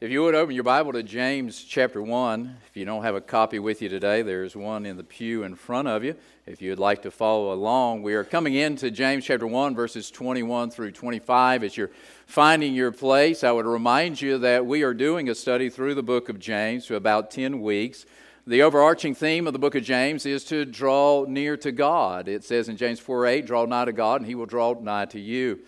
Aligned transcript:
If 0.00 0.12
you 0.12 0.22
would 0.22 0.36
open 0.36 0.54
your 0.54 0.62
Bible 0.62 0.92
to 0.92 1.02
James 1.02 1.64
chapter 1.64 2.00
1, 2.00 2.56
if 2.68 2.76
you 2.76 2.84
don't 2.84 3.02
have 3.02 3.16
a 3.16 3.20
copy 3.20 3.58
with 3.58 3.82
you 3.82 3.88
today, 3.88 4.22
there's 4.22 4.54
one 4.54 4.86
in 4.86 4.96
the 4.96 5.02
pew 5.02 5.42
in 5.42 5.56
front 5.56 5.88
of 5.88 6.04
you. 6.04 6.14
If 6.46 6.62
you'd 6.62 6.78
like 6.78 7.02
to 7.02 7.10
follow 7.10 7.52
along, 7.52 8.04
we 8.04 8.14
are 8.14 8.22
coming 8.22 8.54
into 8.54 8.92
James 8.92 9.24
chapter 9.24 9.44
1, 9.44 9.74
verses 9.74 10.12
21 10.12 10.70
through 10.70 10.92
25. 10.92 11.64
As 11.64 11.76
you're 11.76 11.90
finding 12.26 12.74
your 12.74 12.92
place, 12.92 13.42
I 13.42 13.50
would 13.50 13.66
remind 13.66 14.22
you 14.22 14.38
that 14.38 14.64
we 14.64 14.84
are 14.84 14.94
doing 14.94 15.28
a 15.28 15.34
study 15.34 15.68
through 15.68 15.96
the 15.96 16.02
book 16.04 16.28
of 16.28 16.38
James 16.38 16.86
for 16.86 16.94
about 16.94 17.32
10 17.32 17.60
weeks. 17.60 18.06
The 18.46 18.62
overarching 18.62 19.16
theme 19.16 19.48
of 19.48 19.52
the 19.52 19.58
book 19.58 19.74
of 19.74 19.82
James 19.82 20.24
is 20.26 20.44
to 20.44 20.64
draw 20.64 21.24
near 21.26 21.56
to 21.56 21.72
God. 21.72 22.28
It 22.28 22.44
says 22.44 22.68
in 22.68 22.76
James 22.76 23.00
4 23.00 23.26
8, 23.26 23.46
draw 23.46 23.64
nigh 23.64 23.86
to 23.86 23.92
God, 23.92 24.20
and 24.20 24.28
he 24.28 24.36
will 24.36 24.46
draw 24.46 24.74
nigh 24.80 25.06
to 25.06 25.18
you. 25.18 25.58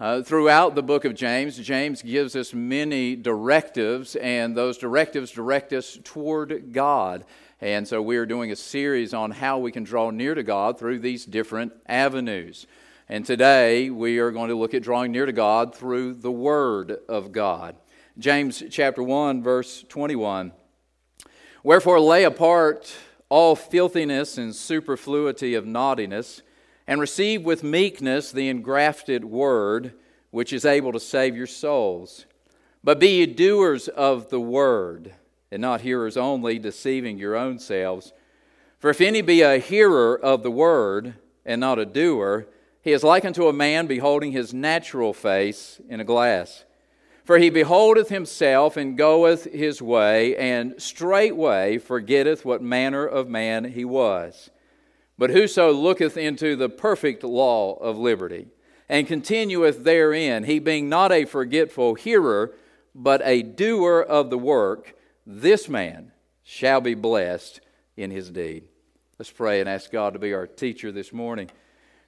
Uh, 0.00 0.22
throughout 0.22 0.74
the 0.74 0.82
book 0.82 1.04
of 1.04 1.14
James, 1.14 1.56
James 1.56 2.02
gives 2.02 2.34
us 2.34 2.52
many 2.52 3.14
directives, 3.14 4.16
and 4.16 4.56
those 4.56 4.76
directives 4.76 5.30
direct 5.30 5.72
us 5.72 6.00
toward 6.02 6.72
God. 6.72 7.24
And 7.60 7.86
so 7.86 8.02
we 8.02 8.16
are 8.16 8.26
doing 8.26 8.50
a 8.50 8.56
series 8.56 9.14
on 9.14 9.30
how 9.30 9.58
we 9.58 9.70
can 9.70 9.84
draw 9.84 10.10
near 10.10 10.34
to 10.34 10.42
God 10.42 10.80
through 10.80 10.98
these 10.98 11.24
different 11.24 11.72
avenues. 11.86 12.66
And 13.08 13.24
today 13.24 13.88
we 13.88 14.18
are 14.18 14.32
going 14.32 14.48
to 14.48 14.56
look 14.56 14.74
at 14.74 14.82
drawing 14.82 15.12
near 15.12 15.26
to 15.26 15.32
God 15.32 15.76
through 15.76 16.14
the 16.14 16.32
Word 16.32 16.98
of 17.08 17.30
God. 17.30 17.76
James 18.18 18.64
chapter 18.70 19.02
1, 19.02 19.44
verse 19.44 19.84
21. 19.88 20.50
Wherefore 21.62 22.00
lay 22.00 22.24
apart 22.24 22.92
all 23.28 23.54
filthiness 23.54 24.38
and 24.38 24.56
superfluity 24.56 25.54
of 25.54 25.66
naughtiness 25.66 26.42
and 26.86 27.00
receive 27.00 27.42
with 27.42 27.62
meekness 27.62 28.30
the 28.30 28.48
engrafted 28.48 29.24
word, 29.24 29.94
which 30.30 30.52
is 30.52 30.64
able 30.64 30.92
to 30.92 31.00
save 31.00 31.36
your 31.36 31.46
souls. 31.46 32.26
But 32.82 33.00
be 33.00 33.20
ye 33.20 33.26
doers 33.26 33.88
of 33.88 34.30
the 34.30 34.40
word, 34.40 35.14
and 35.50 35.62
not 35.62 35.80
hearers 35.80 36.16
only, 36.16 36.58
deceiving 36.58 37.18
your 37.18 37.36
own 37.36 37.58
selves. 37.58 38.12
For 38.78 38.90
if 38.90 39.00
any 39.00 39.22
be 39.22 39.40
a 39.40 39.58
hearer 39.58 40.18
of 40.18 40.42
the 40.42 40.50
word, 40.50 41.14
and 41.46 41.60
not 41.60 41.78
a 41.78 41.86
doer, 41.86 42.46
he 42.82 42.92
is 42.92 43.02
like 43.02 43.24
unto 43.24 43.48
a 43.48 43.52
man 43.52 43.86
beholding 43.86 44.32
his 44.32 44.52
natural 44.52 45.14
face 45.14 45.80
in 45.88 46.00
a 46.00 46.04
glass. 46.04 46.64
For 47.24 47.38
he 47.38 47.48
beholdeth 47.48 48.10
himself 48.10 48.76
and 48.76 48.98
goeth 48.98 49.44
his 49.44 49.80
way, 49.80 50.36
and 50.36 50.74
straightway 50.76 51.78
forgetteth 51.78 52.44
what 52.44 52.60
manner 52.60 53.06
of 53.06 53.28
man 53.28 53.64
he 53.64 53.86
was. 53.86 54.50
But 55.16 55.30
whoso 55.30 55.72
looketh 55.72 56.16
into 56.16 56.56
the 56.56 56.68
perfect 56.68 57.22
law 57.22 57.74
of 57.74 57.98
liberty, 57.98 58.48
and 58.88 59.06
continueth 59.06 59.84
therein, 59.84 60.44
he 60.44 60.58
being 60.58 60.88
not 60.88 61.12
a 61.12 61.24
forgetful 61.24 61.94
hearer, 61.94 62.54
but 62.94 63.22
a 63.24 63.42
doer 63.42 64.00
of 64.00 64.30
the 64.30 64.38
work, 64.38 64.94
this 65.26 65.68
man 65.68 66.12
shall 66.42 66.80
be 66.80 66.94
blessed 66.94 67.60
in 67.96 68.10
his 68.10 68.30
deed. 68.30 68.64
Let's 69.18 69.30
pray 69.30 69.60
and 69.60 69.68
ask 69.68 69.90
God 69.90 70.12
to 70.12 70.18
be 70.18 70.34
our 70.34 70.46
teacher 70.46 70.92
this 70.92 71.12
morning. 71.12 71.50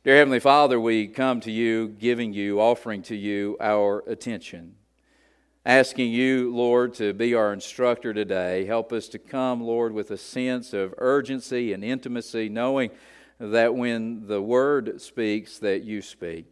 Dear 0.04 0.16
Heavenly 0.16 0.40
Father, 0.40 0.78
we 0.78 1.06
come 1.06 1.40
to 1.40 1.50
you, 1.50 1.88
giving 1.88 2.32
you, 2.32 2.60
offering 2.60 3.02
to 3.04 3.16
you 3.16 3.56
our 3.60 4.04
attention 4.06 4.74
asking 5.66 6.12
you, 6.12 6.54
Lord, 6.54 6.94
to 6.94 7.12
be 7.12 7.34
our 7.34 7.52
instructor 7.52 8.14
today. 8.14 8.64
Help 8.66 8.92
us 8.92 9.08
to 9.08 9.18
come, 9.18 9.60
Lord, 9.60 9.92
with 9.92 10.12
a 10.12 10.16
sense 10.16 10.72
of 10.72 10.94
urgency 10.98 11.72
and 11.72 11.82
intimacy, 11.82 12.48
knowing 12.48 12.92
that 13.40 13.74
when 13.74 14.28
the 14.28 14.40
word 14.40 15.02
speaks, 15.02 15.58
that 15.58 15.82
you 15.82 16.02
speak. 16.02 16.46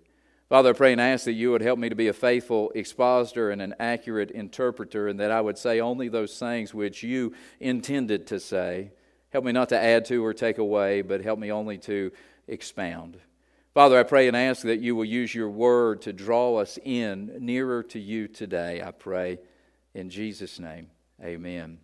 Father, 0.49 0.71
I 0.71 0.73
pray 0.73 0.91
and 0.91 1.01
ask 1.01 1.27
that 1.27 1.33
you 1.33 1.53
would 1.53 1.63
help 1.63 1.79
me 1.79 1.89
to 1.89 1.95
be 1.95 2.09
a 2.09 2.13
faithful 2.13 2.73
expositor 2.75 3.51
and 3.51 3.63
an 3.63 3.77
accurate 3.79 4.33
interpreter, 4.33 5.07
and 5.07 5.21
that 5.21 5.31
I 5.31 5.41
would 5.41 5.59
say 5.59 5.79
only 5.79 6.09
those 6.09 6.37
things 6.37 6.75
which 6.75 7.05
you 7.05 7.35
intended 7.61 8.27
to 8.27 8.41
say. 8.41 8.91
Help 9.31 9.45
me 9.45 9.53
not 9.53 9.69
to 9.69 9.81
add 9.81 10.07
to 10.07 10.25
or 10.25 10.35
take 10.35 10.59
away, 10.59 11.03
but 11.03 11.23
help 11.23 11.39
me 11.39 11.53
only 11.53 11.79
to 11.79 12.11
expound. 12.49 13.19
Father, 13.75 13.99
I 13.99 14.05
pray 14.05 14.29
and 14.29 14.37
ask 14.37 14.63
that 14.63 14.79
you 14.79 14.95
will 14.95 15.05
use 15.05 15.35
your 15.35 15.51
word 15.51 16.03
to 16.03 16.13
draw 16.13 16.59
us 16.59 16.79
in 16.85 17.39
nearer 17.41 17.83
to 17.83 17.99
you 17.99 18.29
today. 18.29 18.81
I 18.81 18.93
pray 18.93 19.41
in 19.95 20.11
Jesus' 20.11 20.61
name. 20.61 20.91
Amen. 21.21 21.79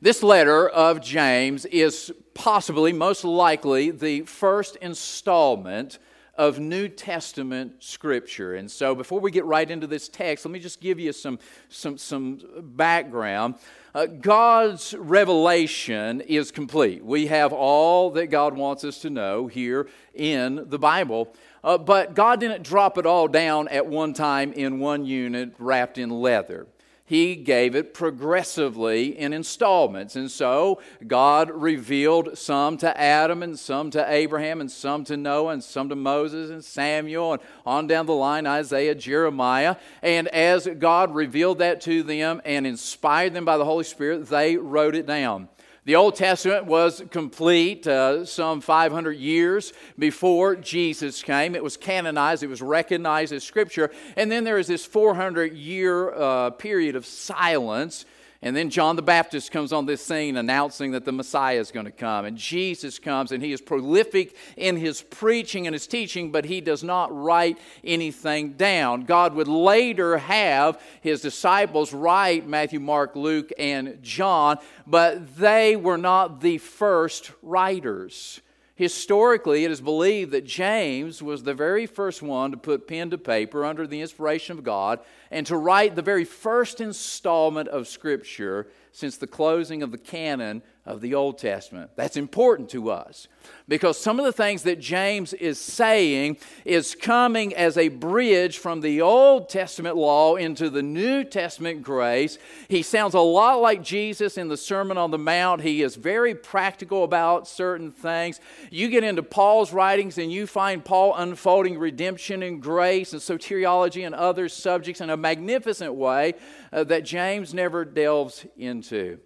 This 0.00 0.24
letter 0.24 0.68
of 0.68 1.00
James 1.00 1.64
is 1.66 2.12
possibly, 2.34 2.92
most 2.92 3.22
likely, 3.22 3.92
the 3.92 4.22
first 4.22 4.74
installment 4.82 6.00
of 6.34 6.58
New 6.58 6.88
Testament 6.88 7.84
scripture. 7.84 8.56
And 8.56 8.68
so, 8.68 8.96
before 8.96 9.20
we 9.20 9.30
get 9.30 9.44
right 9.44 9.70
into 9.70 9.86
this 9.86 10.08
text, 10.08 10.44
let 10.44 10.50
me 10.50 10.58
just 10.58 10.80
give 10.80 10.98
you 10.98 11.12
some, 11.12 11.38
some, 11.68 11.98
some 11.98 12.40
background. 12.74 13.54
Uh, 13.92 14.06
God's 14.06 14.94
revelation 14.94 16.20
is 16.20 16.52
complete. 16.52 17.04
We 17.04 17.26
have 17.26 17.52
all 17.52 18.10
that 18.12 18.28
God 18.28 18.56
wants 18.56 18.84
us 18.84 19.00
to 19.00 19.10
know 19.10 19.48
here 19.48 19.88
in 20.14 20.68
the 20.68 20.78
Bible. 20.78 21.34
Uh, 21.64 21.76
but 21.76 22.14
God 22.14 22.38
didn't 22.38 22.62
drop 22.62 22.98
it 22.98 23.06
all 23.06 23.26
down 23.26 23.66
at 23.68 23.86
one 23.86 24.12
time 24.12 24.52
in 24.52 24.78
one 24.78 25.04
unit 25.04 25.54
wrapped 25.58 25.98
in 25.98 26.10
leather 26.10 26.68
he 27.10 27.34
gave 27.34 27.74
it 27.74 27.92
progressively 27.92 29.18
in 29.18 29.32
installments. 29.32 30.14
And 30.14 30.30
so 30.30 30.80
God 31.04 31.50
revealed 31.50 32.38
some 32.38 32.76
to 32.78 33.00
Adam 33.00 33.42
and 33.42 33.58
some 33.58 33.90
to 33.90 34.04
Abraham 34.08 34.60
and 34.60 34.70
some 34.70 35.02
to 35.06 35.16
Noah 35.16 35.54
and 35.54 35.64
some 35.64 35.88
to 35.88 35.96
Moses 35.96 36.50
and 36.50 36.64
Samuel 36.64 37.32
and 37.32 37.42
on 37.66 37.88
down 37.88 38.06
the 38.06 38.14
line, 38.14 38.46
Isaiah, 38.46 38.94
Jeremiah. 38.94 39.74
And 40.02 40.28
as 40.28 40.68
God 40.78 41.12
revealed 41.12 41.58
that 41.58 41.80
to 41.80 42.04
them 42.04 42.40
and 42.44 42.64
inspired 42.64 43.34
them 43.34 43.44
by 43.44 43.58
the 43.58 43.64
Holy 43.64 43.82
Spirit, 43.82 44.28
they 44.28 44.56
wrote 44.56 44.94
it 44.94 45.06
down. 45.06 45.48
The 45.86 45.96
Old 45.96 46.14
Testament 46.14 46.66
was 46.66 47.02
complete 47.10 47.86
uh, 47.86 48.26
some 48.26 48.60
500 48.60 49.12
years 49.12 49.72
before 49.98 50.54
Jesus 50.56 51.22
came. 51.22 51.54
It 51.54 51.64
was 51.64 51.78
canonized, 51.78 52.42
it 52.42 52.48
was 52.48 52.60
recognized 52.60 53.32
as 53.32 53.44
Scripture. 53.44 53.90
And 54.14 54.30
then 54.30 54.44
there 54.44 54.58
is 54.58 54.66
this 54.66 54.84
400 54.84 55.54
year 55.54 56.12
uh, 56.12 56.50
period 56.50 56.96
of 56.96 57.06
silence 57.06 58.04
and 58.42 58.56
then 58.56 58.70
John 58.70 58.96
the 58.96 59.02
Baptist 59.02 59.52
comes 59.52 59.70
on 59.70 59.84
this 59.84 60.02
scene 60.02 60.38
announcing 60.38 60.92
that 60.92 61.04
the 61.04 61.12
Messiah 61.12 61.58
is 61.58 61.70
going 61.70 61.84
to 61.84 61.92
come. 61.92 62.24
And 62.24 62.38
Jesus 62.38 62.98
comes 62.98 63.32
and 63.32 63.42
he 63.42 63.52
is 63.52 63.60
prolific 63.60 64.34
in 64.56 64.76
his 64.76 65.02
preaching 65.02 65.66
and 65.66 65.74
his 65.74 65.86
teaching, 65.86 66.32
but 66.32 66.46
he 66.46 66.62
does 66.62 66.82
not 66.82 67.14
write 67.14 67.58
anything 67.84 68.52
down. 68.52 69.02
God 69.02 69.34
would 69.34 69.48
later 69.48 70.16
have 70.16 70.80
his 71.02 71.20
disciples 71.20 71.92
write 71.92 72.48
Matthew, 72.48 72.80
Mark, 72.80 73.14
Luke, 73.14 73.50
and 73.58 74.02
John, 74.02 74.56
but 74.86 75.36
they 75.36 75.76
were 75.76 75.98
not 75.98 76.40
the 76.40 76.56
first 76.56 77.32
writers. 77.42 78.40
Historically, 78.80 79.66
it 79.66 79.70
is 79.70 79.82
believed 79.82 80.30
that 80.30 80.46
James 80.46 81.22
was 81.22 81.42
the 81.42 81.52
very 81.52 81.84
first 81.84 82.22
one 82.22 82.50
to 82.50 82.56
put 82.56 82.88
pen 82.88 83.10
to 83.10 83.18
paper 83.18 83.62
under 83.62 83.86
the 83.86 84.00
inspiration 84.00 84.56
of 84.56 84.64
God 84.64 85.00
and 85.30 85.46
to 85.48 85.58
write 85.58 85.96
the 85.96 86.00
very 86.00 86.24
first 86.24 86.80
installment 86.80 87.68
of 87.68 87.86
Scripture 87.86 88.68
since 88.90 89.18
the 89.18 89.26
closing 89.26 89.82
of 89.82 89.92
the 89.92 89.98
canon 89.98 90.62
of 90.90 91.00
the 91.00 91.14
Old 91.14 91.38
Testament. 91.38 91.92
That's 91.94 92.16
important 92.16 92.68
to 92.70 92.90
us 92.90 93.28
because 93.68 93.96
some 93.96 94.18
of 94.18 94.24
the 94.24 94.32
things 94.32 94.64
that 94.64 94.80
James 94.80 95.32
is 95.32 95.58
saying 95.58 96.36
is 96.64 96.96
coming 96.96 97.54
as 97.54 97.78
a 97.78 97.88
bridge 97.88 98.58
from 98.58 98.80
the 98.80 99.00
Old 99.00 99.48
Testament 99.48 99.96
law 99.96 100.34
into 100.34 100.68
the 100.68 100.82
New 100.82 101.22
Testament 101.22 101.82
grace. 101.82 102.38
He 102.68 102.82
sounds 102.82 103.14
a 103.14 103.20
lot 103.20 103.60
like 103.60 103.82
Jesus 103.82 104.36
in 104.36 104.48
the 104.48 104.56
Sermon 104.56 104.98
on 104.98 105.12
the 105.12 105.18
Mount. 105.18 105.62
He 105.62 105.82
is 105.82 105.94
very 105.94 106.34
practical 106.34 107.04
about 107.04 107.46
certain 107.46 107.92
things. 107.92 108.40
You 108.70 108.88
get 108.88 109.04
into 109.04 109.22
Paul's 109.22 109.72
writings 109.72 110.18
and 110.18 110.32
you 110.32 110.48
find 110.48 110.84
Paul 110.84 111.14
unfolding 111.14 111.78
redemption 111.78 112.42
and 112.42 112.60
grace 112.60 113.12
and 113.12 113.22
soteriology 113.22 114.04
and 114.04 114.16
other 114.16 114.48
subjects 114.48 115.00
in 115.00 115.10
a 115.10 115.16
magnificent 115.16 115.94
way 115.94 116.34
uh, 116.72 116.82
that 116.84 117.04
James 117.04 117.54
never 117.54 117.84
delves 117.84 118.44
into. 118.56 119.20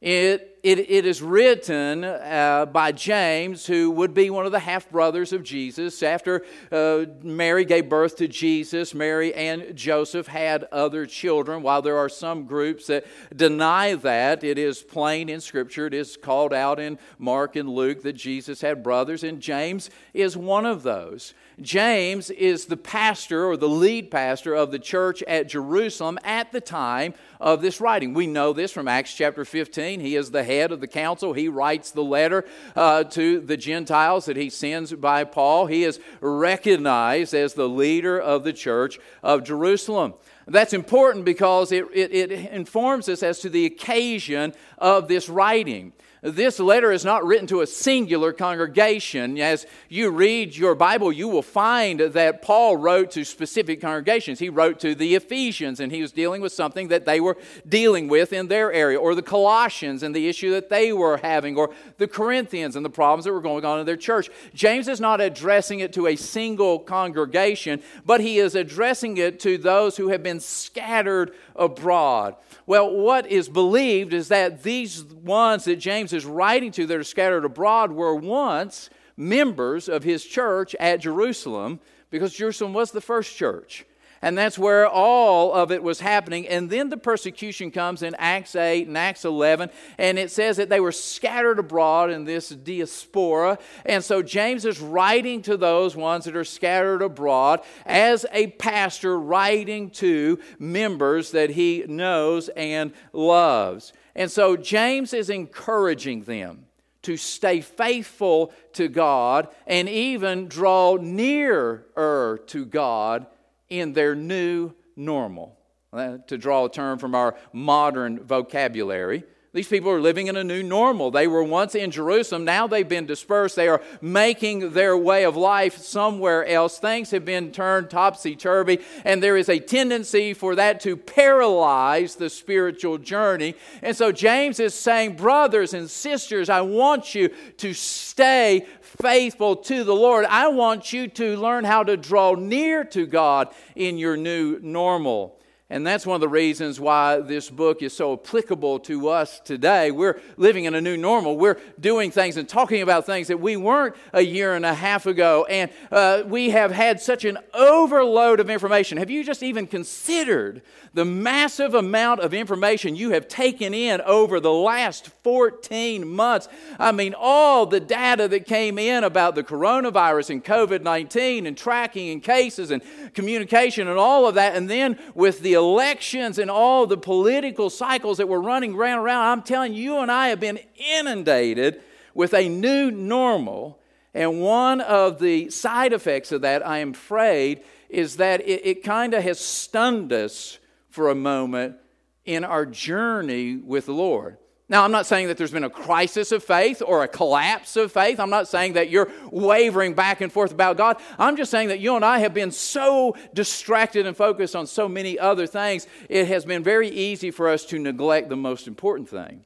It, 0.00 0.53
it, 0.64 0.78
it 0.78 1.04
is 1.04 1.20
written 1.20 2.04
uh, 2.04 2.64
by 2.64 2.90
James, 2.90 3.66
who 3.66 3.90
would 3.90 4.14
be 4.14 4.30
one 4.30 4.46
of 4.46 4.52
the 4.52 4.58
half 4.58 4.88
brothers 4.88 5.34
of 5.34 5.42
Jesus. 5.42 6.02
After 6.02 6.42
uh, 6.72 7.04
Mary 7.22 7.66
gave 7.66 7.90
birth 7.90 8.16
to 8.16 8.28
Jesus, 8.28 8.94
Mary 8.94 9.34
and 9.34 9.76
Joseph 9.76 10.26
had 10.26 10.64
other 10.72 11.04
children. 11.04 11.62
While 11.62 11.82
there 11.82 11.98
are 11.98 12.08
some 12.08 12.46
groups 12.46 12.86
that 12.86 13.04
deny 13.36 13.94
that, 13.94 14.42
it 14.42 14.56
is 14.56 14.82
plain 14.82 15.28
in 15.28 15.42
Scripture, 15.42 15.86
it 15.86 15.92
is 15.92 16.16
called 16.16 16.54
out 16.54 16.80
in 16.80 16.98
Mark 17.18 17.56
and 17.56 17.68
Luke 17.68 18.02
that 18.02 18.14
Jesus 18.14 18.62
had 18.62 18.82
brothers, 18.82 19.22
and 19.22 19.40
James 19.40 19.90
is 20.14 20.34
one 20.34 20.64
of 20.64 20.82
those. 20.82 21.34
James 21.60 22.30
is 22.30 22.66
the 22.66 22.76
pastor 22.76 23.44
or 23.44 23.56
the 23.56 23.68
lead 23.68 24.10
pastor 24.10 24.54
of 24.54 24.72
the 24.72 24.78
church 24.78 25.22
at 25.24 25.46
Jerusalem 25.48 26.18
at 26.24 26.50
the 26.50 26.60
time 26.60 27.14
of 27.38 27.60
this 27.60 27.80
writing. 27.80 28.12
We 28.12 28.26
know 28.26 28.52
this 28.52 28.72
from 28.72 28.88
Acts 28.88 29.14
chapter 29.14 29.44
15. 29.44 30.00
He 30.00 30.16
is 30.16 30.32
the 30.32 30.42
head 30.42 30.53
of 30.60 30.80
the 30.80 30.86
council. 30.86 31.32
He 31.32 31.48
writes 31.48 31.90
the 31.90 32.04
letter 32.04 32.44
uh, 32.76 33.04
to 33.04 33.40
the 33.40 33.56
Gentiles 33.56 34.26
that 34.26 34.36
he 34.36 34.50
sends 34.50 34.92
by 34.92 35.24
Paul. 35.24 35.66
He 35.66 35.84
is 35.84 36.00
recognized 36.20 37.34
as 37.34 37.54
the 37.54 37.68
leader 37.68 38.18
of 38.18 38.44
the 38.44 38.52
church 38.52 38.98
of 39.22 39.44
Jerusalem. 39.44 40.14
That's 40.46 40.74
important 40.74 41.24
because 41.24 41.72
it, 41.72 41.86
it, 41.92 42.12
it, 42.12 42.30
informs 42.30 43.08
us 43.08 43.22
as 43.22 43.40
to 43.40 43.48
the 43.48 43.64
occasion 43.64 44.52
of 44.76 45.08
this 45.08 45.28
writing. 45.28 45.92
This 46.24 46.58
letter 46.58 46.90
is 46.90 47.04
not 47.04 47.26
written 47.26 47.46
to 47.48 47.60
a 47.60 47.66
singular 47.66 48.32
congregation. 48.32 49.38
As 49.38 49.66
you 49.90 50.08
read 50.08 50.56
your 50.56 50.74
Bible, 50.74 51.12
you 51.12 51.28
will 51.28 51.42
find 51.42 52.00
that 52.00 52.40
Paul 52.40 52.78
wrote 52.78 53.10
to 53.10 53.24
specific 53.24 53.82
congregations. 53.82 54.38
He 54.38 54.48
wrote 54.48 54.80
to 54.80 54.94
the 54.94 55.16
Ephesians, 55.16 55.80
and 55.80 55.92
he 55.92 56.00
was 56.00 56.12
dealing 56.12 56.40
with 56.40 56.54
something 56.54 56.88
that 56.88 57.04
they 57.04 57.20
were 57.20 57.36
dealing 57.68 58.08
with 58.08 58.32
in 58.32 58.48
their 58.48 58.72
area, 58.72 58.98
or 58.98 59.14
the 59.14 59.20
Colossians 59.20 60.02
and 60.02 60.16
the 60.16 60.26
issue 60.26 60.50
that 60.52 60.70
they 60.70 60.94
were 60.94 61.18
having, 61.18 61.58
or 61.58 61.74
the 61.98 62.08
Corinthians 62.08 62.74
and 62.74 62.86
the 62.86 62.90
problems 62.90 63.26
that 63.26 63.32
were 63.34 63.42
going 63.42 63.66
on 63.66 63.78
in 63.78 63.84
their 63.84 63.94
church. 63.94 64.30
James 64.54 64.88
is 64.88 65.02
not 65.02 65.20
addressing 65.20 65.80
it 65.80 65.92
to 65.92 66.06
a 66.06 66.16
single 66.16 66.78
congregation, 66.78 67.82
but 68.06 68.22
he 68.22 68.38
is 68.38 68.54
addressing 68.54 69.18
it 69.18 69.40
to 69.40 69.58
those 69.58 69.98
who 69.98 70.08
have 70.08 70.22
been 70.22 70.40
scattered 70.40 71.32
abroad. 71.54 72.34
Well, 72.64 72.90
what 72.90 73.26
is 73.26 73.50
believed 73.50 74.14
is 74.14 74.28
that 74.28 74.62
these 74.62 75.04
ones 75.04 75.66
that 75.66 75.76
James 75.76 76.13
is 76.14 76.24
writing 76.24 76.72
to 76.72 76.86
that 76.86 76.96
are 76.96 77.04
scattered 77.04 77.44
abroad 77.44 77.92
were 77.92 78.14
once 78.14 78.88
members 79.16 79.88
of 79.88 80.02
his 80.02 80.24
church 80.24 80.74
at 80.80 81.00
Jerusalem 81.00 81.80
because 82.10 82.32
Jerusalem 82.32 82.72
was 82.72 82.92
the 82.92 83.00
first 83.00 83.36
church. 83.36 83.84
And 84.24 84.38
that's 84.38 84.58
where 84.58 84.88
all 84.88 85.52
of 85.52 85.70
it 85.70 85.82
was 85.82 86.00
happening. 86.00 86.48
And 86.48 86.70
then 86.70 86.88
the 86.88 86.96
persecution 86.96 87.70
comes 87.70 88.02
in 88.02 88.14
Acts 88.18 88.56
8 88.56 88.86
and 88.88 88.96
Acts 88.96 89.26
11. 89.26 89.68
And 89.98 90.18
it 90.18 90.30
says 90.30 90.56
that 90.56 90.70
they 90.70 90.80
were 90.80 90.92
scattered 90.92 91.58
abroad 91.58 92.08
in 92.08 92.24
this 92.24 92.48
diaspora. 92.48 93.58
And 93.84 94.02
so 94.02 94.22
James 94.22 94.64
is 94.64 94.80
writing 94.80 95.42
to 95.42 95.58
those 95.58 95.94
ones 95.94 96.24
that 96.24 96.36
are 96.36 96.44
scattered 96.44 97.02
abroad 97.02 97.60
as 97.84 98.24
a 98.32 98.46
pastor 98.46 99.20
writing 99.20 99.90
to 99.90 100.38
members 100.58 101.32
that 101.32 101.50
he 101.50 101.84
knows 101.86 102.48
and 102.48 102.94
loves. 103.12 103.92
And 104.14 104.30
so 104.30 104.56
James 104.56 105.12
is 105.12 105.30
encouraging 105.30 106.22
them 106.22 106.66
to 107.02 107.16
stay 107.16 107.60
faithful 107.60 108.52
to 108.74 108.88
God 108.88 109.48
and 109.66 109.88
even 109.88 110.48
draw 110.48 110.96
nearer 110.96 112.40
to 112.46 112.64
God 112.64 113.26
in 113.68 113.92
their 113.92 114.14
new 114.14 114.72
normal. 114.96 115.58
Uh, 115.92 116.18
to 116.26 116.36
draw 116.36 116.64
a 116.64 116.68
term 116.68 116.98
from 116.98 117.14
our 117.14 117.36
modern 117.52 118.18
vocabulary. 118.18 119.22
These 119.54 119.68
people 119.68 119.92
are 119.92 120.00
living 120.00 120.26
in 120.26 120.34
a 120.34 120.42
new 120.42 120.64
normal. 120.64 121.12
They 121.12 121.28
were 121.28 121.44
once 121.44 121.76
in 121.76 121.92
Jerusalem, 121.92 122.44
now 122.44 122.66
they've 122.66 122.88
been 122.88 123.06
dispersed. 123.06 123.54
They 123.54 123.68
are 123.68 123.80
making 124.02 124.72
their 124.72 124.96
way 124.96 125.24
of 125.24 125.36
life 125.36 125.78
somewhere 125.78 126.44
else. 126.44 126.80
Things 126.80 127.12
have 127.12 127.24
been 127.24 127.52
turned 127.52 127.88
topsy 127.88 128.34
turvy, 128.34 128.80
and 129.04 129.22
there 129.22 129.36
is 129.36 129.48
a 129.48 129.60
tendency 129.60 130.34
for 130.34 130.56
that 130.56 130.80
to 130.80 130.96
paralyze 130.96 132.16
the 132.16 132.28
spiritual 132.28 132.98
journey. 132.98 133.54
And 133.80 133.96
so 133.96 134.10
James 134.10 134.58
is 134.58 134.74
saying, 134.74 135.14
Brothers 135.14 135.72
and 135.72 135.88
sisters, 135.88 136.50
I 136.50 136.62
want 136.62 137.14
you 137.14 137.30
to 137.58 137.74
stay 137.74 138.66
faithful 138.80 139.54
to 139.54 139.84
the 139.84 139.94
Lord. 139.94 140.24
I 140.24 140.48
want 140.48 140.92
you 140.92 141.06
to 141.06 141.36
learn 141.36 141.62
how 141.62 141.84
to 141.84 141.96
draw 141.96 142.34
near 142.34 142.82
to 142.86 143.06
God 143.06 143.54
in 143.76 143.98
your 143.98 144.16
new 144.16 144.58
normal. 144.60 145.38
And 145.70 145.86
that's 145.86 146.04
one 146.04 146.14
of 146.14 146.20
the 146.20 146.28
reasons 146.28 146.78
why 146.78 147.20
this 147.20 147.48
book 147.48 147.82
is 147.82 147.96
so 147.96 148.12
applicable 148.12 148.80
to 148.80 149.08
us 149.08 149.40
today. 149.40 149.90
We're 149.90 150.20
living 150.36 150.66
in 150.66 150.74
a 150.74 150.80
new 150.80 150.98
normal. 150.98 151.38
We're 151.38 151.58
doing 151.80 152.10
things 152.10 152.36
and 152.36 152.46
talking 152.46 152.82
about 152.82 153.06
things 153.06 153.28
that 153.28 153.40
we 153.40 153.56
weren't 153.56 153.96
a 154.12 154.20
year 154.20 154.54
and 154.56 154.66
a 154.66 154.74
half 154.74 155.06
ago. 155.06 155.46
And 155.48 155.70
uh, 155.90 156.24
we 156.26 156.50
have 156.50 156.70
had 156.70 157.00
such 157.00 157.24
an 157.24 157.38
overload 157.54 158.40
of 158.40 158.50
information. 158.50 158.98
Have 158.98 159.08
you 159.08 159.24
just 159.24 159.42
even 159.42 159.66
considered 159.66 160.60
the 160.92 161.06
massive 161.06 161.72
amount 161.72 162.20
of 162.20 162.34
information 162.34 162.94
you 162.94 163.12
have 163.12 163.26
taken 163.26 163.72
in 163.72 164.02
over 164.02 164.40
the 164.40 164.52
last 164.52 165.08
14 165.22 166.06
months? 166.06 166.46
I 166.78 166.92
mean, 166.92 167.14
all 167.16 167.64
the 167.64 167.80
data 167.80 168.28
that 168.28 168.44
came 168.44 168.78
in 168.78 169.02
about 169.02 169.34
the 169.34 169.42
coronavirus 169.42 170.28
and 170.28 170.44
COVID 170.44 170.82
19 170.82 171.46
and 171.46 171.56
tracking 171.56 172.10
and 172.10 172.22
cases 172.22 172.70
and 172.70 172.82
communication 173.14 173.88
and 173.88 173.98
all 173.98 174.28
of 174.28 174.34
that. 174.34 174.56
And 174.56 174.68
then 174.68 174.98
with 175.14 175.40
the 175.40 175.53
elections 175.54 176.38
and 176.38 176.50
all 176.50 176.86
the 176.86 176.96
political 176.96 177.70
cycles 177.70 178.18
that 178.18 178.28
were 178.28 178.40
running 178.40 178.76
round 178.76 178.98
and 178.98 179.04
around, 179.04 179.26
I'm 179.26 179.42
telling 179.42 179.74
you, 179.74 179.82
you 179.82 179.98
and 179.98 180.10
I 180.10 180.28
have 180.28 180.40
been 180.40 180.58
inundated 180.76 181.80
with 182.14 182.34
a 182.34 182.48
new 182.48 182.90
normal. 182.90 183.80
And 184.12 184.40
one 184.40 184.80
of 184.80 185.18
the 185.18 185.50
side 185.50 185.92
effects 185.92 186.30
of 186.30 186.42
that, 186.42 186.66
I 186.66 186.78
am 186.78 186.90
afraid, 186.90 187.62
is 187.88 188.18
that 188.18 188.40
it, 188.42 188.66
it 188.66 188.84
kind 188.84 189.14
of 189.14 189.22
has 189.22 189.40
stunned 189.40 190.12
us 190.12 190.58
for 190.90 191.10
a 191.10 191.14
moment 191.14 191.76
in 192.24 192.44
our 192.44 192.64
journey 192.64 193.56
with 193.56 193.86
the 193.86 193.92
Lord. 193.92 194.38
Now, 194.66 194.82
I'm 194.82 194.92
not 194.92 195.04
saying 195.04 195.28
that 195.28 195.36
there's 195.36 195.50
been 195.50 195.64
a 195.64 195.70
crisis 195.70 196.32
of 196.32 196.42
faith 196.42 196.82
or 196.84 197.02
a 197.02 197.08
collapse 197.08 197.76
of 197.76 197.92
faith. 197.92 198.18
I'm 198.18 198.30
not 198.30 198.48
saying 198.48 198.72
that 198.74 198.88
you're 198.88 199.10
wavering 199.30 199.92
back 199.92 200.22
and 200.22 200.32
forth 200.32 200.52
about 200.52 200.78
God. 200.78 200.96
I'm 201.18 201.36
just 201.36 201.50
saying 201.50 201.68
that 201.68 201.80
you 201.80 201.96
and 201.96 202.04
I 202.04 202.20
have 202.20 202.32
been 202.32 202.50
so 202.50 203.14
distracted 203.34 204.06
and 204.06 204.16
focused 204.16 204.56
on 204.56 204.66
so 204.66 204.88
many 204.88 205.18
other 205.18 205.46
things, 205.46 205.86
it 206.08 206.28
has 206.28 206.46
been 206.46 206.62
very 206.62 206.88
easy 206.88 207.30
for 207.30 207.48
us 207.48 207.66
to 207.66 207.78
neglect 207.78 208.30
the 208.30 208.36
most 208.36 208.66
important 208.66 209.06
thing, 209.06 209.44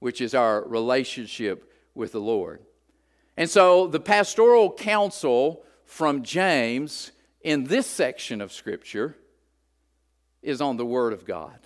which 0.00 0.20
is 0.20 0.34
our 0.34 0.64
relationship 0.66 1.72
with 1.94 2.10
the 2.10 2.20
Lord. 2.20 2.60
And 3.36 3.48
so, 3.48 3.86
the 3.86 4.00
pastoral 4.00 4.72
counsel 4.72 5.62
from 5.84 6.24
James 6.24 7.12
in 7.42 7.64
this 7.64 7.86
section 7.86 8.40
of 8.40 8.52
Scripture 8.52 9.16
is 10.42 10.60
on 10.60 10.76
the 10.76 10.84
Word 10.84 11.12
of 11.12 11.24
God. 11.24 11.60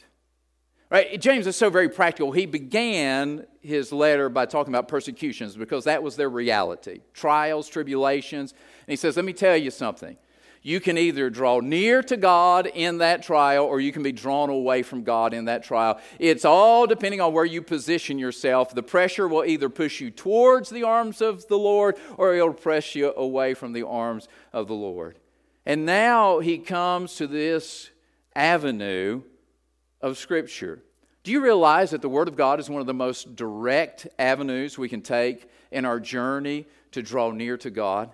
Right? 0.93 1.19
James 1.19 1.47
is 1.47 1.57
so 1.57 1.71
very 1.71 1.89
practical. 1.89 2.33
He 2.33 2.45
began 2.45 3.47
his 3.63 3.93
letter 3.93 4.29
by 4.29 4.45
talking 4.45 4.75
about 4.75 4.89
persecutions 4.89 5.57
because 5.57 5.85
that 5.85 6.03
was 6.03 6.17
their 6.17 6.29
reality 6.29 7.01
trials, 7.15 7.67
tribulations. 7.67 8.53
And 8.53 8.93
he 8.93 8.97
says, 8.97 9.17
Let 9.17 9.25
me 9.25 9.33
tell 9.33 9.57
you 9.57 9.71
something. 9.71 10.19
You 10.61 10.81
can 10.81 10.99
either 10.99 11.31
draw 11.31 11.61
near 11.61 12.03
to 12.03 12.17
God 12.19 12.67
in 12.67 12.99
that 12.99 13.23
trial 13.23 13.65
or 13.65 13.81
you 13.81 13.91
can 13.91 14.03
be 14.03 14.13
drawn 14.13 14.51
away 14.51 14.83
from 14.83 15.03
God 15.03 15.33
in 15.33 15.47
that 15.47 15.65
trial. 15.65 15.99
It's 16.19 16.45
all 16.45 16.87
depending 16.87 17.23
on 17.23 17.33
where 17.33 17.47
you 17.47 17.63
position 17.63 18.19
yourself. 18.19 18.75
The 18.75 18.83
pressure 18.83 19.27
will 19.27 19.47
either 19.47 19.71
push 19.71 19.99
you 19.99 20.11
towards 20.11 20.69
the 20.69 20.83
arms 20.83 21.23
of 21.23 21.49
the 21.49 21.59
Lord 21.59 21.97
or 22.19 22.35
it'll 22.35 22.53
press 22.53 22.95
you 22.95 23.15
away 23.17 23.55
from 23.55 23.73
the 23.73 23.85
arms 23.85 24.29
of 24.53 24.69
the 24.69 24.75
Lord. 24.75 25.19
And 25.65 25.87
now 25.87 26.41
he 26.41 26.59
comes 26.59 27.17
to 27.17 27.27
this 27.27 27.91
avenue 28.37 29.23
of 30.03 30.19
Scripture. 30.19 30.83
Do 31.25 31.31
you 31.31 31.41
realize 31.41 31.91
that 31.91 32.03
the 32.03 32.09
Word 32.09 32.27
of 32.27 32.37
God 32.37 32.59
is 32.59 32.69
one 32.69 32.81
of 32.81 32.87
the 32.87 32.95
most 32.95 33.37
direct 33.37 34.09
avenues 34.19 34.77
we 34.77 34.89
can 34.89 35.03
take 35.03 35.49
in 35.71 35.85
our 35.85 36.01
journey 36.01 36.67
to 36.91 37.03
draw 37.03 37.31
near 37.31 37.57
to 37.59 37.71
God? 37.71 38.11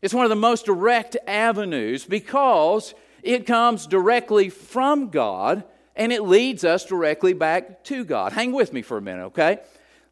It's 0.00 0.14
one 0.14 0.24
of 0.24 0.30
the 0.30 0.36
most 0.36 0.66
direct 0.66 1.16
avenues 1.26 2.04
because 2.04 2.94
it 3.22 3.46
comes 3.46 3.86
directly 3.86 4.48
from 4.48 5.10
God 5.10 5.64
and 5.96 6.12
it 6.12 6.22
leads 6.22 6.64
us 6.64 6.84
directly 6.84 7.32
back 7.32 7.82
to 7.84 8.04
God. 8.04 8.32
Hang 8.32 8.52
with 8.52 8.72
me 8.72 8.82
for 8.82 8.96
a 8.96 9.02
minute, 9.02 9.24
okay? 9.26 9.58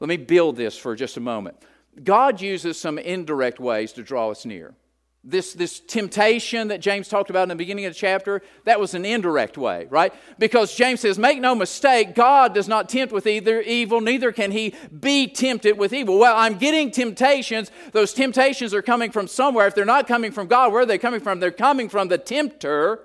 Let 0.00 0.08
me 0.08 0.16
build 0.16 0.56
this 0.56 0.76
for 0.76 0.96
just 0.96 1.16
a 1.16 1.20
moment. 1.20 1.56
God 2.02 2.40
uses 2.40 2.80
some 2.80 2.98
indirect 2.98 3.60
ways 3.60 3.92
to 3.92 4.02
draw 4.02 4.30
us 4.30 4.44
near. 4.44 4.74
This, 5.22 5.52
this 5.52 5.80
temptation 5.80 6.68
that 6.68 6.80
James 6.80 7.06
talked 7.06 7.28
about 7.28 7.42
in 7.42 7.50
the 7.50 7.54
beginning 7.54 7.84
of 7.84 7.92
the 7.92 7.98
chapter, 7.98 8.40
that 8.64 8.80
was 8.80 8.94
an 8.94 9.04
indirect 9.04 9.58
way, 9.58 9.86
right? 9.90 10.14
Because 10.38 10.74
James 10.74 11.00
says, 11.00 11.18
Make 11.18 11.40
no 11.40 11.54
mistake, 11.54 12.14
God 12.14 12.54
does 12.54 12.68
not 12.68 12.88
tempt 12.88 13.12
with 13.12 13.26
either 13.26 13.60
evil, 13.60 14.00
neither 14.00 14.32
can 14.32 14.50
he 14.50 14.74
be 14.98 15.26
tempted 15.26 15.76
with 15.76 15.92
evil. 15.92 16.18
Well, 16.18 16.34
I'm 16.34 16.56
getting 16.56 16.90
temptations. 16.90 17.70
Those 17.92 18.14
temptations 18.14 18.72
are 18.72 18.80
coming 18.80 19.10
from 19.10 19.26
somewhere. 19.26 19.66
If 19.66 19.74
they're 19.74 19.84
not 19.84 20.08
coming 20.08 20.32
from 20.32 20.46
God, 20.46 20.72
where 20.72 20.82
are 20.82 20.86
they 20.86 20.96
coming 20.96 21.20
from? 21.20 21.38
They're 21.38 21.50
coming 21.50 21.90
from 21.90 22.08
the 22.08 22.16
tempter. 22.16 23.00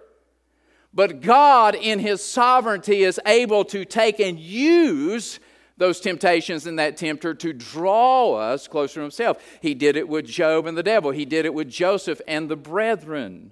But 0.94 1.20
God, 1.20 1.76
in 1.76 2.00
his 2.00 2.24
sovereignty, 2.24 3.04
is 3.04 3.20
able 3.26 3.66
to 3.66 3.84
take 3.84 4.22
and 4.22 4.40
use 4.40 5.42
those 5.78 6.00
temptations 6.00 6.66
and 6.66 6.80
that 6.80 6.98
tempter 6.98 7.34
to 7.34 7.54
draw 7.54 8.36
us 8.36 8.68
closer 8.68 8.96
to 8.96 9.02
himself. 9.02 9.38
He 9.62 9.74
did 9.74 9.98
it 9.98 10.08
with 10.08 10.26
Job 10.26 10.66
and 10.66 10.78
the 10.78 10.84
devil, 10.84 11.12
he 11.12 11.26
did 11.26 11.46
it 11.46 11.54
with 11.54 11.70
Joseph 11.70 12.22
and 12.28 12.50
the 12.50 12.56
brethren. 12.56 13.52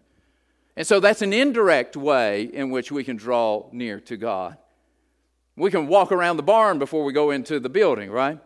And 0.75 0.87
so 0.87 0.99
that's 0.99 1.21
an 1.21 1.33
indirect 1.33 1.95
way 1.95 2.43
in 2.43 2.71
which 2.71 2.91
we 2.91 3.03
can 3.03 3.15
draw 3.15 3.67
near 3.71 3.99
to 4.01 4.17
God. 4.17 4.57
We 5.55 5.69
can 5.69 5.87
walk 5.87 6.11
around 6.11 6.37
the 6.37 6.43
barn 6.43 6.79
before 6.79 7.03
we 7.03 7.13
go 7.13 7.29
into 7.29 7.59
the 7.59 7.69
building, 7.69 8.09
right? 8.09 8.39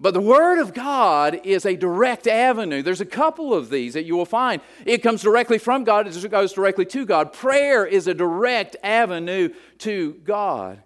But 0.00 0.14
the 0.14 0.20
Word 0.20 0.58
of 0.58 0.74
God 0.74 1.40
is 1.42 1.64
a 1.66 1.74
direct 1.74 2.26
avenue. 2.26 2.82
There's 2.82 3.00
a 3.00 3.06
couple 3.06 3.52
of 3.54 3.70
these 3.70 3.94
that 3.94 4.04
you 4.04 4.14
will 4.14 4.26
find. 4.26 4.60
It 4.84 5.02
comes 5.02 5.22
directly 5.22 5.58
from 5.58 5.84
God, 5.84 6.06
it 6.06 6.30
goes 6.30 6.52
directly 6.52 6.84
to 6.86 7.06
God. 7.06 7.32
Prayer 7.32 7.86
is 7.86 8.06
a 8.06 8.14
direct 8.14 8.76
avenue 8.82 9.48
to 9.78 10.14
God. 10.24 10.82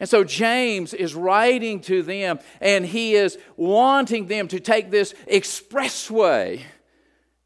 And 0.00 0.08
so 0.08 0.24
James 0.24 0.94
is 0.94 1.14
writing 1.14 1.80
to 1.82 2.02
them 2.02 2.40
and 2.60 2.86
he 2.86 3.14
is 3.14 3.38
wanting 3.56 4.26
them 4.26 4.48
to 4.48 4.58
take 4.58 4.90
this 4.90 5.14
expressway 5.30 6.62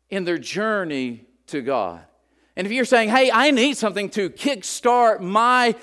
in 0.09 0.25
their 0.25 0.39
journey 0.39 1.27
to 1.49 1.61
God. 1.61 2.01
And 2.57 2.67
if 2.67 2.73
you're 2.73 2.85
saying, 2.85 3.09
hey, 3.09 3.33
I 3.33 3.51
need 3.51 3.77
something 3.77 4.09
to 4.11 4.31
kickstart 4.31 5.21
my 5.21 5.75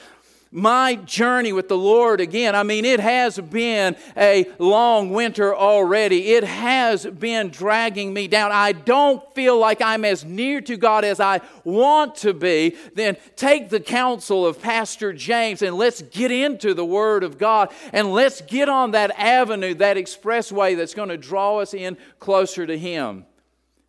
my 0.51 0.95
journey 0.95 1.53
with 1.53 1.69
the 1.69 1.77
Lord 1.77 2.19
again. 2.19 2.55
I 2.55 2.63
mean, 2.63 2.83
it 2.83 2.99
has 2.99 3.39
been 3.39 3.95
a 4.17 4.45
long 4.59 5.11
winter 5.11 5.55
already. 5.55 6.33
It 6.33 6.43
has 6.43 7.05
been 7.05 7.49
dragging 7.49 8.13
me 8.13 8.27
down. 8.27 8.51
I 8.51 8.73
don't 8.73 9.23
feel 9.33 9.57
like 9.57 9.81
I'm 9.81 10.03
as 10.03 10.25
near 10.25 10.59
to 10.61 10.75
God 10.75 11.05
as 11.05 11.21
I 11.21 11.39
want 11.63 12.15
to 12.15 12.33
be. 12.33 12.75
Then 12.93 13.15
take 13.37 13.69
the 13.69 13.79
counsel 13.79 14.45
of 14.45 14.61
Pastor 14.61 15.13
James 15.13 15.61
and 15.61 15.77
let's 15.77 16.01
get 16.01 16.31
into 16.31 16.73
the 16.73 16.85
Word 16.85 17.23
of 17.23 17.37
God 17.37 17.73
and 17.93 18.11
let's 18.11 18.41
get 18.41 18.67
on 18.67 18.91
that 18.91 19.11
avenue, 19.17 19.73
that 19.75 19.95
expressway 19.95 20.75
that's 20.75 20.93
going 20.93 21.09
to 21.09 21.17
draw 21.17 21.59
us 21.59 21.73
in 21.73 21.97
closer 22.19 22.67
to 22.67 22.77
Him. 22.77 23.25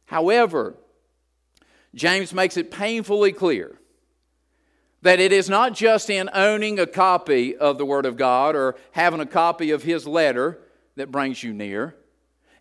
However, 0.04 0.76
James 1.94 2.32
makes 2.32 2.56
it 2.56 2.70
painfully 2.70 3.32
clear 3.32 3.78
that 5.02 5.20
it 5.20 5.32
is 5.32 5.50
not 5.50 5.74
just 5.74 6.08
in 6.08 6.30
owning 6.32 6.78
a 6.78 6.86
copy 6.86 7.56
of 7.56 7.76
the 7.76 7.84
Word 7.84 8.06
of 8.06 8.16
God 8.16 8.56
or 8.56 8.76
having 8.92 9.20
a 9.20 9.26
copy 9.26 9.70
of 9.70 9.82
His 9.82 10.06
letter 10.06 10.58
that 10.96 11.10
brings 11.10 11.42
you 11.42 11.52
near. 11.52 11.96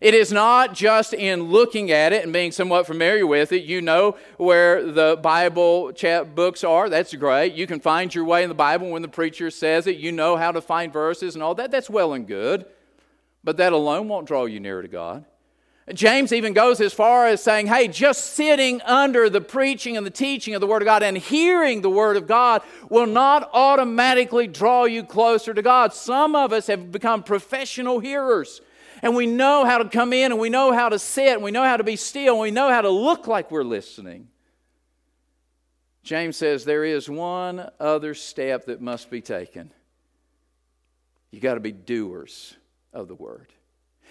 It 0.00 0.14
is 0.14 0.32
not 0.32 0.74
just 0.74 1.14
in 1.14 1.44
looking 1.44 1.92
at 1.92 2.12
it 2.12 2.24
and 2.24 2.32
being 2.32 2.50
somewhat 2.50 2.88
familiar 2.88 3.24
with 3.24 3.52
it. 3.52 3.62
You 3.62 3.80
know 3.80 4.16
where 4.36 4.84
the 4.84 5.16
Bible 5.22 5.92
chat 5.92 6.34
books 6.34 6.64
are. 6.64 6.88
That's 6.88 7.14
great. 7.14 7.54
You 7.54 7.68
can 7.68 7.78
find 7.78 8.12
your 8.12 8.24
way 8.24 8.42
in 8.42 8.48
the 8.48 8.54
Bible 8.56 8.90
when 8.90 9.02
the 9.02 9.08
preacher 9.08 9.48
says 9.48 9.86
it. 9.86 9.98
You 9.98 10.10
know 10.10 10.36
how 10.36 10.50
to 10.50 10.60
find 10.60 10.92
verses 10.92 11.36
and 11.36 11.42
all 11.42 11.54
that. 11.54 11.70
That's 11.70 11.88
well 11.88 12.14
and 12.14 12.26
good. 12.26 12.66
But 13.44 13.58
that 13.58 13.72
alone 13.72 14.08
won't 14.08 14.26
draw 14.26 14.46
you 14.46 14.58
nearer 14.58 14.82
to 14.82 14.88
God. 14.88 15.24
James 15.94 16.32
even 16.32 16.52
goes 16.52 16.80
as 16.80 16.92
far 16.92 17.26
as 17.26 17.42
saying, 17.42 17.66
hey, 17.66 17.88
just 17.88 18.34
sitting 18.34 18.80
under 18.82 19.28
the 19.28 19.40
preaching 19.40 19.96
and 19.96 20.06
the 20.06 20.10
teaching 20.10 20.54
of 20.54 20.60
the 20.60 20.66
Word 20.66 20.82
of 20.82 20.86
God 20.86 21.02
and 21.02 21.16
hearing 21.16 21.80
the 21.80 21.90
Word 21.90 22.16
of 22.16 22.26
God 22.26 22.62
will 22.88 23.06
not 23.06 23.50
automatically 23.52 24.46
draw 24.46 24.84
you 24.84 25.02
closer 25.02 25.52
to 25.54 25.62
God. 25.62 25.92
Some 25.92 26.34
of 26.34 26.52
us 26.52 26.66
have 26.66 26.92
become 26.92 27.22
professional 27.22 27.98
hearers, 28.00 28.60
and 29.02 29.16
we 29.16 29.26
know 29.26 29.64
how 29.64 29.78
to 29.78 29.88
come 29.88 30.12
in, 30.12 30.32
and 30.32 30.40
we 30.40 30.50
know 30.50 30.72
how 30.72 30.88
to 30.88 30.98
sit, 30.98 31.34
and 31.34 31.42
we 31.42 31.50
know 31.50 31.64
how 31.64 31.76
to 31.76 31.84
be 31.84 31.96
still, 31.96 32.34
and 32.34 32.42
we 32.42 32.50
know 32.50 32.68
how 32.68 32.82
to 32.82 32.90
look 32.90 33.26
like 33.26 33.50
we're 33.50 33.64
listening. 33.64 34.28
James 36.02 36.36
says 36.36 36.64
there 36.64 36.84
is 36.84 37.08
one 37.08 37.70
other 37.78 38.14
step 38.14 38.66
that 38.66 38.80
must 38.80 39.10
be 39.10 39.20
taken. 39.20 39.72
You 41.30 41.40
got 41.40 41.54
to 41.54 41.60
be 41.60 41.72
doers 41.72 42.56
of 42.92 43.08
the 43.08 43.14
Word. 43.14 43.52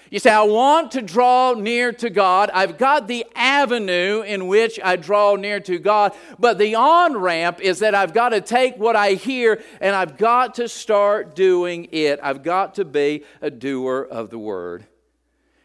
You 0.09 0.19
say, 0.19 0.31
I 0.31 0.41
want 0.41 0.91
to 0.91 1.01
draw 1.01 1.53
near 1.53 1.93
to 1.93 2.09
God. 2.09 2.49
I've 2.53 2.77
got 2.77 3.07
the 3.07 3.25
avenue 3.35 4.21
in 4.21 4.47
which 4.47 4.79
I 4.83 4.97
draw 4.97 5.35
near 5.35 5.59
to 5.61 5.79
God, 5.79 6.13
but 6.37 6.57
the 6.57 6.75
on 6.75 7.15
ramp 7.15 7.61
is 7.61 7.79
that 7.79 7.95
I've 7.95 8.13
got 8.13 8.29
to 8.29 8.41
take 8.41 8.77
what 8.77 8.95
I 8.95 9.13
hear 9.13 9.61
and 9.79 9.95
I've 9.95 10.17
got 10.17 10.55
to 10.55 10.67
start 10.67 11.35
doing 11.35 11.87
it. 11.91 12.19
I've 12.21 12.43
got 12.43 12.75
to 12.75 12.85
be 12.85 13.23
a 13.41 13.49
doer 13.49 14.07
of 14.09 14.29
the 14.29 14.39
word. 14.39 14.85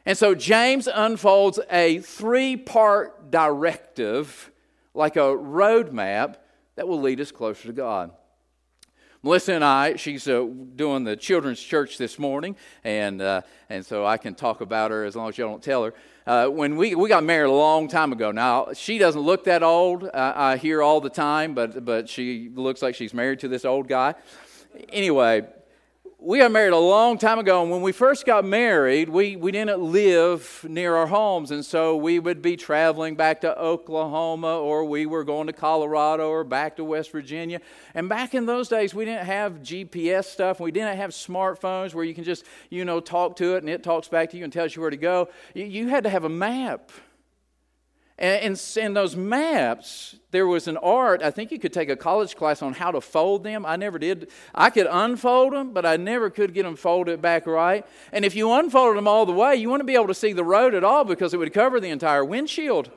And 0.05 0.16
so 0.16 0.37
James 0.37 0.87
unfolds 0.87 1.59
a 1.69 1.99
three 1.99 2.57
part 2.57 3.31
directive, 3.33 4.52
like 4.95 5.16
a 5.16 5.21
roadmap, 5.21 6.37
that 6.76 6.87
will 6.87 7.00
lead 7.00 7.21
us 7.21 7.33
closer 7.33 7.66
to 7.66 7.73
God. 7.73 8.12
Melissa 9.26 9.54
and 9.54 9.64
I, 9.64 9.97
she's 9.97 10.28
uh, 10.28 10.47
doing 10.76 11.02
the 11.02 11.16
children's 11.16 11.61
church 11.61 11.99
this 11.99 12.16
morning, 12.16 12.54
and, 12.85 13.21
uh, 13.21 13.40
and 13.68 13.85
so 13.85 14.06
I 14.06 14.18
can 14.18 14.37
talk 14.37 14.61
about 14.61 14.92
her 14.92 15.04
as 15.04 15.16
long 15.16 15.28
as 15.28 15.37
you 15.37 15.42
don't 15.42 15.61
tell 15.61 15.83
her. 15.83 15.95
Uh, 16.28 16.47
when 16.47 16.76
we, 16.76 16.95
we 16.95 17.09
got 17.09 17.25
married 17.25 17.49
a 17.49 17.52
long 17.52 17.88
time 17.88 18.12
ago. 18.12 18.30
Now, 18.30 18.68
she 18.73 18.99
doesn't 18.99 19.21
look 19.21 19.42
that 19.47 19.64
old, 19.64 20.09
I 20.14 20.59
hear 20.59 20.80
all 20.80 21.00
the 21.00 21.11
time, 21.11 21.54
but, 21.54 21.85
but 21.85 22.09
she 22.09 22.50
looks 22.54 22.83
like 22.83 22.95
she's 22.95 23.12
married 23.12 23.40
to 23.40 23.49
this 23.49 23.64
old 23.64 23.88
guy. 23.88 24.14
Anyway, 24.90 25.49
we 26.26 26.38
got 26.38 26.50
married 26.50 26.73
a 26.73 26.76
long 26.76 27.18
time 27.18 27.38
ago, 27.38 27.62
and 27.62 27.71
when 27.71 27.83
we 27.83 27.92
first 27.92 28.26
got 28.26 28.45
married, 28.45 29.09
we, 29.09 29.37
we 29.37 29.52
didn't 29.52 29.80
live 29.80 30.66
near 30.68 30.97
our 30.97 31.06
homes, 31.06 31.52
and 31.52 31.64
so 31.64 31.95
we 31.97 32.18
would 32.18 32.42
be 32.42 32.56
traveling 32.56 33.14
back 33.14 33.42
to 33.42 33.56
Oklahoma, 33.56 34.59
or 34.59 34.85
we 34.85 35.06
were 35.06 35.23
going 35.23 35.47
to 35.47 35.52
Colorado, 35.52 36.28
or 36.28 36.42
back 36.42 36.75
to 36.78 36.85
West 36.85 37.12
Virginia. 37.12 37.61
And 37.95 38.09
back 38.09 38.35
in 38.35 38.45
those 38.45 38.68
days, 38.68 38.92
we 38.92 39.04
didn't 39.04 39.25
have 39.25 39.61
GPS 39.62 40.25
stuff, 40.25 40.59
we 40.59 40.73
didn't 40.73 40.97
have 40.97 41.11
smartphones 41.11 41.95
where 41.95 42.04
you 42.04 42.12
can 42.12 42.25
just, 42.25 42.45
you 42.71 42.85
know, 42.85 42.99
talk 42.99 43.37
to 43.37 43.54
it 43.54 43.59
and 43.62 43.71
it 43.71 43.85
talks 43.85 44.09
back 44.09 44.30
to 44.30 44.37
you 44.37 44.42
and 44.42 44.52
tells 44.52 44.75
you 44.75 44.83
where 44.83 44.90
to 44.90 44.97
go. 44.97 45.28
You, 45.54 45.64
you 45.64 45.87
had 45.87 46.02
to 46.02 46.11
have 46.11 46.25
a 46.25 46.28
map. 46.28 46.90
And 48.18 48.58
in 48.76 48.94
those 48.94 49.14
maps, 49.14 50.16
there 50.30 50.46
was 50.46 50.68
an 50.68 50.78
art. 50.78 51.23
I 51.23 51.30
think 51.30 51.50
you 51.50 51.58
could 51.58 51.75
take 51.75 51.90
a 51.90 51.96
college 51.96 52.35
class 52.35 52.62
on 52.62 52.73
how 52.73 52.90
to 52.90 53.00
fold 53.02 53.44
them. 53.44 53.66
I 53.66 53.76
never 53.76 53.99
did. 53.99 54.30
I 54.54 54.70
could 54.70 54.87
unfold 54.90 55.52
them, 55.52 55.75
but 55.75 55.85
I 55.85 55.99
never 55.99 56.30
could 56.30 56.54
get 56.54 56.62
them 56.62 56.76
folded 56.76 57.20
back 57.20 57.46
right. 57.46 57.87
And 58.12 58.25
if 58.25 58.35
you 58.35 58.50
unfolded 58.52 58.96
them 58.96 59.06
all 59.06 59.26
the 59.26 59.32
way, 59.32 59.56
you 59.56 59.68
wouldn't 59.68 59.87
be 59.87 59.96
able 59.96 60.06
to 60.06 60.14
see 60.14 60.32
the 60.32 60.44
road 60.44 60.75
at 60.75 60.82
all 60.82 61.04
because 61.04 61.35
it 61.35 61.37
would 61.37 61.52
cover 61.52 61.78
the 61.78 61.90
entire 61.90 62.25
windshield. 62.25 62.90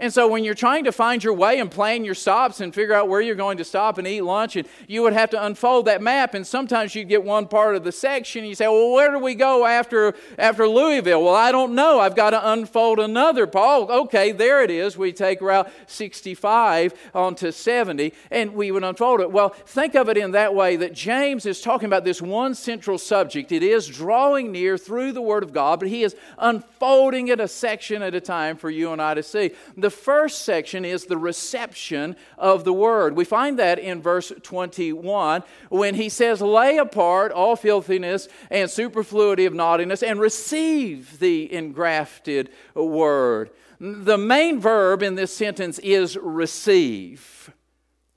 And 0.00 0.12
so 0.12 0.26
when 0.26 0.44
you're 0.44 0.54
trying 0.54 0.84
to 0.84 0.92
find 0.92 1.22
your 1.22 1.34
way 1.34 1.60
and 1.60 1.70
plan 1.70 2.06
your 2.06 2.14
stops 2.14 2.60
and 2.60 2.74
figure 2.74 2.94
out 2.94 3.08
where 3.08 3.20
you're 3.20 3.34
going 3.34 3.58
to 3.58 3.64
stop 3.64 3.98
and 3.98 4.06
eat 4.08 4.22
lunch, 4.22 4.56
and 4.56 4.66
you 4.88 5.02
would 5.02 5.12
have 5.12 5.28
to 5.30 5.44
unfold 5.44 5.84
that 5.84 6.00
map. 6.00 6.32
And 6.32 6.46
sometimes 6.46 6.94
you 6.94 7.04
get 7.04 7.22
one 7.22 7.46
part 7.46 7.76
of 7.76 7.84
the 7.84 7.92
section 7.92 8.40
and 8.40 8.48
you 8.48 8.54
say, 8.54 8.66
Well, 8.66 8.92
where 8.92 9.10
do 9.10 9.18
we 9.18 9.34
go 9.34 9.66
after 9.66 10.14
after 10.38 10.66
Louisville? 10.66 11.22
Well, 11.22 11.34
I 11.34 11.52
don't 11.52 11.74
know. 11.74 12.00
I've 12.00 12.16
got 12.16 12.30
to 12.30 12.50
unfold 12.50 12.98
another 12.98 13.46
part. 13.46 13.88
Oh, 13.90 14.02
okay, 14.04 14.32
there 14.32 14.62
it 14.64 14.70
is. 14.70 14.96
We 14.96 15.12
take 15.12 15.42
Route 15.42 15.70
65 15.86 16.94
onto 17.14 17.52
70 17.52 18.14
and 18.30 18.54
we 18.54 18.70
would 18.70 18.82
unfold 18.82 19.20
it. 19.20 19.30
Well, 19.30 19.50
think 19.50 19.94
of 19.94 20.08
it 20.08 20.16
in 20.16 20.30
that 20.30 20.54
way 20.54 20.76
that 20.76 20.94
James 20.94 21.44
is 21.44 21.60
talking 21.60 21.86
about 21.86 22.04
this 22.04 22.22
one 22.22 22.54
central 22.54 22.96
subject. 22.96 23.52
It 23.52 23.62
is 23.62 23.86
drawing 23.86 24.50
near 24.50 24.78
through 24.78 25.12
the 25.12 25.20
Word 25.20 25.42
of 25.42 25.52
God, 25.52 25.80
but 25.80 25.90
he 25.90 26.04
is 26.04 26.16
unfolding 26.38 27.28
it 27.28 27.38
a 27.38 27.48
section 27.48 28.02
at 28.02 28.14
a 28.14 28.20
time 28.20 28.56
for 28.56 28.70
you 28.70 28.92
and 28.92 29.02
I 29.02 29.12
to 29.12 29.22
see. 29.22 29.50
The 29.76 29.89
the 29.90 29.96
first 29.96 30.42
section 30.42 30.84
is 30.84 31.06
the 31.06 31.18
reception 31.18 32.14
of 32.38 32.62
the 32.62 32.72
word. 32.72 33.16
We 33.16 33.24
find 33.24 33.58
that 33.58 33.80
in 33.80 34.00
verse 34.00 34.32
21 34.40 35.42
when 35.68 35.96
he 35.96 36.08
says, 36.08 36.40
Lay 36.40 36.76
apart 36.76 37.32
all 37.32 37.56
filthiness 37.56 38.28
and 38.52 38.70
superfluity 38.70 39.46
of 39.46 39.52
naughtiness 39.52 40.04
and 40.04 40.20
receive 40.20 41.18
the 41.18 41.52
engrafted 41.52 42.50
word. 42.76 43.50
The 43.80 44.16
main 44.16 44.60
verb 44.60 45.02
in 45.02 45.16
this 45.16 45.34
sentence 45.36 45.80
is 45.80 46.16
receive. 46.16 47.50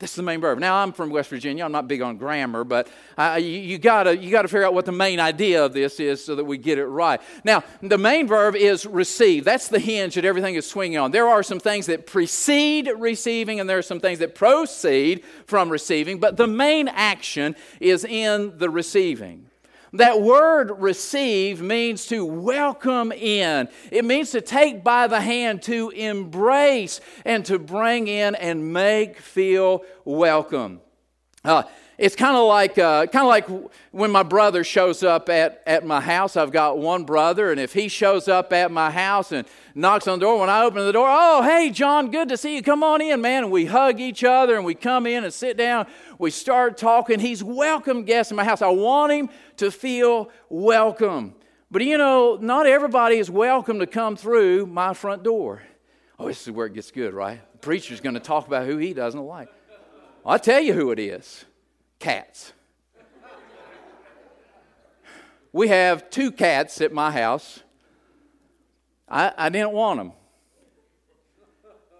That's 0.03 0.15
the 0.15 0.21
main 0.21 0.41
verb. 0.41 0.59
Now, 0.59 0.75
I'm 0.83 0.91
from 0.91 1.11
West 1.11 1.29
Virginia. 1.29 1.63
I'm 1.63 1.71
not 1.71 1.87
big 1.87 2.01
on 2.01 2.17
grammar, 2.17 2.65
but 2.65 2.89
uh, 3.17 3.39
you, 3.41 3.47
you, 3.47 3.77
gotta, 3.77 4.17
you 4.17 4.31
gotta 4.31 4.49
figure 4.49 4.65
out 4.65 4.73
what 4.73 4.83
the 4.83 4.91
main 4.91 5.17
idea 5.17 5.63
of 5.63 5.71
this 5.71 5.97
is 5.97 6.21
so 6.21 6.35
that 6.35 6.43
we 6.43 6.57
get 6.57 6.77
it 6.77 6.87
right. 6.87 7.21
Now, 7.45 7.63
the 7.81 7.97
main 7.97 8.27
verb 8.27 8.53
is 8.53 8.85
receive. 8.85 9.45
That's 9.45 9.69
the 9.69 9.79
hinge 9.79 10.15
that 10.15 10.25
everything 10.25 10.55
is 10.55 10.69
swinging 10.69 10.97
on. 10.97 11.11
There 11.11 11.29
are 11.29 11.41
some 11.41 11.57
things 11.57 11.85
that 11.85 12.05
precede 12.05 12.91
receiving, 12.97 13.61
and 13.61 13.69
there 13.69 13.77
are 13.77 13.81
some 13.81 14.01
things 14.01 14.19
that 14.19 14.35
proceed 14.35 15.23
from 15.45 15.69
receiving, 15.69 16.19
but 16.19 16.35
the 16.35 16.47
main 16.47 16.89
action 16.89 17.55
is 17.79 18.03
in 18.03 18.57
the 18.57 18.69
receiving. 18.69 19.45
That 19.93 20.21
word 20.21 20.71
receive 20.79 21.61
means 21.61 22.07
to 22.07 22.25
welcome 22.25 23.11
in. 23.11 23.69
It 23.91 24.03
means 24.03 24.31
to 24.31 24.41
take 24.41 24.83
by 24.83 25.05
the 25.05 25.21
hand, 25.21 25.61
to 25.63 25.91
embrace, 25.91 26.99
and 27.23 27.45
to 27.45 27.59
bring 27.59 28.07
in 28.07 28.33
and 28.33 28.73
make 28.73 29.19
feel 29.19 29.83
welcome. 30.03 30.81
Uh, 31.45 31.63
it's 31.97 32.15
kind 32.15 32.35
of 32.35 32.47
like 32.47 32.77
uh, 32.77 33.05
kind 33.07 33.23
of 33.23 33.29
like 33.29 33.47
when 33.91 34.11
my 34.11 34.23
brother 34.23 34.63
shows 34.63 35.03
up 35.03 35.29
at, 35.29 35.61
at 35.67 35.85
my 35.85 36.01
house. 36.01 36.35
I've 36.35 36.51
got 36.51 36.77
one 36.77 37.03
brother, 37.03 37.51
and 37.51 37.59
if 37.59 37.73
he 37.73 37.87
shows 37.87 38.27
up 38.27 38.51
at 38.51 38.71
my 38.71 38.89
house 38.89 39.31
and 39.31 39.47
knocks 39.75 40.07
on 40.07 40.19
the 40.19 40.25
door, 40.25 40.39
when 40.39 40.49
I 40.49 40.63
open 40.63 40.83
the 40.85 40.91
door, 40.91 41.07
oh 41.09 41.43
hey 41.43 41.69
John, 41.69 42.09
good 42.09 42.29
to 42.29 42.37
see 42.37 42.55
you. 42.55 42.63
Come 42.63 42.83
on 42.83 43.01
in, 43.01 43.21
man. 43.21 43.43
And 43.43 43.51
we 43.51 43.65
hug 43.65 43.99
each 43.99 44.23
other, 44.23 44.55
and 44.55 44.65
we 44.65 44.73
come 44.73 45.05
in 45.05 45.23
and 45.23 45.33
sit 45.33 45.55
down. 45.55 45.85
We 46.17 46.31
start 46.31 46.77
talking. 46.77 47.19
He's 47.19 47.43
welcome 47.43 48.03
guest 48.03 48.31
in 48.31 48.37
my 48.37 48.43
house. 48.43 48.61
I 48.61 48.69
want 48.69 49.13
him 49.13 49.29
to 49.57 49.69
feel 49.69 50.29
welcome. 50.49 51.35
But 51.69 51.83
you 51.83 51.97
know, 51.97 52.37
not 52.41 52.65
everybody 52.65 53.17
is 53.17 53.29
welcome 53.29 53.79
to 53.79 53.87
come 53.87 54.15
through 54.15 54.65
my 54.65 54.93
front 54.93 55.23
door. 55.23 55.61
Oh, 56.17 56.27
this 56.27 56.41
is 56.41 56.51
where 56.51 56.67
it 56.67 56.73
gets 56.73 56.91
good, 56.91 57.13
right? 57.13 57.41
The 57.53 57.57
preacher's 57.59 57.99
going 57.99 58.13
to 58.13 58.19
talk 58.19 58.47
about 58.47 58.65
who 58.65 58.77
he 58.77 58.93
doesn't 58.93 59.19
like. 59.19 59.49
I'll 60.25 60.39
tell 60.39 60.61
you 60.61 60.73
who 60.73 60.91
it 60.91 60.99
is 60.99 61.45
cats. 62.03 62.51
we 65.53 65.69
have 65.69 66.09
two 66.09 66.33
cats 66.33 66.81
at 66.81 66.91
my 66.91 67.09
house. 67.11 67.61
I, 69.07 69.31
I 69.37 69.49
didn't 69.49 69.71
want 69.71 69.99
them. 69.99 70.11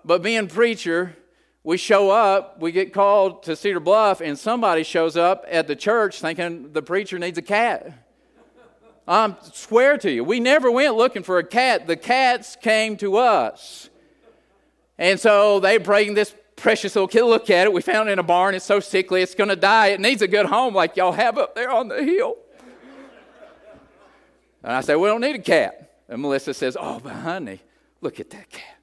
But 0.03 0.22
being 0.22 0.48
preacher, 0.48 1.15
we 1.63 1.77
show 1.77 2.12
up, 2.12 2.60
we 2.60 2.74
get 2.74 2.93
called 2.93 3.43
to 3.43 3.55
Cedar 3.55 3.79
Bluff, 3.79 4.19
and 4.19 4.38
somebody 4.38 4.83
shows 4.83 5.15
up 5.15 5.45
at 5.48 5.67
the 5.67 5.75
church 5.75 6.19
thinking 6.19 6.74
the 6.74 6.81
preacher 6.81 7.17
needs 7.17 7.38
a 7.38 7.41
cat. 7.41 7.93
I 9.07 9.36
swear 9.53 9.98
to 10.00 10.12
you, 10.12 10.25
we 10.25 10.41
never 10.41 10.69
went 10.69 10.95
looking 10.95 11.24
for 11.24 11.38
a 11.38 11.45
cat. 11.45 11.88
The 11.88 11.95
cats 11.95 12.57
came 12.62 12.98
to 12.98 13.15
us. 13.15 13.89
And 14.98 15.17
so 15.17 15.62
they 15.62 15.77
bring 15.77 16.13
this 16.13 16.36
precious 16.55 16.95
little 16.95 17.07
kid. 17.07 17.24
Look 17.24 17.50
at 17.50 17.67
it. 17.67 17.74
We 17.74 17.81
found 17.81 18.10
it 18.10 18.13
in 18.13 18.19
a 18.19 18.24
barn. 18.24 18.55
It's 18.55 18.65
so 18.65 18.79
sickly. 18.79 19.22
It's 19.22 19.36
going 19.36 19.50
to 19.50 19.55
die. 19.55 19.88
It 19.88 20.00
needs 20.00 20.22
a 20.22 20.27
good 20.27 20.45
home 20.45 20.74
like 20.74 20.95
y'all 20.95 21.12
have 21.12 21.38
up 21.38 21.55
there 21.55 21.72
on 21.72 21.88
the 21.88 22.03
hill. 22.03 22.38
And 24.63 24.72
I 24.72 24.81
say, 24.81 24.95
We 24.95 25.07
don't 25.07 25.22
need 25.22 25.36
a 25.36 25.41
cat. 25.41 25.91
And 26.07 26.22
Melissa 26.22 26.53
says, 26.53 26.77
Oh, 26.79 27.00
but 27.00 27.13
honey, 27.13 27.62
look 28.01 28.19
at 28.19 28.29
that 28.31 28.50
cat. 28.50 28.77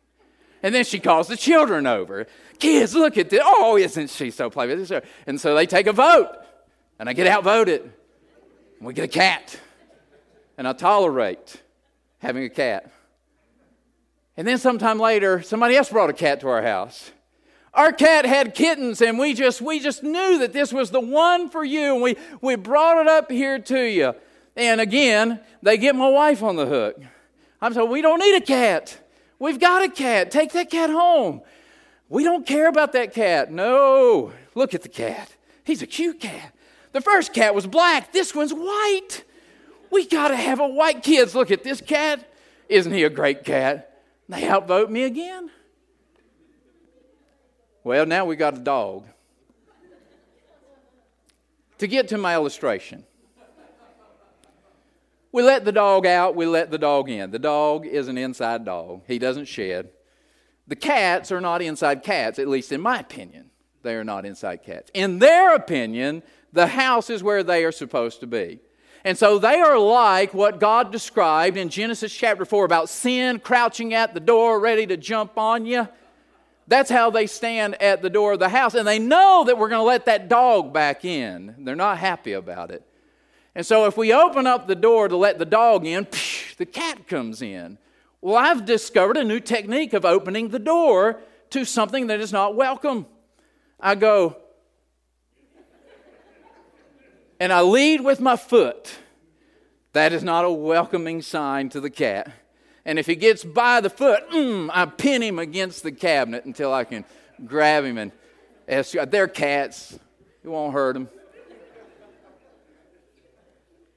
And 0.62 0.75
then 0.75 0.85
she 0.85 1.00
calls 1.00 1.29
the 1.29 1.37
children 1.37 1.87
over. 1.87 2.27
Kids, 2.59 2.95
look 2.95 3.17
at 3.17 3.31
this. 3.31 3.41
Oh, 3.43 3.79
isn't 3.79 4.11
she 4.11 4.31
so 4.31 4.50
playful? 4.50 5.00
And 5.27 5.41
so 5.41 5.55
they 5.55 5.67
take 5.67 5.87
a 5.87 5.93
vote. 5.93 6.29
And 6.99 7.09
I 7.09 7.15
get 7.15 7.27
outvoted. 7.27 7.83
And 7.83 8.87
we 8.87 8.93
get 8.93 9.07
a 9.07 9.09
cat. 9.09 9.59
And 10.59 10.69
I 10.69 10.75
tolerate 10.75 11.62
having 12.19 12.45
a 12.45 12.50
cat. 12.50 12.93
And 14.37 14.47
then 14.47 14.59
sometime 14.59 14.99
later, 14.99 15.41
somebody 15.43 15.77
else 15.77 15.89
brought 15.89 16.11
a 16.11 16.15
cat 16.15 16.41
to 16.41 16.49
our 16.49 16.62
house. 16.62 17.11
Our 17.73 17.93
cat 17.93 18.25
had 18.25 18.55
kittens, 18.55 19.00
and 19.00 19.19
we 19.19 19.33
just 19.33 19.61
we 19.61 19.79
just 19.79 20.03
knew 20.03 20.39
that 20.39 20.53
this 20.53 20.73
was 20.73 20.91
the 20.91 21.00
one 21.00 21.49
for 21.49 21.65
you, 21.65 21.95
and 21.95 22.03
we, 22.03 22.17
we 22.41 22.57
brought 22.57 23.00
it 23.00 23.07
up 23.07 23.31
here 23.31 23.59
to 23.59 23.81
you. 23.81 24.15
And 24.57 24.81
again, 24.81 25.41
they 25.62 25.79
get 25.79 25.95
my 25.95 26.09
wife 26.09 26.43
on 26.43 26.57
the 26.57 26.67
hook. 26.67 27.00
I'm 27.62 27.73
saying, 27.73 27.89
we 27.89 28.03
don't 28.03 28.19
need 28.19 28.37
a 28.37 28.41
cat. 28.41 28.99
We've 29.39 29.61
got 29.61 29.85
a 29.85 29.89
cat. 29.89 30.31
Take 30.31 30.53
that 30.53 30.71
cat 30.71 30.91
home. 30.91 31.43
We 32.09 32.25
don't 32.25 32.45
care 32.45 32.69
about 32.69 32.93
that 32.93 33.15
cat. 33.15 33.53
No. 33.53 34.33
Look 34.55 34.75
at 34.75 34.83
the 34.83 34.89
cat. 34.89 35.35
He's 35.65 35.81
a 35.81 35.87
cute 35.87 36.21
cat. 36.21 36.53
The 36.93 37.00
first 37.00 37.33
cat 37.33 37.55
was 37.55 37.67
black. 37.67 38.12
This 38.12 38.35
one's 38.35 38.53
white. 38.53 39.25
We 39.91 40.07
got 40.07 40.29
to 40.29 40.37
have 40.37 40.59
a 40.59 40.67
white 40.67 41.03
kids. 41.03 41.35
Look 41.35 41.50
at 41.50 41.62
this 41.62 41.81
cat. 41.81 42.29
Isn't 42.69 42.93
he 42.93 43.05
a 43.05 43.11
great 43.11 43.45
cat? 43.45 44.03
They 44.29 44.49
outvote 44.49 44.91
me 44.91 45.05
again. 45.05 45.50
Well, 47.83 48.05
now 48.05 48.25
we 48.27 48.37
got 48.37 48.57
a 48.57 48.61
dog. 48.61 49.07
to 51.79 51.87
get 51.87 52.09
to 52.09 52.19
my 52.19 52.35
illustration, 52.35 53.05
we 55.33 55.43
let 55.43 55.65
the 55.65 55.73
dog 55.73 56.05
out, 56.05 56.35
we 56.35 56.45
let 56.45 56.71
the 56.71 56.79
dog 56.79 57.09
in. 57.09 57.31
The 57.31 57.39
dog 57.39 57.87
is 57.87 58.09
an 58.09 58.19
inside 58.19 58.65
dog, 58.65 59.03
he 59.07 59.19
doesn't 59.19 59.47
shed. 59.47 59.91
The 60.67 60.77
cats 60.77 61.33
are 61.33 61.41
not 61.41 61.63
inside 61.63 62.03
cats, 62.03 62.39
at 62.39 62.49
least 62.49 62.71
in 62.71 62.81
my 62.81 63.01
opinion. 63.01 63.51
They 63.83 63.95
are 63.95 64.05
not 64.05 64.27
inside 64.27 64.63
cats. 64.63 64.91
In 64.93 65.19
their 65.19 65.55
opinion, 65.55 66.23
the 66.53 66.67
house 66.67 67.09
is 67.09 67.23
where 67.23 67.43
they 67.43 67.65
are 67.65 67.73
supposed 67.73 68.21
to 68.21 68.27
be. 68.27 68.61
And 69.05 69.17
so 69.17 69.39
they 69.39 69.59
are 69.61 69.79
like 69.79 70.35
what 70.35 70.61
God 70.61 70.93
described 70.93 71.57
in 71.57 71.71
Genesis 71.71 72.13
chapter 72.15 72.45
4 72.45 72.67
about 72.67 72.91
sin 72.91 73.39
crouching 73.39 73.95
at 73.95 74.13
the 74.13 74.21
door, 74.21 74.61
ready 74.61 74.87
to 74.87 74.99
jump 74.99 75.39
on 75.39 75.65
you. 75.65 75.89
That's 76.71 76.89
how 76.89 77.11
they 77.11 77.27
stand 77.27 77.83
at 77.83 78.00
the 78.00 78.09
door 78.09 78.35
of 78.35 78.39
the 78.39 78.49
house. 78.49 78.75
And 78.75 78.87
they 78.87 79.00
know 79.00 79.43
that 79.45 79.59
we're 79.59 79.69
going 79.69 79.81
to 79.81 79.87
let 79.87 80.05
that 80.05 80.29
dog 80.29 80.73
back 80.73 81.05
in. 81.05 81.57
They're 81.59 81.75
not 81.75 81.99
happy 81.99 82.33
about 82.33 82.71
it. 82.71 82.87
And 83.57 83.67
so 83.67 83.87
if 83.87 83.97
we 83.97 84.12
open 84.12 84.47
up 84.47 84.69
the 84.69 84.77
door 84.77 85.09
to 85.09 85.17
let 85.17 85.41
the 85.41 85.45
dog 85.45 85.85
in, 85.85 86.05
psh, 86.05 86.55
the 86.55 86.65
cat 86.65 87.09
comes 87.09 87.43
in. 87.43 87.77
Well, 88.21 88.37
I've 88.37 88.65
discovered 88.65 89.17
a 89.17 89.25
new 89.25 89.41
technique 89.41 89.95
of 89.95 90.05
opening 90.05 90.50
the 90.50 90.61
door 90.61 91.21
to 91.50 91.65
something 91.65 92.07
that 92.07 92.21
is 92.21 92.33
not 92.33 92.55
welcome. 92.55 93.07
I 93.81 93.97
go, 93.97 94.37
and 97.41 97.53
I 97.53 97.62
lead 97.62 98.03
with 98.03 98.21
my 98.21 98.37
foot. 98.37 98.95
That 99.93 100.12
is 100.12 100.23
not 100.23 100.45
a 100.45 100.50
welcoming 100.53 101.21
sign 101.21 101.69
to 101.71 101.81
the 101.81 101.91
cat. 101.91 102.31
And 102.85 102.99
if 102.99 103.07
he 103.07 103.15
gets 103.15 103.45
by 103.45 103.81
the 103.81 103.91
foot, 103.91 104.29
mm, 104.31 104.71
I 104.73 104.87
pin 104.87 105.23
him 105.23 105.39
against 105.39 105.83
the 105.83 105.93
cabinet 105.93 106.45
until 106.45 106.73
I 106.73 106.85
can 106.85 107.05
grab 107.47 107.85
him 107.85 107.99
and 107.99 108.13
ask 108.69 108.95
you. 108.95 109.05
They're 109.05 109.29
cats. 109.29 109.99
You 110.43 110.51
won't 110.51 110.73
hurt 110.73 110.95
them. 110.95 111.09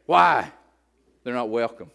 Why? 0.06 0.52
They're 1.24 1.34
not 1.34 1.50
welcome. 1.50 1.90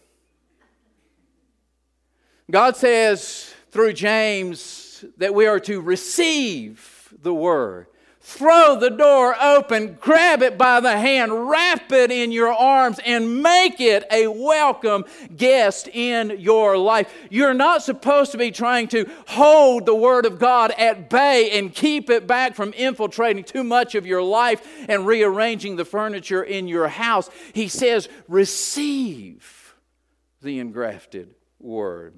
God 2.49 2.75
says 2.75 3.53
through 3.69 3.93
James 3.93 5.05
that 5.17 5.35
we 5.35 5.45
are 5.45 5.59
to 5.61 5.79
receive 5.81 7.13
the 7.21 7.33
word. 7.33 7.85
Throw 8.29 8.79
the 8.79 8.91
door 8.91 9.35
open, 9.41 9.97
grab 9.99 10.43
it 10.43 10.55
by 10.55 10.81
the 10.81 10.95
hand, 10.95 11.49
wrap 11.49 11.91
it 11.91 12.11
in 12.11 12.31
your 12.31 12.53
arms, 12.53 12.99
and 13.03 13.41
make 13.41 13.81
it 13.81 14.03
a 14.11 14.27
welcome 14.27 15.05
guest 15.35 15.87
in 15.87 16.39
your 16.39 16.77
life. 16.77 17.11
You're 17.31 17.55
not 17.55 17.81
supposed 17.81 18.31
to 18.33 18.37
be 18.37 18.51
trying 18.51 18.87
to 18.89 19.09
hold 19.29 19.87
the 19.87 19.95
Word 19.95 20.27
of 20.27 20.37
God 20.37 20.71
at 20.77 21.09
bay 21.09 21.57
and 21.57 21.73
keep 21.73 22.11
it 22.11 22.27
back 22.27 22.53
from 22.53 22.71
infiltrating 22.73 23.43
too 23.43 23.63
much 23.63 23.95
of 23.95 24.05
your 24.05 24.21
life 24.21 24.61
and 24.87 25.07
rearranging 25.07 25.75
the 25.75 25.83
furniture 25.83 26.43
in 26.43 26.67
your 26.67 26.87
house. 26.87 27.31
He 27.53 27.67
says, 27.67 28.07
receive 28.27 29.73
the 30.43 30.59
engrafted 30.59 31.33
Word. 31.59 32.13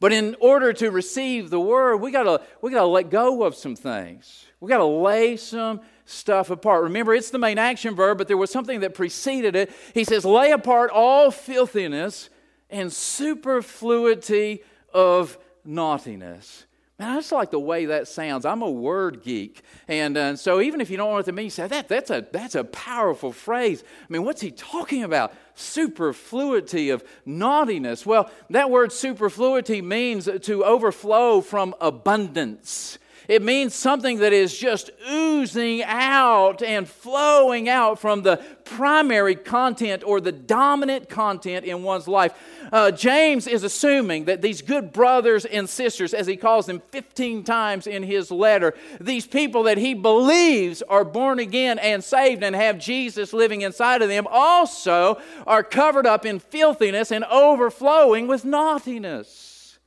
But 0.00 0.12
in 0.12 0.34
order 0.40 0.72
to 0.72 0.90
receive 0.90 1.48
the 1.48 1.60
Word, 1.60 1.98
we 1.98 2.10
gotta, 2.10 2.42
we 2.60 2.72
gotta 2.72 2.86
let 2.86 3.08
go 3.08 3.44
of 3.44 3.54
some 3.54 3.76
things. 3.76 4.46
We 4.60 4.68
got 4.68 4.78
to 4.78 4.84
lay 4.84 5.36
some 5.36 5.80
stuff 6.04 6.50
apart. 6.50 6.84
Remember, 6.84 7.14
it's 7.14 7.30
the 7.30 7.38
main 7.38 7.58
action 7.58 7.94
verb, 7.94 8.18
but 8.18 8.28
there 8.28 8.36
was 8.36 8.50
something 8.50 8.80
that 8.80 8.94
preceded 8.94 9.56
it. 9.56 9.72
He 9.94 10.04
says, 10.04 10.24
lay 10.24 10.50
apart 10.50 10.90
all 10.90 11.30
filthiness 11.30 12.28
and 12.68 12.92
superfluity 12.92 14.62
of 14.92 15.38
naughtiness. 15.64 16.66
Man, 16.98 17.08
I 17.12 17.14
just 17.16 17.32
like 17.32 17.50
the 17.50 17.58
way 17.58 17.86
that 17.86 18.08
sounds. 18.08 18.44
I'm 18.44 18.60
a 18.60 18.70
word 18.70 19.22
geek. 19.22 19.62
And 19.88 20.18
uh, 20.18 20.36
so 20.36 20.60
even 20.60 20.82
if 20.82 20.90
you 20.90 20.98
don't 20.98 21.08
know 21.08 21.14
what 21.14 21.26
it 21.26 21.32
means, 21.32 21.54
say 21.54 21.66
that, 21.66 21.88
that's, 21.88 22.10
a, 22.10 22.26
that's 22.30 22.54
a 22.54 22.64
powerful 22.64 23.32
phrase. 23.32 23.82
I 23.82 24.12
mean, 24.12 24.22
what's 24.24 24.42
he 24.42 24.50
talking 24.50 25.02
about? 25.02 25.32
Superfluity 25.54 26.90
of 26.90 27.02
naughtiness. 27.24 28.04
Well, 28.04 28.30
that 28.50 28.70
word 28.70 28.92
superfluity 28.92 29.80
means 29.80 30.28
to 30.42 30.62
overflow 30.62 31.40
from 31.40 31.74
abundance. 31.80 32.98
It 33.30 33.44
means 33.44 33.76
something 33.76 34.18
that 34.18 34.32
is 34.32 34.58
just 34.58 34.90
oozing 35.08 35.84
out 35.84 36.64
and 36.64 36.88
flowing 36.88 37.68
out 37.68 38.00
from 38.00 38.22
the 38.22 38.38
primary 38.64 39.36
content 39.36 40.02
or 40.04 40.20
the 40.20 40.32
dominant 40.32 41.08
content 41.08 41.64
in 41.64 41.84
one's 41.84 42.08
life. 42.08 42.34
Uh, 42.72 42.90
James 42.90 43.46
is 43.46 43.62
assuming 43.62 44.24
that 44.24 44.42
these 44.42 44.62
good 44.62 44.92
brothers 44.92 45.44
and 45.44 45.68
sisters, 45.68 46.12
as 46.12 46.26
he 46.26 46.36
calls 46.36 46.66
them 46.66 46.82
15 46.90 47.44
times 47.44 47.86
in 47.86 48.02
his 48.02 48.32
letter, 48.32 48.74
these 49.00 49.28
people 49.28 49.62
that 49.62 49.78
he 49.78 49.94
believes 49.94 50.82
are 50.82 51.04
born 51.04 51.38
again 51.38 51.78
and 51.78 52.02
saved 52.02 52.42
and 52.42 52.56
have 52.56 52.80
Jesus 52.80 53.32
living 53.32 53.60
inside 53.60 54.02
of 54.02 54.08
them, 54.08 54.26
also 54.28 55.22
are 55.46 55.62
covered 55.62 56.04
up 56.04 56.26
in 56.26 56.40
filthiness 56.40 57.12
and 57.12 57.24
overflowing 57.26 58.26
with 58.26 58.44
naughtiness. 58.44 59.78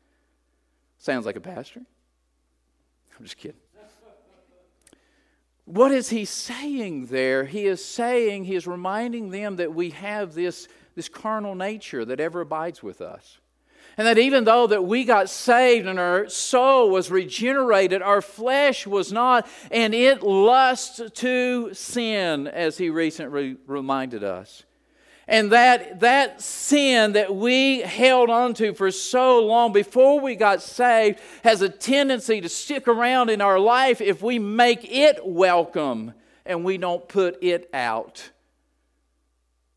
Sounds 0.97 1.25
like 1.25 1.35
a 1.35 1.41
pastor. 1.41 1.81
I'm 3.23 3.27
just 3.27 3.37
kidding. 3.37 3.61
What 5.63 5.93
is 5.93 6.09
he 6.09 6.25
saying 6.25 7.05
there? 7.05 7.45
He 7.45 7.67
is 7.67 7.83
saying, 7.83 8.43
he 8.43 8.53
is 8.53 8.67
reminding 8.67 9.29
them 9.29 9.55
that 9.55 9.73
we 9.73 9.91
have 9.91 10.33
this, 10.33 10.67
this 10.93 11.07
carnal 11.07 11.55
nature 11.55 12.03
that 12.03 12.19
ever 12.19 12.41
abides 12.41 12.83
with 12.83 12.99
us. 12.99 13.37
And 13.95 14.05
that 14.05 14.17
even 14.17 14.43
though 14.43 14.67
that 14.67 14.83
we 14.83 15.05
got 15.05 15.29
saved 15.29 15.87
and 15.87 15.99
our 15.99 16.27
soul 16.27 16.89
was 16.89 17.09
regenerated, 17.09 18.01
our 18.01 18.21
flesh 18.21 18.85
was 18.85 19.13
not, 19.13 19.47
and 19.71 19.95
it 19.95 20.21
lusts 20.21 20.99
to 21.21 21.73
sin, 21.73 22.47
as 22.47 22.77
he 22.77 22.89
recently 22.89 23.55
reminded 23.67 24.25
us. 24.25 24.63
And 25.27 25.51
that, 25.53 26.01
that 26.01 26.41
sin 26.41 27.13
that 27.13 27.33
we 27.33 27.79
held 27.79 28.29
onto 28.29 28.73
for 28.73 28.91
so 28.91 29.45
long 29.45 29.71
before 29.71 30.19
we 30.19 30.35
got 30.35 30.61
saved 30.61 31.19
has 31.43 31.61
a 31.61 31.69
tendency 31.69 32.41
to 32.41 32.49
stick 32.49 32.87
around 32.87 33.29
in 33.29 33.39
our 33.39 33.57
life 33.57 34.01
if 34.01 34.21
we 34.21 34.37
make 34.37 34.89
it 34.91 35.25
welcome 35.25 36.13
and 36.45 36.65
we 36.65 36.77
don't 36.77 37.07
put 37.07 37.41
it 37.41 37.69
out. 37.73 38.31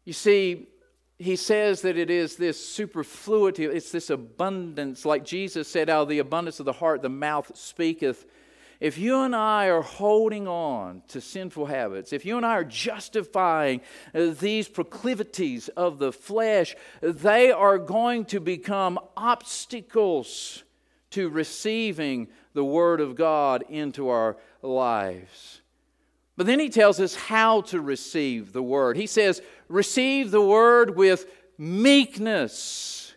You 0.05 0.13
see, 0.13 0.67
he 1.19 1.37
says 1.37 1.83
that 1.83 1.97
it 1.97 2.11
is 2.11 2.37
this 2.37 2.65
superfluity, 2.65 3.65
it's 3.65 3.91
this 3.91 4.11
abundance. 4.11 5.05
Like 5.05 5.25
Jesus 5.25 5.69
said, 5.69 5.89
out 5.89 6.03
of 6.03 6.09
the 6.09 6.19
abundance 6.19 6.61
of 6.61 6.67
the 6.67 6.73
heart, 6.73 7.03
the 7.03 7.09
mouth 7.09 7.53
speaketh. 7.55 8.27
If 8.81 8.99
you 8.99 9.21
and 9.21 9.35
I 9.35 9.69
are 9.69 9.83
holding 9.83 10.47
on 10.47 11.03
to 11.09 11.21
sinful 11.21 11.67
habits, 11.67 12.13
if 12.13 12.27
you 12.27 12.37
and 12.37 12.45
I 12.45 12.53
are 12.53 12.65
justifying 12.65 13.81
uh, 14.15 14.35
these 14.39 14.69
proclivities 14.69 15.69
of 15.69 15.99
the 15.99 16.13
flesh, 16.13 16.77
they 17.01 17.51
are 17.51 17.79
going 17.79 18.27
to 18.27 18.41
become 18.41 18.99
obstacles 19.17 20.65
to 21.11 21.31
receiving 21.31 22.29
the 22.53 22.65
Word 22.65 23.01
of 23.01 23.17
God 23.17 23.65
into 23.69 24.09
our 24.09 24.37
lives. 24.61 25.63
But 26.37 26.47
then 26.47 26.61
he 26.61 26.69
tells 26.69 27.01
us 27.01 27.15
how 27.15 27.63
to 27.63 27.81
receive 27.81 28.53
the 28.53 28.63
Word. 28.63 28.99
He 28.99 29.07
says, 29.07 29.41
receive 29.69 30.31
the 30.31 30.43
Word 30.43 30.97
with 30.97 31.27
meekness. 31.57 33.15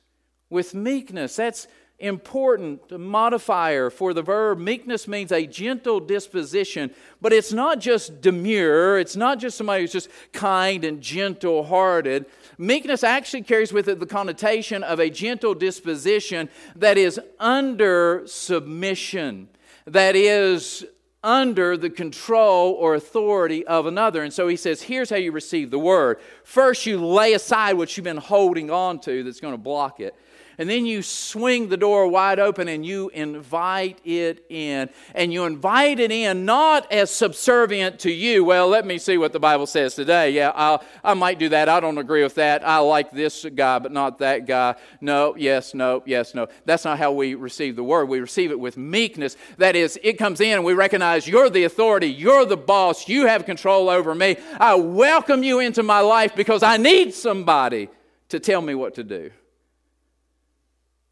With 0.50 0.74
meekness. 0.74 1.36
That's 1.36 1.68
important 2.00 2.98
modifier 2.98 3.90
for 3.90 4.14
the 4.14 4.22
verb. 4.22 4.60
Meekness 4.60 5.08
means 5.08 5.32
a 5.32 5.46
gentle 5.46 6.00
disposition, 6.00 6.92
but 7.22 7.34
it's 7.34 7.52
not 7.52 7.80
just 7.80 8.22
demure, 8.22 8.98
it's 8.98 9.16
not 9.16 9.40
just 9.40 9.58
somebody 9.58 9.84
who's 9.84 9.92
just 9.92 10.10
kind 10.32 10.84
and 10.84 11.02
gentle 11.02 11.64
hearted. 11.64 12.26
Meekness 12.58 13.04
actually 13.04 13.42
carries 13.42 13.74
with 13.74 13.88
it 13.88 14.00
the 14.00 14.06
connotation 14.06 14.84
of 14.84 15.00
a 15.00 15.10
gentle 15.10 15.54
disposition 15.54 16.50
that 16.76 16.98
is 16.98 17.20
under 17.40 18.24
submission, 18.26 19.50
that 19.86 20.16
is 20.16 20.86
under 21.22 21.76
the 21.76 21.90
control 21.90 22.74
or 22.74 22.96
authority 22.96 23.68
of 23.68 23.86
another. 23.86 24.24
And 24.24 24.32
so 24.32 24.48
he 24.48 24.56
says, 24.56 24.82
here's 24.82 25.10
how 25.10 25.18
you 25.18 25.34
receive 25.34 25.70
the 25.70 25.80
word. 25.80 26.20
First, 26.46 26.86
you 26.86 27.06
lay 27.06 27.34
aside 27.34 27.74
what 27.74 27.96
you've 27.98 28.06
been 28.06 28.16
holding 28.18 28.72
on 28.72 29.00
to 29.02 29.24
that's 29.24 29.42
going 29.42 29.54
to 29.54 29.58
block 29.58 30.00
it 30.00 30.16
and 30.60 30.70
then 30.70 30.86
you 30.86 31.02
swing 31.02 31.70
the 31.70 31.78
door 31.78 32.06
wide 32.08 32.38
open 32.38 32.68
and 32.68 32.86
you 32.86 33.08
invite 33.10 33.98
it 34.04 34.46
in. 34.50 34.90
And 35.16 35.32
you 35.32 35.46
invite 35.46 36.02
it 36.02 36.12
in 36.12 36.44
not 36.44 36.92
as 36.92 37.10
subservient 37.10 38.00
to 38.00 38.12
you. 38.12 38.44
Well, 38.44 38.68
let 38.68 38.86
me 38.86 38.98
see 38.98 39.18
what 39.18 39.32
the 39.32 39.40
Bible 39.40 39.66
says 39.66 39.96
today. 39.96 40.32
Yeah, 40.32 40.52
I'll, 40.54 40.84
I 41.02 41.14
might 41.14 41.40
do 41.40 41.48
that. 41.48 41.70
I 41.70 41.80
don't 41.80 41.98
agree 41.98 42.24
with 42.24 42.36
that. 42.36 42.68
I 42.68 42.80
like 42.80 43.10
this 43.12 43.46
guy, 43.56 43.80
but 43.80 43.94
not 43.94 44.20
that 44.20 44.48
guy. 44.48 44.76
No, 45.00 45.34
yes, 45.38 45.74
no, 45.74 46.04
yes, 46.06 46.36
no. 46.36 46.48
That's 46.66 46.84
not 46.84 47.00
how 47.00 47.14
we 47.14 47.36
receive 47.36 47.78
the 47.78 47.84
word. 47.84 48.10
We 48.10 48.20
receive 48.20 48.52
it 48.52 48.60
with 48.60 48.76
meekness. 48.76 49.38
That 49.60 49.78
is, 49.78 49.98
it 50.04 50.18
comes 50.18 50.42
in 50.42 50.56
and 50.56 50.66
we 50.66 50.74
recognize 50.74 51.26
you're 51.26 51.50
the 51.50 51.64
authority, 51.64 52.08
you're 52.08 52.46
the 52.46 52.58
boss, 52.58 53.08
you 53.08 53.28
have 53.28 53.46
control 53.46 53.90
over 53.90 54.14
me. 54.14 54.36
I 54.60 54.76
welcome 54.76 55.42
you 55.42 55.60
into 55.60 55.84
my 55.84 56.02
life 56.02 56.36
because 56.36 56.64
I 56.64 56.76
need 56.76 57.14
somebody 57.14 57.88
to 58.28 58.42
tell 58.42 58.62
me 58.62 58.76
what 58.76 58.96
to 58.96 59.06
do. 59.06 59.32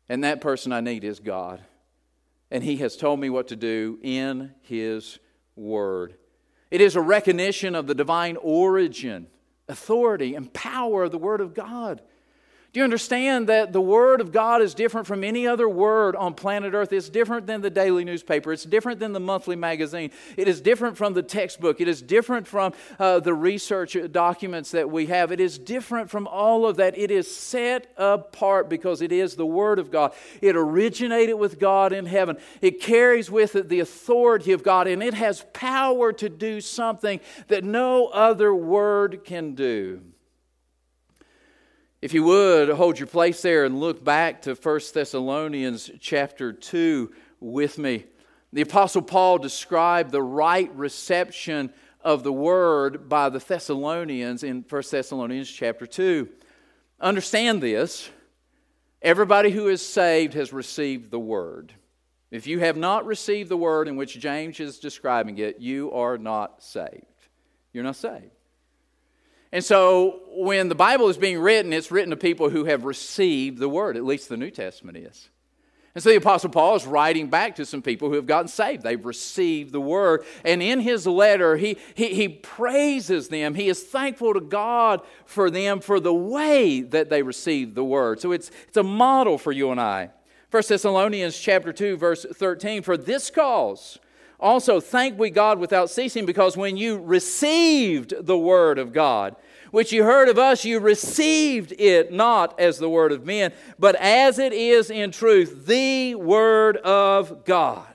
And 0.09 0.23
that 0.23 0.41
person 0.41 0.71
I 0.71 0.81
need 0.81 1.03
is 1.03 1.19
God. 1.19 1.61
And 2.49 2.63
He 2.63 2.77
has 2.77 2.95
told 2.95 3.19
me 3.19 3.29
what 3.29 3.49
to 3.49 3.55
do 3.55 3.99
in 4.01 4.53
His 4.61 5.19
Word. 5.55 6.15
It 6.71 6.81
is 6.81 6.95
a 6.95 7.01
recognition 7.01 7.75
of 7.75 7.87
the 7.87 7.95
divine 7.95 8.37
origin, 8.37 9.27
authority, 9.67 10.35
and 10.35 10.51
power 10.53 11.03
of 11.03 11.11
the 11.11 11.17
Word 11.17 11.41
of 11.41 11.53
God. 11.53 12.01
You 12.77 12.83
understand 12.83 13.49
that 13.49 13.73
the 13.73 13.81
Word 13.81 14.21
of 14.21 14.31
God 14.31 14.61
is 14.61 14.75
different 14.75 15.07
from 15.07 15.23
any 15.23 15.47
other 15.47 15.67
word 15.67 16.15
on 16.15 16.35
planet 16.35 16.75
Earth? 16.75 16.93
It's 16.93 17.09
different 17.09 17.47
than 17.47 17.61
the 17.61 17.71
daily 17.71 18.05
newspaper. 18.05 18.53
It's 18.53 18.65
different 18.65 18.99
than 18.99 19.13
the 19.13 19.19
monthly 19.19 19.55
magazine. 19.55 20.11
It 20.37 20.47
is 20.47 20.61
different 20.61 20.95
from 20.95 21.15
the 21.15 21.23
textbook. 21.23 21.81
It 21.81 21.87
is 21.87 22.03
different 22.03 22.47
from 22.47 22.73
uh, 22.99 23.19
the 23.19 23.33
research 23.33 23.97
documents 24.11 24.69
that 24.69 24.91
we 24.91 25.07
have. 25.07 25.31
It 25.31 25.39
is 25.39 25.57
different 25.57 26.11
from 26.11 26.27
all 26.27 26.67
of 26.67 26.77
that. 26.77 26.95
It 26.95 27.09
is 27.09 27.35
set 27.35 27.91
apart 27.97 28.69
because 28.69 29.01
it 29.01 29.11
is 29.11 29.33
the 29.33 29.43
Word 29.43 29.79
of 29.79 29.89
God. 29.89 30.13
It 30.39 30.55
originated 30.55 31.39
with 31.39 31.57
God 31.57 31.93
in 31.93 32.05
heaven. 32.05 32.37
It 32.61 32.79
carries 32.79 33.31
with 33.31 33.55
it 33.55 33.69
the 33.69 33.79
authority 33.79 34.51
of 34.51 34.61
God, 34.61 34.85
and 34.85 35.01
it 35.01 35.15
has 35.15 35.43
power 35.51 36.13
to 36.13 36.29
do 36.29 36.61
something 36.61 37.21
that 37.47 37.63
no 37.63 38.05
other 38.09 38.53
word 38.53 39.23
can 39.23 39.55
do. 39.55 40.03
If 41.99 42.13
you 42.13 42.23
would, 42.25 42.69
hold 42.69 42.99
your 42.99 43.07
place 43.07 43.41
there 43.41 43.65
and 43.65 43.79
look 43.79 44.03
back 44.03 44.43
to 44.43 44.53
1 44.53 44.79
Thessalonians 44.93 45.89
chapter 45.99 46.53
2 46.53 47.11
with 47.39 47.79
me. 47.79 48.05
The 48.53 48.61
Apostle 48.61 49.01
Paul 49.01 49.39
described 49.39 50.11
the 50.11 50.21
right 50.21 50.73
reception 50.75 51.73
of 52.01 52.21
the 52.21 52.31
word 52.31 53.09
by 53.09 53.29
the 53.29 53.39
Thessalonians 53.39 54.43
in 54.43 54.63
1 54.69 54.83
Thessalonians 54.91 55.49
chapter 55.49 55.87
2. 55.87 56.29
Understand 56.99 57.63
this 57.63 58.09
everybody 59.01 59.49
who 59.49 59.67
is 59.67 59.83
saved 59.83 60.35
has 60.35 60.53
received 60.53 61.09
the 61.09 61.19
word. 61.19 61.73
If 62.29 62.45
you 62.45 62.59
have 62.59 62.77
not 62.77 63.07
received 63.07 63.49
the 63.49 63.57
word 63.57 63.87
in 63.87 63.95
which 63.95 64.19
James 64.19 64.59
is 64.59 64.77
describing 64.77 65.39
it, 65.39 65.59
you 65.59 65.91
are 65.93 66.19
not 66.19 66.61
saved. 66.61 67.05
You're 67.73 67.83
not 67.83 67.95
saved. 67.95 68.36
And 69.51 69.63
so 69.63 70.21
when 70.29 70.69
the 70.69 70.75
Bible 70.75 71.07
is 71.07 71.17
being 71.17 71.39
written, 71.39 71.71
it's 71.73 71.91
written 71.91 72.09
to 72.11 72.17
people 72.17 72.49
who 72.49 72.65
have 72.65 72.83
received 72.85 73.59
the 73.59 73.69
word, 73.69 73.95
at 73.95 74.03
least 74.03 74.29
the 74.29 74.37
New 74.37 74.51
Testament 74.51 74.97
is. 74.97 75.29
And 75.95 76.03
so 76.03 76.11
the 76.11 76.17
Apostle 76.17 76.51
Paul 76.51 76.75
is 76.75 76.85
writing 76.85 77.27
back 77.27 77.55
to 77.55 77.65
some 77.65 77.81
people 77.81 78.09
who 78.09 78.17
have 78.17 78.27
gotten 78.27 78.47
saved. 78.47 78.83
They've 78.83 79.03
received 79.03 79.71
the 79.71 79.81
word. 79.81 80.25
And 80.45 80.61
in 80.61 80.79
his 80.79 81.07
letter, 81.07 81.57
he, 81.57 81.77
he, 81.95 82.13
he 82.13 82.29
praises 82.29 83.29
them. 83.29 83.55
He 83.55 83.67
is 83.67 83.81
thankful 83.81 84.35
to 84.35 84.39
God 84.39 85.01
for 85.25 85.49
them 85.49 85.79
for 85.79 85.99
the 85.99 86.13
way 86.13 86.81
that 86.81 87.09
they 87.09 87.23
received 87.23 87.73
the 87.73 87.83
word. 87.83 88.19
So 88.19 88.31
it's, 88.31 88.51
it's 88.67 88.77
a 88.77 88.83
model 88.83 89.39
for 89.39 89.51
you 89.51 89.71
and 89.71 89.81
I. 89.81 90.11
1 90.51 90.63
Thessalonians 90.67 91.39
chapter 91.39 91.73
2, 91.73 91.97
verse 91.97 92.27
13, 92.31 92.83
for 92.83 92.95
this 92.95 93.31
cause 93.31 93.97
also, 94.39 94.79
thank 94.79 95.17
we 95.17 95.29
God 95.29 95.59
without 95.59 95.89
ceasing, 95.89 96.25
because 96.25 96.55
when 96.55 96.77
you 96.77 96.99
received 96.99 98.13
the 98.19 98.37
word 98.37 98.77
of 98.77 98.93
God, 98.93 99.35
which 99.71 99.91
you 99.91 100.03
heard 100.03 100.29
of 100.29 100.37
us, 100.37 100.63
you 100.63 100.79
received 100.79 101.73
it 101.77 102.11
not 102.13 102.59
as 102.59 102.77
the 102.77 102.89
word 102.89 103.11
of 103.11 103.25
men, 103.25 103.51
but 103.77 103.95
as 103.95 104.39
it 104.39 104.53
is 104.53 104.89
in 104.89 105.11
truth, 105.11 105.65
the 105.65 106.15
word 106.15 106.77
of 106.77 107.43
God, 107.45 107.93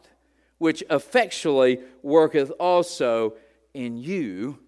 which 0.58 0.82
effectually 0.90 1.80
worketh 2.02 2.50
also 2.58 3.34
in 3.72 3.96
you 3.96 4.58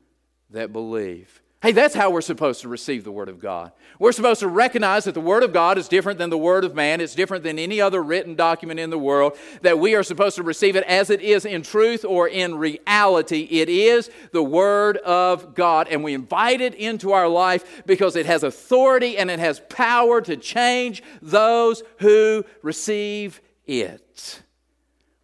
that 0.50 0.72
believe. 0.72 1.42
Hey, 1.64 1.72
that's 1.72 1.94
how 1.94 2.10
we're 2.10 2.20
supposed 2.20 2.60
to 2.60 2.68
receive 2.68 3.04
the 3.04 3.10
Word 3.10 3.30
of 3.30 3.40
God. 3.40 3.72
We're 3.98 4.12
supposed 4.12 4.40
to 4.40 4.48
recognize 4.48 5.04
that 5.04 5.14
the 5.14 5.20
Word 5.22 5.42
of 5.42 5.54
God 5.54 5.78
is 5.78 5.88
different 5.88 6.18
than 6.18 6.28
the 6.28 6.36
Word 6.36 6.62
of 6.62 6.74
man. 6.74 7.00
It's 7.00 7.14
different 7.14 7.42
than 7.42 7.58
any 7.58 7.80
other 7.80 8.02
written 8.02 8.34
document 8.34 8.80
in 8.80 8.90
the 8.90 8.98
world. 8.98 9.38
That 9.62 9.78
we 9.78 9.94
are 9.94 10.02
supposed 10.02 10.36
to 10.36 10.42
receive 10.42 10.76
it 10.76 10.84
as 10.84 11.08
it 11.08 11.22
is 11.22 11.46
in 11.46 11.62
truth 11.62 12.04
or 12.04 12.28
in 12.28 12.56
reality. 12.56 13.48
It 13.50 13.70
is 13.70 14.10
the 14.32 14.42
Word 14.42 14.98
of 14.98 15.54
God. 15.54 15.88
And 15.88 16.04
we 16.04 16.12
invite 16.12 16.60
it 16.60 16.74
into 16.74 17.12
our 17.12 17.28
life 17.28 17.82
because 17.86 18.14
it 18.14 18.26
has 18.26 18.42
authority 18.42 19.16
and 19.16 19.30
it 19.30 19.38
has 19.38 19.60
power 19.70 20.20
to 20.20 20.36
change 20.36 21.02
those 21.22 21.82
who 22.00 22.44
receive 22.60 23.40
it. 23.64 24.42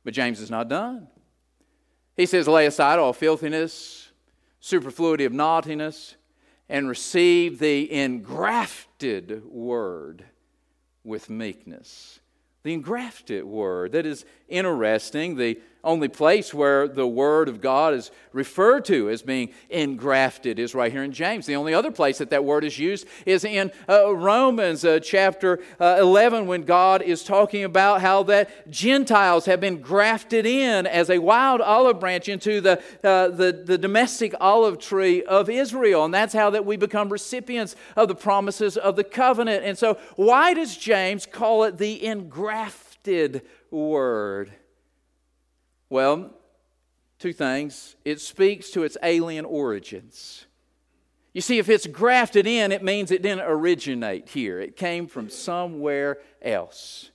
But 0.05 0.15
James 0.15 0.41
is 0.41 0.51
not 0.51 0.71
done. 0.71 1.09
He 2.17 2.25
says, 2.25 2.49
lay 2.49 2.65
aside 2.65 2.99
all 2.99 3.13
filthiness, 3.13 4.11
superfluity 4.59 5.27
of 5.27 5.35
naughtiness 5.35 6.17
and 6.71 6.89
receive 6.89 7.59
the 7.59 7.93
engrafted 7.93 9.45
word 9.45 10.25
with 11.03 11.29
meekness. 11.29 12.21
The 12.63 12.73
engrafted 12.73 13.45
word. 13.45 13.91
That 13.93 14.07
is 14.07 14.25
interesting. 14.49 15.35
The 15.35 15.61
only 15.83 16.09
place 16.09 16.53
where 16.53 16.87
the 16.87 17.07
Word 17.07 17.49
of 17.49 17.61
God 17.61 17.95
is 17.95 18.11
referred 18.33 18.85
to 18.85 19.11
as 19.11 19.23
being 19.23 19.51
engrafted 19.71 20.59
is 20.59 20.75
right 20.75 20.93
here 20.93 21.03
in 21.03 21.13
James. 21.13 21.47
The 21.47 21.57
only 21.57 21.75
other 21.75 21.91
place 21.91 22.19
that 22.19 22.31
that 22.31 22.45
word 22.45 22.65
is 22.65 22.79
used 22.79 23.07
is 23.27 23.45
in 23.45 23.73
uh, 23.89 24.15
Romans 24.15 24.85
uh, 24.85 25.01
chapter 25.01 25.61
uh, 25.81 25.97
11 26.01 26.47
when 26.47 26.63
God 26.63 27.03
is 27.03 27.25
talking 27.25 27.65
about 27.65 28.01
how 28.01 28.23
that 28.25 28.71
Gentiles 28.71 29.47
have 29.47 29.61
been 29.61 29.81
grafted 29.81 30.47
in 30.47 30.87
as 30.87 31.11
a 31.11 31.19
wild 31.19 31.61
olive 31.61 31.99
branch 31.99 32.29
into 32.29 32.61
the, 32.61 32.83
uh, 33.03 33.29
the, 33.29 33.53
the 33.65 33.79
domestic 33.79 34.35
olive 34.41 34.79
tree 34.79 35.23
of 35.25 35.49
Israel. 35.49 36.05
And 36.05 36.15
that's 36.15 36.35
how 36.35 36.51
that 36.51 36.65
we 36.65 36.77
become 36.77 37.09
recipients 37.09 37.75
of 37.97 38.09
the 38.09 38.15
promises 38.15 38.77
of 38.77 38.97
the 38.97 39.05
covenant. 39.05 39.65
And 39.65 39.77
so 39.77 39.99
why 40.17 40.55
does 40.55 40.77
James 40.77 41.27
call 41.27 41.65
it 41.65 41.79
the 41.79 42.05
engrafted 42.05 43.43
word? 43.71 44.53
Well, 45.91 46.31
two 47.19 47.33
things. 47.33 47.97
It 48.05 48.21
speaks 48.21 48.71
to 48.71 48.85
its 48.85 48.97
alien 49.03 49.45
origins. 49.45 50.47
You 51.33 51.41
see, 51.41 51.59
if 51.59 51.69
it's 51.69 51.87
grafted 51.87 52.47
in, 52.47 52.73
it 52.73 52.83
means 52.83 53.11
it 53.11 53.23
didn't 53.23 53.47
originate 53.47 54.29
here, 54.31 54.59
it 54.61 54.77
came 54.77 55.07
from 55.07 55.29
somewhere 55.29 56.19
else. 56.43 57.11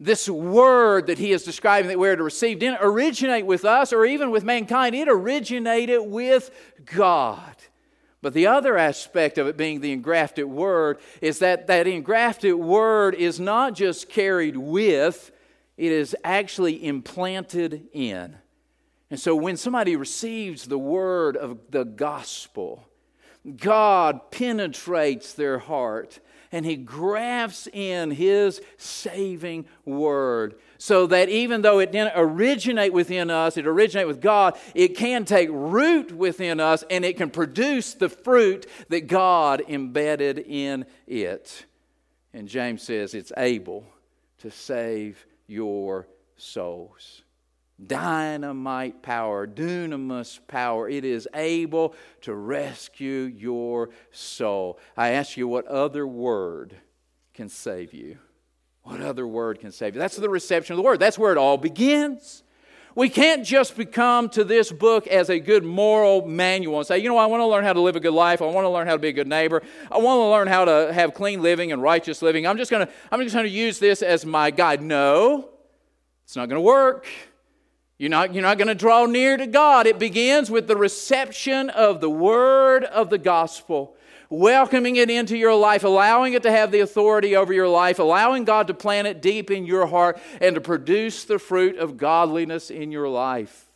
This 0.00 0.28
word 0.28 1.06
that 1.06 1.18
he 1.18 1.30
is 1.30 1.44
describing 1.44 1.88
that 1.88 1.98
we're 1.98 2.16
to 2.16 2.22
receive 2.22 2.58
didn't 2.58 2.80
originate 2.82 3.46
with 3.46 3.64
us 3.64 3.92
or 3.92 4.04
even 4.04 4.32
with 4.32 4.42
mankind, 4.42 4.94
it 4.94 5.08
originated 5.08 6.00
with 6.02 6.50
God. 6.84 7.54
But 8.20 8.32
the 8.32 8.48
other 8.48 8.76
aspect 8.76 9.38
of 9.38 9.46
it 9.46 9.56
being 9.56 9.80
the 9.80 9.92
engrafted 9.92 10.46
word 10.46 10.98
is 11.20 11.38
that 11.40 11.68
that 11.68 11.86
engrafted 11.86 12.54
word 12.54 13.14
is 13.14 13.38
not 13.38 13.74
just 13.74 14.08
carried 14.08 14.56
with, 14.56 15.30
it 15.76 15.92
is 15.92 16.16
actually 16.24 16.84
implanted 16.84 17.88
in. 17.92 18.36
And 19.10 19.20
so 19.20 19.36
when 19.36 19.56
somebody 19.56 19.96
receives 19.96 20.66
the 20.66 20.78
word 20.78 21.36
of 21.36 21.58
the 21.70 21.84
gospel, 21.84 22.84
God 23.56 24.30
penetrates 24.30 25.34
their 25.34 25.58
heart 25.58 26.20
and 26.50 26.64
He 26.64 26.76
grafts 26.76 27.66
in 27.72 28.12
His 28.12 28.62
saving 28.78 29.66
word 29.84 30.54
so 30.78 31.06
that 31.08 31.28
even 31.28 31.62
though 31.62 31.80
it 31.80 31.92
didn't 31.92 32.12
originate 32.16 32.92
within 32.92 33.28
us, 33.28 33.56
it 33.56 33.66
originated 33.66 34.06
with 34.06 34.20
God, 34.20 34.56
it 34.74 34.96
can 34.96 35.24
take 35.24 35.48
root 35.50 36.12
within 36.12 36.60
us 36.60 36.84
and 36.88 37.04
it 37.04 37.16
can 37.16 37.28
produce 37.28 37.94
the 37.94 38.08
fruit 38.08 38.66
that 38.88 39.08
God 39.08 39.62
embedded 39.68 40.38
in 40.38 40.86
it. 41.06 41.66
And 42.32 42.48
James 42.48 42.82
says 42.82 43.14
it's 43.14 43.32
able 43.36 43.84
to 44.38 44.50
save 44.50 45.26
your 45.54 46.06
souls. 46.36 47.22
Dynamite 47.84 49.02
power, 49.02 49.46
dunamis 49.46 50.38
power. 50.46 50.88
It 50.88 51.04
is 51.04 51.26
able 51.34 51.94
to 52.20 52.34
rescue 52.34 53.32
your 53.36 53.90
soul. 54.12 54.78
I 54.96 55.10
ask 55.10 55.36
you, 55.36 55.48
what 55.48 55.66
other 55.66 56.06
word 56.06 56.76
can 57.32 57.48
save 57.48 57.92
you? 57.92 58.18
What 58.82 59.00
other 59.00 59.26
word 59.26 59.58
can 59.58 59.72
save 59.72 59.94
you? 59.94 60.00
That's 60.00 60.16
the 60.16 60.28
reception 60.28 60.74
of 60.74 60.76
the 60.76 60.84
word. 60.84 61.00
That's 61.00 61.18
where 61.18 61.32
it 61.32 61.38
all 61.38 61.56
begins. 61.56 62.43
We 62.96 63.08
can't 63.08 63.44
just 63.44 63.76
become 63.76 64.28
to 64.30 64.44
this 64.44 64.70
book 64.70 65.08
as 65.08 65.28
a 65.28 65.40
good 65.40 65.64
moral 65.64 66.26
manual 66.26 66.78
and 66.78 66.86
say, 66.86 66.98
you 66.98 67.08
know, 67.08 67.16
I 67.16 67.26
want 67.26 67.40
to 67.40 67.46
learn 67.46 67.64
how 67.64 67.72
to 67.72 67.80
live 67.80 67.96
a 67.96 68.00
good 68.00 68.14
life. 68.14 68.40
I 68.40 68.46
want 68.46 68.64
to 68.64 68.68
learn 68.68 68.86
how 68.86 68.92
to 68.92 69.00
be 69.00 69.08
a 69.08 69.12
good 69.12 69.26
neighbor. 69.26 69.62
I 69.90 69.98
want 69.98 70.18
to 70.18 70.26
learn 70.26 70.46
how 70.46 70.64
to 70.64 70.92
have 70.92 71.12
clean 71.12 71.42
living 71.42 71.72
and 71.72 71.82
righteous 71.82 72.22
living. 72.22 72.46
I'm 72.46 72.56
just 72.56 72.70
going 72.70 72.86
to, 72.86 72.92
I'm 73.10 73.20
just 73.22 73.34
going 73.34 73.46
to 73.46 73.50
use 73.50 73.80
this 73.80 74.00
as 74.00 74.24
my 74.24 74.52
guide. 74.52 74.80
No, 74.80 75.48
it's 76.24 76.36
not 76.36 76.48
going 76.48 76.58
to 76.58 76.64
work. 76.64 77.08
You're 77.98 78.10
not, 78.10 78.32
you're 78.32 78.42
not 78.42 78.58
going 78.58 78.68
to 78.68 78.74
draw 78.74 79.06
near 79.06 79.36
to 79.36 79.46
God. 79.46 79.86
It 79.86 79.98
begins 79.98 80.50
with 80.50 80.68
the 80.68 80.76
reception 80.76 81.70
of 81.70 82.00
the 82.00 82.10
word 82.10 82.84
of 82.84 83.10
the 83.10 83.18
gospel 83.18 83.93
welcoming 84.38 84.96
it 84.96 85.10
into 85.10 85.36
your 85.36 85.54
life, 85.54 85.84
allowing 85.84 86.34
it 86.34 86.42
to 86.42 86.50
have 86.50 86.70
the 86.70 86.80
authority 86.80 87.36
over 87.36 87.52
your 87.52 87.68
life, 87.68 87.98
allowing 87.98 88.44
God 88.44 88.66
to 88.66 88.74
plant 88.74 89.06
it 89.06 89.22
deep 89.22 89.50
in 89.50 89.64
your 89.66 89.86
heart 89.86 90.18
and 90.40 90.54
to 90.54 90.60
produce 90.60 91.24
the 91.24 91.38
fruit 91.38 91.76
of 91.76 91.96
godliness 91.96 92.70
in 92.70 92.92
your 92.92 93.08
life. 93.08 93.66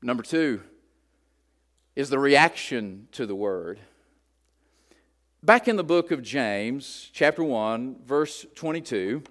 Number 0.00 0.22
two 0.22 0.62
is 1.96 2.10
the 2.10 2.18
reaction 2.18 3.08
to 3.12 3.26
the 3.26 3.34
word. 3.34 3.80
Back 5.42 5.68
in 5.68 5.76
the 5.76 5.84
book 5.84 6.10
of 6.10 6.22
James, 6.22 7.10
chapter 7.12 7.42
1, 7.42 7.96
verse 8.04 8.46
22, 8.54 9.22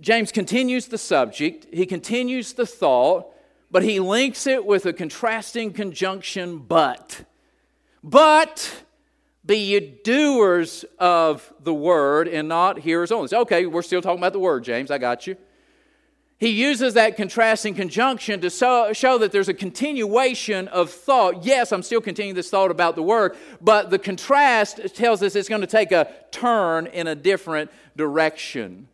James 0.00 0.32
continues 0.32 0.88
the 0.88 0.98
subject, 0.98 1.66
he 1.72 1.86
continues 1.86 2.52
the 2.52 2.66
thought, 2.66 3.32
but 3.70 3.82
he 3.82 4.00
links 4.00 4.46
it 4.46 4.64
with 4.64 4.86
a 4.86 4.92
contrasting 4.92 5.72
conjunction, 5.72 6.58
but. 6.58 7.24
But 8.06 8.84
be 9.44 9.56
ye 9.56 9.80
doers 10.04 10.84
of 11.00 11.52
the 11.60 11.74
word 11.74 12.28
and 12.28 12.48
not 12.48 12.78
hearers 12.78 13.10
only. 13.10 13.26
So, 13.26 13.40
okay, 13.40 13.66
we're 13.66 13.82
still 13.82 14.00
talking 14.00 14.18
about 14.18 14.32
the 14.32 14.38
word, 14.38 14.62
James. 14.62 14.92
I 14.92 14.98
got 14.98 15.26
you. 15.26 15.36
He 16.38 16.50
uses 16.50 16.94
that 16.94 17.16
contrasting 17.16 17.74
conjunction 17.74 18.40
to 18.42 18.50
so, 18.50 18.92
show 18.92 19.18
that 19.18 19.32
there's 19.32 19.48
a 19.48 19.54
continuation 19.54 20.68
of 20.68 20.90
thought. 20.90 21.44
Yes, 21.44 21.72
I'm 21.72 21.82
still 21.82 22.00
continuing 22.00 22.36
this 22.36 22.48
thought 22.48 22.70
about 22.70 22.94
the 22.94 23.02
word, 23.02 23.36
but 23.60 23.90
the 23.90 23.98
contrast 23.98 24.94
tells 24.94 25.20
us 25.22 25.34
it's 25.34 25.48
going 25.48 25.62
to 25.62 25.66
take 25.66 25.90
a 25.90 26.12
turn 26.30 26.86
in 26.86 27.08
a 27.08 27.16
different 27.16 27.72
direction. 27.96 28.86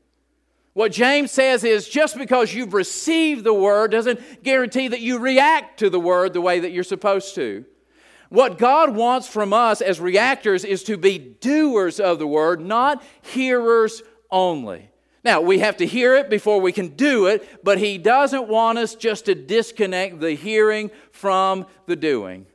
What 0.73 0.93
James 0.93 1.33
says 1.33 1.65
is 1.65 1.87
just 1.87 2.17
because 2.17 2.55
you've 2.55 2.73
received 2.73 3.45
the 3.45 3.53
word 3.53 3.91
doesn't 3.91 4.43
guarantee 4.43 4.89
that 4.89 5.01
you 5.01 5.19
react 5.19 5.81
to 5.81 5.91
the 5.91 6.01
word 6.01 6.33
the 6.33 6.41
way 6.41 6.61
that 6.61 6.73
you're 6.73 6.83
supposed 6.83 7.35
to. 7.35 7.67
What 8.33 8.57
God 8.57 8.97
wants 8.97 9.29
from 9.29 9.53
us 9.53 9.83
as 9.83 10.01
reactors 10.01 10.65
is 10.65 10.85
to 10.85 10.97
be 10.97 11.19
doers 11.19 12.01
of 12.01 12.19
the 12.19 12.27
word, 12.27 12.63
not 12.63 13.05
hearers 13.21 14.03
only. 14.31 14.89
Now, 15.23 15.43
we 15.43 15.59
have 15.59 15.77
to 15.77 15.87
hear 15.87 16.15
it 16.15 16.31
before 16.31 16.59
we 16.59 16.73
can 16.73 16.89
do 16.97 17.27
it, 17.27 17.47
but 17.63 17.77
He 17.77 17.99
doesn't 17.99 18.49
want 18.49 18.79
us 18.79 18.95
just 18.95 19.27
to 19.27 19.35
disconnect 19.35 20.21
the 20.21 20.33
hearing 20.33 20.91
from 21.11 21.67
the 21.85 21.95
doing. 21.95 22.47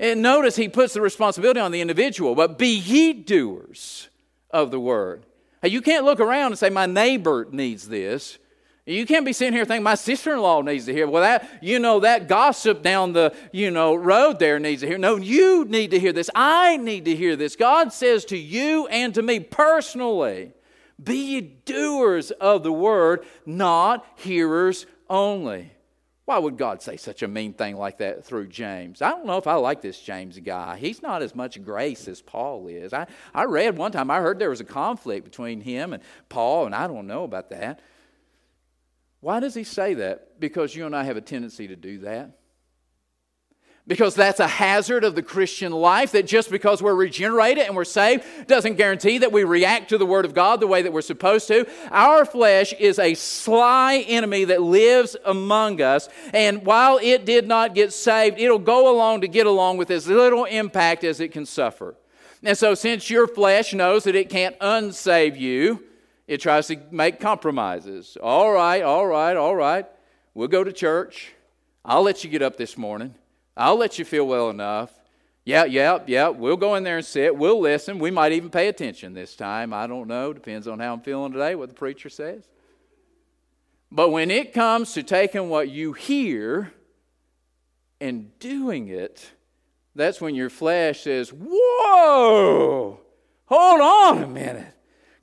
And 0.00 0.22
notice 0.22 0.56
He 0.56 0.68
puts 0.68 0.92
the 0.92 1.00
responsibility 1.00 1.60
on 1.60 1.70
the 1.70 1.80
individual, 1.80 2.34
but 2.34 2.58
be 2.58 2.76
ye 2.76 3.12
doers 3.12 4.08
of 4.50 4.72
the 4.72 4.80
word. 4.80 5.24
Hey, 5.62 5.68
you 5.68 5.82
can't 5.82 6.04
look 6.04 6.18
around 6.18 6.50
and 6.50 6.58
say, 6.58 6.68
My 6.68 6.86
neighbor 6.86 7.46
needs 7.48 7.86
this. 7.88 8.38
You 8.84 9.06
can't 9.06 9.24
be 9.24 9.32
sitting 9.32 9.52
here 9.52 9.64
thinking 9.64 9.84
my 9.84 9.94
sister-in-law 9.94 10.62
needs 10.62 10.86
to 10.86 10.92
hear. 10.92 11.06
Well, 11.06 11.22
that 11.22 11.48
you 11.62 11.78
know 11.78 12.00
that 12.00 12.26
gossip 12.26 12.82
down 12.82 13.12
the 13.12 13.32
you 13.52 13.70
know 13.70 13.94
road 13.94 14.40
there 14.40 14.58
needs 14.58 14.80
to 14.82 14.88
hear. 14.88 14.98
No, 14.98 15.16
you 15.16 15.64
need 15.66 15.92
to 15.92 16.00
hear 16.00 16.12
this. 16.12 16.28
I 16.34 16.76
need 16.78 17.04
to 17.04 17.14
hear 17.14 17.36
this. 17.36 17.54
God 17.54 17.92
says 17.92 18.24
to 18.26 18.36
you 18.36 18.88
and 18.88 19.14
to 19.14 19.22
me 19.22 19.38
personally, 19.38 20.52
be 21.02 21.16
ye 21.16 21.40
doers 21.40 22.32
of 22.32 22.64
the 22.64 22.72
word, 22.72 23.24
not 23.46 24.04
hearers 24.16 24.86
only. 25.08 25.70
Why 26.24 26.38
would 26.38 26.56
God 26.56 26.82
say 26.82 26.96
such 26.96 27.22
a 27.22 27.28
mean 27.28 27.52
thing 27.52 27.76
like 27.76 27.98
that 27.98 28.24
through 28.24 28.48
James? 28.48 29.02
I 29.02 29.10
don't 29.10 29.26
know 29.26 29.38
if 29.38 29.46
I 29.46 29.54
like 29.54 29.80
this 29.80 30.00
James 30.00 30.38
guy. 30.38 30.76
He's 30.76 31.02
not 31.02 31.20
as 31.22 31.34
much 31.34 31.62
grace 31.64 32.06
as 32.08 32.22
Paul 32.22 32.68
is. 32.68 32.92
I, 32.92 33.06
I 33.34 33.44
read 33.44 33.76
one 33.76 33.92
time, 33.92 34.10
I 34.10 34.20
heard 34.20 34.38
there 34.38 34.50
was 34.50 34.60
a 34.60 34.64
conflict 34.64 35.24
between 35.24 35.60
him 35.60 35.92
and 35.92 36.02
Paul, 36.28 36.66
and 36.66 36.74
I 36.74 36.86
don't 36.86 37.06
know 37.06 37.24
about 37.24 37.50
that. 37.50 37.80
Why 39.22 39.38
does 39.38 39.54
he 39.54 39.62
say 39.62 39.94
that? 39.94 40.40
Because 40.40 40.74
you 40.74 40.84
and 40.84 40.96
I 40.96 41.04
have 41.04 41.16
a 41.16 41.20
tendency 41.20 41.68
to 41.68 41.76
do 41.76 41.98
that. 41.98 42.32
Because 43.86 44.16
that's 44.16 44.40
a 44.40 44.48
hazard 44.48 45.04
of 45.04 45.14
the 45.14 45.22
Christian 45.22 45.70
life 45.70 46.10
that 46.12 46.26
just 46.26 46.50
because 46.50 46.82
we're 46.82 46.94
regenerated 46.94 47.64
and 47.64 47.76
we're 47.76 47.84
saved 47.84 48.24
doesn't 48.48 48.74
guarantee 48.74 49.18
that 49.18 49.30
we 49.30 49.44
react 49.44 49.90
to 49.90 49.98
the 49.98 50.06
Word 50.06 50.24
of 50.24 50.34
God 50.34 50.58
the 50.58 50.66
way 50.66 50.82
that 50.82 50.92
we're 50.92 51.02
supposed 51.02 51.46
to. 51.48 51.68
Our 51.92 52.24
flesh 52.24 52.72
is 52.74 52.98
a 52.98 53.14
sly 53.14 53.98
enemy 54.08 54.44
that 54.46 54.60
lives 54.60 55.16
among 55.24 55.80
us, 55.80 56.08
and 56.32 56.66
while 56.66 56.98
it 57.00 57.24
did 57.24 57.46
not 57.46 57.76
get 57.76 57.92
saved, 57.92 58.40
it'll 58.40 58.58
go 58.58 58.92
along 58.92 59.20
to 59.20 59.28
get 59.28 59.46
along 59.46 59.76
with 59.76 59.90
as 59.92 60.08
little 60.08 60.46
impact 60.46 61.04
as 61.04 61.20
it 61.20 61.32
can 61.32 61.46
suffer. 61.46 61.94
And 62.42 62.58
so, 62.58 62.74
since 62.74 63.08
your 63.08 63.28
flesh 63.28 63.72
knows 63.72 64.04
that 64.04 64.16
it 64.16 64.30
can't 64.30 64.58
unsave 64.58 65.38
you, 65.38 65.84
it 66.26 66.40
tries 66.40 66.68
to 66.68 66.80
make 66.90 67.20
compromises. 67.20 68.16
All 68.22 68.52
right, 68.52 68.82
all 68.82 69.06
right, 69.06 69.36
all 69.36 69.56
right. 69.56 69.86
We'll 70.34 70.48
go 70.48 70.64
to 70.64 70.72
church. 70.72 71.32
I'll 71.84 72.02
let 72.02 72.24
you 72.24 72.30
get 72.30 72.42
up 72.42 72.56
this 72.56 72.78
morning. 72.78 73.14
I'll 73.56 73.76
let 73.76 73.98
you 73.98 74.04
feel 74.04 74.26
well 74.26 74.50
enough. 74.50 74.90
Yeah, 75.44 75.64
yeah, 75.64 75.98
yeah. 76.06 76.28
We'll 76.28 76.56
go 76.56 76.76
in 76.76 76.84
there 76.84 76.98
and 76.98 77.06
sit. 77.06 77.36
We'll 77.36 77.60
listen. 77.60 77.98
We 77.98 78.10
might 78.10 78.32
even 78.32 78.48
pay 78.48 78.68
attention 78.68 79.12
this 79.12 79.34
time. 79.34 79.72
I 79.72 79.86
don't 79.86 80.06
know. 80.06 80.32
Depends 80.32 80.68
on 80.68 80.78
how 80.78 80.92
I'm 80.92 81.00
feeling 81.00 81.32
today, 81.32 81.54
what 81.56 81.68
the 81.68 81.74
preacher 81.74 82.08
says. 82.08 82.48
But 83.90 84.10
when 84.10 84.30
it 84.30 84.54
comes 84.54 84.92
to 84.94 85.02
taking 85.02 85.48
what 85.48 85.68
you 85.68 85.92
hear 85.92 86.72
and 88.00 88.38
doing 88.38 88.88
it, 88.88 89.32
that's 89.94 90.20
when 90.20 90.34
your 90.34 90.48
flesh 90.48 91.02
says, 91.02 91.30
Whoa, 91.30 93.00
hold 93.46 93.80
on 93.80 94.22
a 94.22 94.26
minute. 94.26 94.71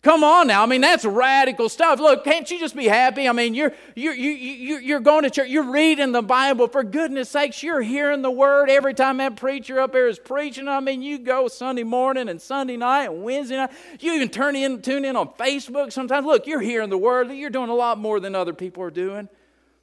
Come 0.01 0.23
on 0.23 0.47
now. 0.47 0.63
I 0.63 0.65
mean, 0.65 0.79
that's 0.79 1.03
radical 1.03 1.67
stuff. 1.67 1.99
Look, 1.99 2.23
can't 2.23 2.49
you 2.49 2.57
just 2.57 2.73
be 2.73 2.85
happy? 2.85 3.27
I 3.27 3.33
mean, 3.33 3.53
you're, 3.53 3.73
you're, 3.95 4.13
you, 4.13 4.29
you, 4.29 4.77
you're 4.77 4.99
going 5.01 5.23
to 5.23 5.29
church, 5.29 5.49
you're 5.49 5.69
reading 5.69 6.13
the 6.13 6.21
Bible. 6.21 6.69
For 6.69 6.85
goodness 6.85 7.29
sakes, 7.29 7.61
you're 7.61 7.81
hearing 7.81 8.21
the 8.21 8.31
word 8.31 8.69
every 8.69 8.93
time 8.93 9.17
that 9.17 9.35
preacher 9.35 9.77
up 9.81 9.91
there 9.91 10.07
is 10.07 10.17
preaching. 10.17 10.69
I 10.69 10.79
mean, 10.79 11.01
you 11.01 11.19
go 11.19 11.49
Sunday 11.49 11.83
morning 11.83 12.29
and 12.29 12.41
Sunday 12.41 12.77
night 12.77 13.09
and 13.09 13.23
Wednesday 13.23 13.57
night. 13.57 13.71
You 13.99 14.13
even 14.13 14.29
turn 14.29 14.55
in, 14.55 14.81
tune 14.81 15.03
in 15.03 15.17
on 15.17 15.27
Facebook 15.33 15.91
sometimes. 15.91 16.25
Look, 16.25 16.47
you're 16.47 16.61
hearing 16.61 16.89
the 16.89 16.97
word. 16.97 17.29
You're 17.31 17.49
doing 17.49 17.69
a 17.69 17.75
lot 17.75 17.97
more 17.97 18.21
than 18.21 18.35
other 18.35 18.53
people 18.53 18.83
are 18.83 18.91
doing. 18.91 19.27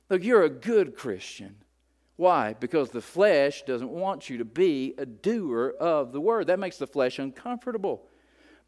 Look, 0.09 0.25
you're 0.25 0.45
a 0.45 0.51
good 0.51 0.97
Christian. 0.97 1.57
Why? 2.17 2.55
Because 2.59 2.89
the 2.89 3.03
flesh 3.03 3.65
doesn't 3.65 3.91
want 3.91 4.31
you 4.31 4.39
to 4.39 4.47
be 4.47 4.95
a 4.97 5.05
doer 5.05 5.75
of 5.79 6.13
the 6.13 6.21
word. 6.23 6.47
That 6.47 6.59
makes 6.59 6.79
the 6.79 6.87
flesh 6.87 7.19
uncomfortable. 7.19 8.09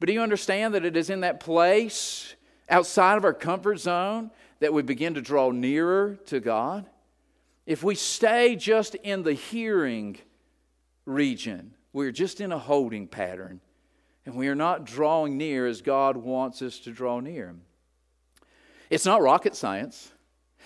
But 0.00 0.06
do 0.06 0.12
you 0.12 0.22
understand 0.22 0.74
that 0.74 0.84
it 0.84 0.96
is 0.96 1.10
in 1.10 1.20
that 1.20 1.40
place 1.40 2.34
outside 2.68 3.16
of 3.16 3.24
our 3.24 3.32
comfort 3.32 3.78
zone 3.78 4.30
that 4.60 4.72
we 4.72 4.82
begin 4.82 5.14
to 5.14 5.20
draw 5.20 5.50
nearer 5.50 6.18
to 6.26 6.40
God? 6.40 6.86
If 7.66 7.82
we 7.82 7.94
stay 7.94 8.56
just 8.56 8.94
in 8.96 9.22
the 9.22 9.34
hearing 9.34 10.18
region, 11.04 11.74
we're 11.92 12.12
just 12.12 12.40
in 12.40 12.52
a 12.52 12.58
holding 12.58 13.08
pattern 13.08 13.60
and 14.28 14.36
we 14.36 14.48
are 14.48 14.54
not 14.54 14.84
drawing 14.84 15.38
near 15.38 15.66
as 15.66 15.80
God 15.80 16.16
wants 16.16 16.60
us 16.60 16.78
to 16.80 16.90
draw 16.90 17.18
near. 17.18 17.54
It's 18.90 19.06
not 19.06 19.22
rocket 19.22 19.56
science. 19.56 20.12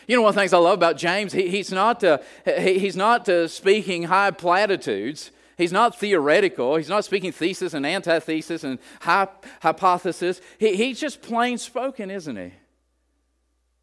You 0.09 0.17
know, 0.17 0.23
one 0.23 0.31
of 0.31 0.35
the 0.35 0.41
things 0.41 0.53
I 0.53 0.59
love 0.59 0.75
about 0.75 0.97
James, 0.97 1.33
he, 1.33 1.49
he's 1.49 1.71
not, 1.71 2.03
uh, 2.03 2.19
he, 2.45 2.81
he's 2.81 2.97
not 2.97 3.29
uh, 3.29 3.47
speaking 3.47 4.03
high 4.03 4.33
platitudes. 4.33 5.31
He's 5.59 5.73
not 5.73 5.99
theoretical. 5.99 6.77
He's 6.77 6.89
not 6.89 7.05
speaking 7.05 7.33
thesis 7.33 7.75
and 7.75 7.87
antithesis 7.87 8.65
and 8.65 8.79
hypothesis. 9.01 10.41
He, 10.59 10.77
he's 10.77 10.99
just 11.01 11.23
plain 11.23 11.59
spoken, 11.59 12.11
isn't 12.11 12.37
he? 12.37 12.53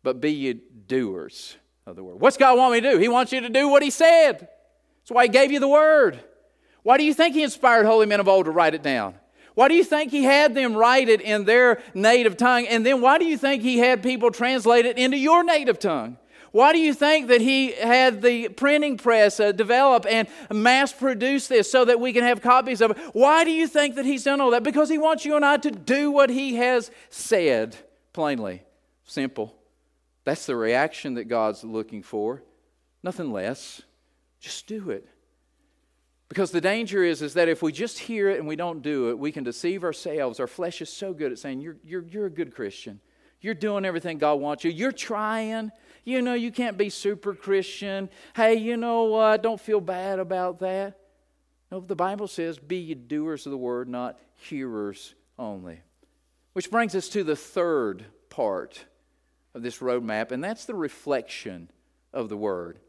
But 0.04 0.22
be 0.22 0.32
you 0.32 0.60
doers 0.88 1.58
of 1.86 1.96
the 1.96 2.04
word. 2.04 2.20
What's 2.20 2.38
God 2.38 2.58
want 2.58 2.74
me 2.74 2.82
to 2.82 2.92
do? 2.92 2.98
He 2.98 3.08
wants 3.08 3.32
you 3.32 3.42
to 3.42 3.50
do 3.50 3.68
what 3.68 3.84
he 3.84 3.90
said. 3.90 4.40
That's 4.40 5.12
why 5.12 5.24
he 5.24 5.30
gave 5.30 5.52
you 5.52 5.60
the 5.60 5.68
word. 5.68 6.20
Why 6.84 6.98
do 6.98 7.04
you 7.04 7.14
think 7.14 7.36
he 7.36 7.44
inspired 7.44 7.86
holy 7.86 8.06
men 8.06 8.20
of 8.20 8.28
old 8.28 8.46
to 8.46 8.52
write 8.52 8.74
it 8.74 8.84
down? 8.84 9.16
Why 9.56 9.68
do 9.68 9.76
you 9.76 9.84
think 9.84 10.12
he 10.12 10.24
had 10.24 10.56
them 10.56 10.74
write 10.74 11.10
it 11.10 11.20
in 11.20 11.44
their 11.44 11.82
native 11.94 12.38
tongue? 12.38 12.66
And 12.68 12.86
then 12.86 13.02
why 13.02 13.18
do 13.18 13.26
you 13.26 13.38
think 13.38 13.62
he 13.62 13.78
had 13.78 14.02
people 14.02 14.32
translate 14.32 14.86
it 14.86 14.98
into 14.98 15.18
your 15.18 15.44
native 15.44 15.80
tongue? 15.80 16.18
Why 16.52 16.74
do 16.74 16.80
you 16.80 16.94
think 16.94 17.28
that 17.28 17.42
he 17.42 17.72
had 17.72 18.22
the 18.22 18.50
printing 18.50 18.98
press 18.98 19.40
uh, 19.40 19.52
develop 19.52 20.06
and 20.10 20.28
mass 20.52 20.92
produce 20.92 21.48
this 21.48 21.72
so 21.72 21.86
that 21.86 22.00
we 22.00 22.14
can 22.14 22.24
have 22.24 22.42
copies 22.42 22.82
of 22.82 22.92
it? 22.92 22.98
Why 23.14 23.44
do 23.44 23.52
you 23.52 23.68
think 23.68 23.96
that 23.96 24.06
he's 24.06 24.24
done 24.24 24.42
all 24.42 24.52
that? 24.52 24.64
Because 24.64 24.90
he 24.90 24.98
wants 24.98 25.26
you 25.26 25.36
and 25.36 25.46
I 25.46 25.58
to 25.58 25.72
do 25.72 26.12
what 26.12 26.30
he 26.30 26.56
has 26.56 26.92
said 27.10 27.76
plainly. 28.14 28.64
Simple. 29.06 29.56
That's 30.24 30.46
the 30.46 30.56
reaction 30.56 31.16
that 31.16 31.26
God's 31.26 31.64
looking 31.64 32.04
for. 32.04 32.44
Nothing 33.04 33.32
less. 33.32 33.82
Just 34.40 34.68
do 34.68 34.90
it. 34.90 35.08
Because 36.30 36.52
the 36.52 36.62
danger 36.62 37.04
is, 37.04 37.24
is 37.24 37.34
that 37.34 37.50
if 37.50 37.64
we 37.64 37.72
just 37.72 37.98
hear 37.98 38.30
it 38.30 38.38
and 38.38 38.48
we 38.48 38.56
don't 38.56 38.84
do 38.84 39.10
it, 39.10 39.18
we 39.18 39.32
can 39.32 39.44
deceive 39.44 39.84
ourselves. 39.84 40.40
Our 40.40 40.48
flesh 40.48 40.82
is 40.82 40.90
so 40.90 41.12
good 41.12 41.32
at 41.32 41.40
saying, 41.40 41.62
You're, 41.62 41.78
you're, 41.84 42.04
you're 42.04 42.26
a 42.28 42.32
good 42.32 42.54
Christian. 42.54 43.00
You're 43.42 43.56
doing 43.56 43.86
everything 43.86 44.18
God 44.18 44.36
wants 44.36 44.64
you. 44.64 44.72
You're 44.72 44.92
trying. 44.92 45.72
You 46.04 46.22
know, 46.22 46.34
you 46.34 46.52
can't 46.52 46.78
be 46.78 46.90
super 46.90 47.34
Christian. 47.34 48.10
Hey, 48.36 48.56
you 48.56 48.78
know 48.78 49.04
what? 49.04 49.44
Don't 49.44 49.60
feel 49.60 49.82
bad 49.82 50.20
about 50.20 50.60
that. 50.60 50.98
No, 51.72 51.80
the 51.80 51.96
Bible 51.96 52.28
says, 52.28 52.58
Be 52.58 52.78
ye 52.78 52.96
doers 52.96 53.46
of 53.46 53.52
the 53.52 53.58
word, 53.58 53.88
not 53.88 54.20
hearers 54.36 55.14
only. 55.38 55.82
Which 56.54 56.72
brings 56.72 56.96
us 56.96 57.10
to 57.10 57.24
the 57.24 57.36
third 57.36 58.06
part 58.30 58.86
of 59.54 59.62
this 59.62 59.80
roadmap, 59.80 60.32
and 60.32 60.44
that's 60.44 60.66
the 60.66 60.76
reflection 60.76 61.70
of 62.14 62.30
the 62.30 62.38
word. 62.38 62.80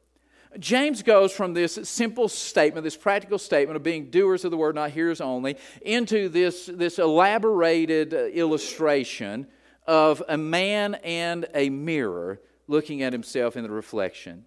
James 0.59 1.03
goes 1.03 1.33
from 1.33 1.55
this 1.55 1.79
simple 1.85 2.29
statement, 2.29 2.83
this 2.83 2.97
practical 2.97 3.39
statement 3.39 3.77
of 3.77 3.83
being 3.83 4.11
doers 4.11 4.45
of 4.45 4.51
the 4.51 4.57
word, 4.57 4.75
not 4.75 4.91
hearers 4.91 5.21
only, 5.21 5.57
into 5.83 6.29
this, 6.29 6.67
this 6.67 6.99
elaborated 6.99 8.13
uh, 8.13 8.25
illustration 8.27 9.47
of 9.87 10.23
a 10.29 10.37
man 10.37 10.97
and 10.97 11.47
a 11.55 11.71
mirror 11.71 12.41
looking 12.71 13.03
at 13.03 13.13
himself 13.13 13.57
in 13.57 13.65
the 13.65 13.71
reflection. 13.71 14.45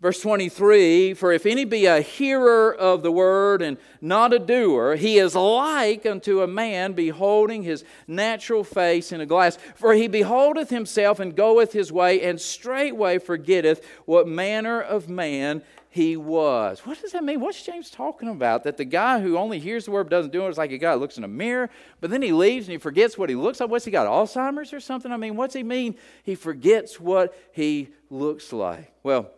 Verse 0.00 0.20
23 0.20 1.14
For 1.14 1.32
if 1.32 1.44
any 1.44 1.64
be 1.64 1.86
a 1.86 2.00
hearer 2.00 2.72
of 2.72 3.02
the 3.02 3.10
word 3.10 3.60
and 3.60 3.76
not 4.00 4.32
a 4.32 4.38
doer, 4.38 4.94
he 4.94 5.18
is 5.18 5.34
like 5.34 6.06
unto 6.06 6.40
a 6.40 6.46
man 6.46 6.92
beholding 6.92 7.64
his 7.64 7.84
natural 8.06 8.62
face 8.62 9.10
in 9.10 9.20
a 9.20 9.26
glass. 9.26 9.58
For 9.74 9.94
he 9.94 10.06
beholdeth 10.06 10.70
himself 10.70 11.18
and 11.18 11.34
goeth 11.34 11.72
his 11.72 11.90
way, 11.90 12.22
and 12.22 12.40
straightway 12.40 13.18
forgetteth 13.18 13.84
what 14.04 14.28
manner 14.28 14.80
of 14.80 15.08
man 15.08 15.62
he 15.98 16.16
was. 16.16 16.86
What 16.86 17.02
does 17.02 17.10
that 17.10 17.24
mean? 17.24 17.40
What's 17.40 17.60
James 17.60 17.90
talking 17.90 18.28
about? 18.28 18.62
That 18.62 18.76
the 18.76 18.84
guy 18.84 19.20
who 19.20 19.36
only 19.36 19.58
hears 19.58 19.86
the 19.86 19.90
word 19.90 20.04
but 20.04 20.10
doesn't 20.10 20.32
do 20.32 20.46
it 20.46 20.50
is 20.50 20.56
like 20.56 20.70
a 20.70 20.78
guy 20.78 20.94
looks 20.94 21.18
in 21.18 21.24
a 21.24 21.28
mirror, 21.28 21.68
but 22.00 22.10
then 22.10 22.22
he 22.22 22.30
leaves 22.30 22.68
and 22.68 22.72
he 22.72 22.78
forgets 22.78 23.18
what 23.18 23.28
he 23.28 23.34
looks 23.34 23.58
like. 23.58 23.68
What's 23.68 23.84
he 23.84 23.90
got? 23.90 24.06
Alzheimer's 24.06 24.72
or 24.72 24.78
something? 24.78 25.10
I 25.10 25.16
mean, 25.16 25.34
what's 25.34 25.54
he 25.54 25.64
mean? 25.64 25.96
He 26.22 26.36
forgets 26.36 27.00
what 27.00 27.36
he 27.50 27.88
looks 28.10 28.52
like. 28.52 28.92
Well, 29.02 29.28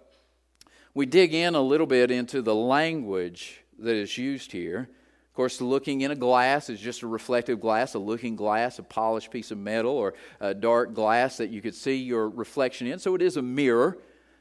we 0.92 1.06
dig 1.06 1.32
in 1.32 1.54
a 1.54 1.62
little 1.62 1.86
bit 1.86 2.10
into 2.10 2.42
the 2.42 2.54
language 2.54 3.62
that 3.78 3.94
is 3.94 4.18
used 4.18 4.52
here. 4.52 4.90
Of 5.30 5.34
course, 5.34 5.62
looking 5.62 6.02
in 6.02 6.10
a 6.10 6.16
glass 6.16 6.68
is 6.68 6.78
just 6.78 7.00
a 7.00 7.06
reflective 7.06 7.58
glass, 7.58 7.94
a 7.94 7.98
looking 7.98 8.36
glass, 8.36 8.78
a 8.78 8.82
polished 8.82 9.30
piece 9.30 9.50
of 9.50 9.56
metal, 9.56 9.92
or 9.92 10.12
a 10.40 10.52
dark 10.52 10.92
glass 10.92 11.38
that 11.38 11.48
you 11.48 11.62
could 11.62 11.74
see 11.74 11.96
your 11.96 12.28
reflection 12.28 12.86
in. 12.86 12.98
So 12.98 13.14
it 13.14 13.22
is 13.22 13.38
a 13.38 13.42
mirror. 13.42 13.96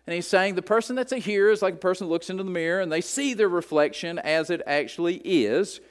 And 0.09 0.15
he's 0.15 0.25
saying 0.25 0.55
the 0.55 0.63
person 0.63 0.95
that's 0.95 1.11
a 1.11 1.19
hearer 1.19 1.51
is 1.51 1.61
like 1.61 1.75
a 1.75 1.77
person 1.77 2.07
who 2.07 2.13
looks 2.13 2.31
into 2.31 2.43
the 2.43 2.49
mirror 2.49 2.81
and 2.81 2.91
they 2.91 2.99
see 2.99 3.35
their 3.35 3.47
reflection 3.47 4.17
as 4.17 4.49
it 4.49 4.59
actually 4.65 5.17
is. 5.17 5.81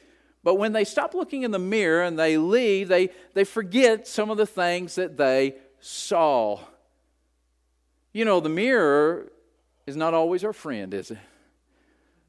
But 0.42 0.56
when 0.56 0.72
they 0.72 0.82
stop 0.82 1.14
looking 1.14 1.44
in 1.44 1.52
the 1.52 1.60
mirror 1.60 2.02
and 2.02 2.18
they 2.18 2.36
leave, 2.36 2.88
they, 2.88 3.10
they 3.34 3.44
forget 3.44 4.08
some 4.08 4.28
of 4.28 4.36
the 4.36 4.44
things 4.44 4.96
that 4.96 5.18
they 5.18 5.54
saw. 5.78 6.58
You 8.12 8.24
know, 8.24 8.40
the 8.40 8.48
mirror 8.48 9.30
is 9.86 9.94
not 9.94 10.14
always 10.14 10.42
our 10.42 10.52
friend, 10.52 10.92
is 10.94 11.12
it? 11.12 11.18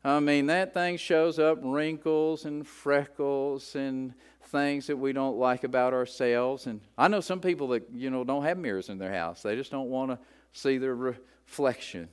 I 0.04 0.20
mean, 0.20 0.46
that 0.46 0.76
thing 0.76 0.96
shows 0.98 1.40
up 1.40 1.58
wrinkles 1.64 2.46
and 2.46 2.68
freckles 2.68 3.76
and 3.76 4.14
things 4.44 4.86
that 4.86 4.98
we 4.98 5.12
don't 5.12 5.40
like 5.40 5.64
about 5.64 5.94
ourselves. 5.94 6.68
And 6.68 6.82
I 7.00 7.08
know 7.08 7.20
some 7.20 7.42
people 7.42 7.70
that, 7.70 7.88
you 7.92 8.12
know, 8.12 8.24
don't 8.24 8.44
have 8.44 8.60
mirrors 8.60 8.90
in 8.90 9.00
their 9.00 9.12
house. 9.12 9.42
They 9.42 9.56
just 9.56 9.72
don't 9.72 9.90
want 9.90 10.12
to 10.12 10.20
see 10.54 10.78
their 10.78 10.96
reflection. 10.96 12.10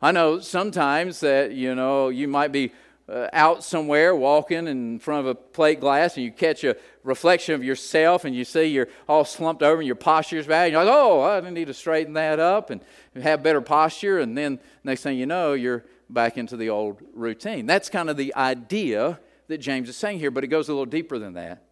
I 0.00 0.12
know 0.12 0.40
sometimes 0.40 1.20
that, 1.20 1.52
you 1.52 1.74
know, 1.74 2.08
you 2.08 2.26
might 2.26 2.50
be 2.52 2.72
uh, 3.08 3.28
out 3.32 3.62
somewhere 3.62 4.14
walking 4.14 4.66
in 4.66 4.98
front 4.98 5.20
of 5.20 5.26
a 5.26 5.34
plate 5.34 5.80
glass 5.80 6.16
and 6.16 6.24
you 6.24 6.32
catch 6.32 6.64
a 6.64 6.76
reflection 7.04 7.54
of 7.54 7.62
yourself 7.62 8.24
and 8.24 8.34
you 8.34 8.44
see 8.44 8.64
you're 8.64 8.88
all 9.08 9.24
slumped 9.24 9.62
over 9.62 9.80
and 9.80 9.86
your 9.86 9.96
posture's 9.96 10.46
bad. 10.46 10.64
And 10.64 10.72
you're 10.72 10.84
like, 10.84 10.94
oh, 10.94 11.22
I 11.22 11.50
need 11.50 11.66
to 11.66 11.74
straighten 11.74 12.14
that 12.14 12.40
up 12.40 12.70
and 12.70 12.80
have 13.22 13.42
better 13.42 13.60
posture. 13.60 14.18
And 14.18 14.36
then 14.36 14.58
next 14.82 15.02
thing 15.02 15.18
you 15.18 15.26
know, 15.26 15.52
you're 15.52 15.84
back 16.08 16.38
into 16.38 16.56
the 16.56 16.70
old 16.70 17.00
routine. 17.14 17.66
That's 17.66 17.88
kind 17.88 18.10
of 18.10 18.16
the 18.16 18.34
idea 18.34 19.18
that 19.48 19.58
James 19.58 19.88
is 19.88 19.96
saying 19.96 20.18
here, 20.18 20.30
but 20.30 20.44
it 20.44 20.48
goes 20.48 20.68
a 20.68 20.72
little 20.72 20.86
deeper 20.86 21.18
than 21.18 21.34
that. 21.34 21.64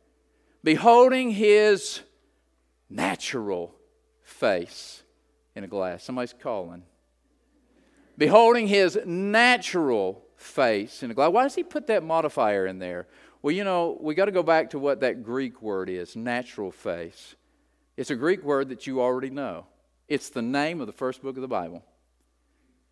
Beholding 0.62 1.30
his 1.30 2.00
natural 2.88 3.74
face 4.22 4.99
in 5.54 5.64
a 5.64 5.68
glass. 5.68 6.04
Somebody's 6.04 6.34
calling. 6.34 6.82
Beholding 8.16 8.68
his 8.68 8.98
natural 9.04 10.24
face 10.36 11.02
in 11.02 11.10
a 11.10 11.14
glass. 11.14 11.32
Why 11.32 11.42
does 11.42 11.54
he 11.54 11.62
put 11.62 11.86
that 11.88 12.02
modifier 12.02 12.66
in 12.66 12.78
there? 12.78 13.06
Well, 13.42 13.54
you 13.54 13.64
know, 13.64 13.96
we 14.00 14.14
got 14.14 14.26
to 14.26 14.32
go 14.32 14.42
back 14.42 14.70
to 14.70 14.78
what 14.78 15.00
that 15.00 15.22
Greek 15.22 15.62
word 15.62 15.88
is 15.88 16.16
natural 16.16 16.70
face. 16.70 17.34
It's 17.96 18.10
a 18.10 18.16
Greek 18.16 18.42
word 18.42 18.68
that 18.68 18.86
you 18.86 19.00
already 19.00 19.30
know. 19.30 19.66
It's 20.08 20.28
the 20.28 20.42
name 20.42 20.80
of 20.80 20.86
the 20.86 20.92
first 20.92 21.22
book 21.22 21.36
of 21.36 21.42
the 21.42 21.48
Bible 21.48 21.84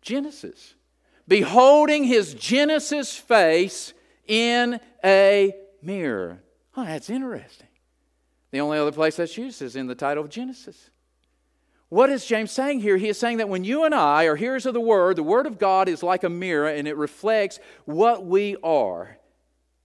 Genesis. 0.01 0.75
Beholding 1.27 2.05
his 2.05 2.33
Genesis 2.33 3.15
face 3.15 3.93
in 4.25 4.79
a 5.03 5.53
mirror. 5.81 6.41
Oh, 6.75 6.85
that's 6.85 7.09
interesting. 7.09 7.67
The 8.51 8.61
only 8.61 8.79
other 8.79 8.91
place 8.91 9.17
that's 9.17 9.37
used 9.37 9.61
is 9.61 9.75
in 9.75 9.85
the 9.85 9.95
title 9.95 10.23
of 10.23 10.29
Genesis. 10.29 10.89
What 11.89 12.11
is 12.11 12.23
James 12.23 12.51
saying 12.51 12.81
here? 12.81 12.97
He 12.97 13.09
is 13.09 13.17
saying 13.17 13.37
that 13.37 13.49
when 13.49 13.63
you 13.63 13.83
and 13.83 13.95
I 13.95 14.25
are 14.25 14.35
hearers 14.35 14.67
of 14.67 14.75
the 14.75 14.79
Word, 14.79 15.15
the 15.15 15.23
Word 15.23 15.47
of 15.47 15.57
God 15.57 15.89
is 15.89 16.03
like 16.03 16.23
a 16.23 16.29
mirror 16.29 16.67
and 16.67 16.87
it 16.87 16.95
reflects 16.95 17.59
what 17.85 18.25
we 18.25 18.55
are 18.63 19.17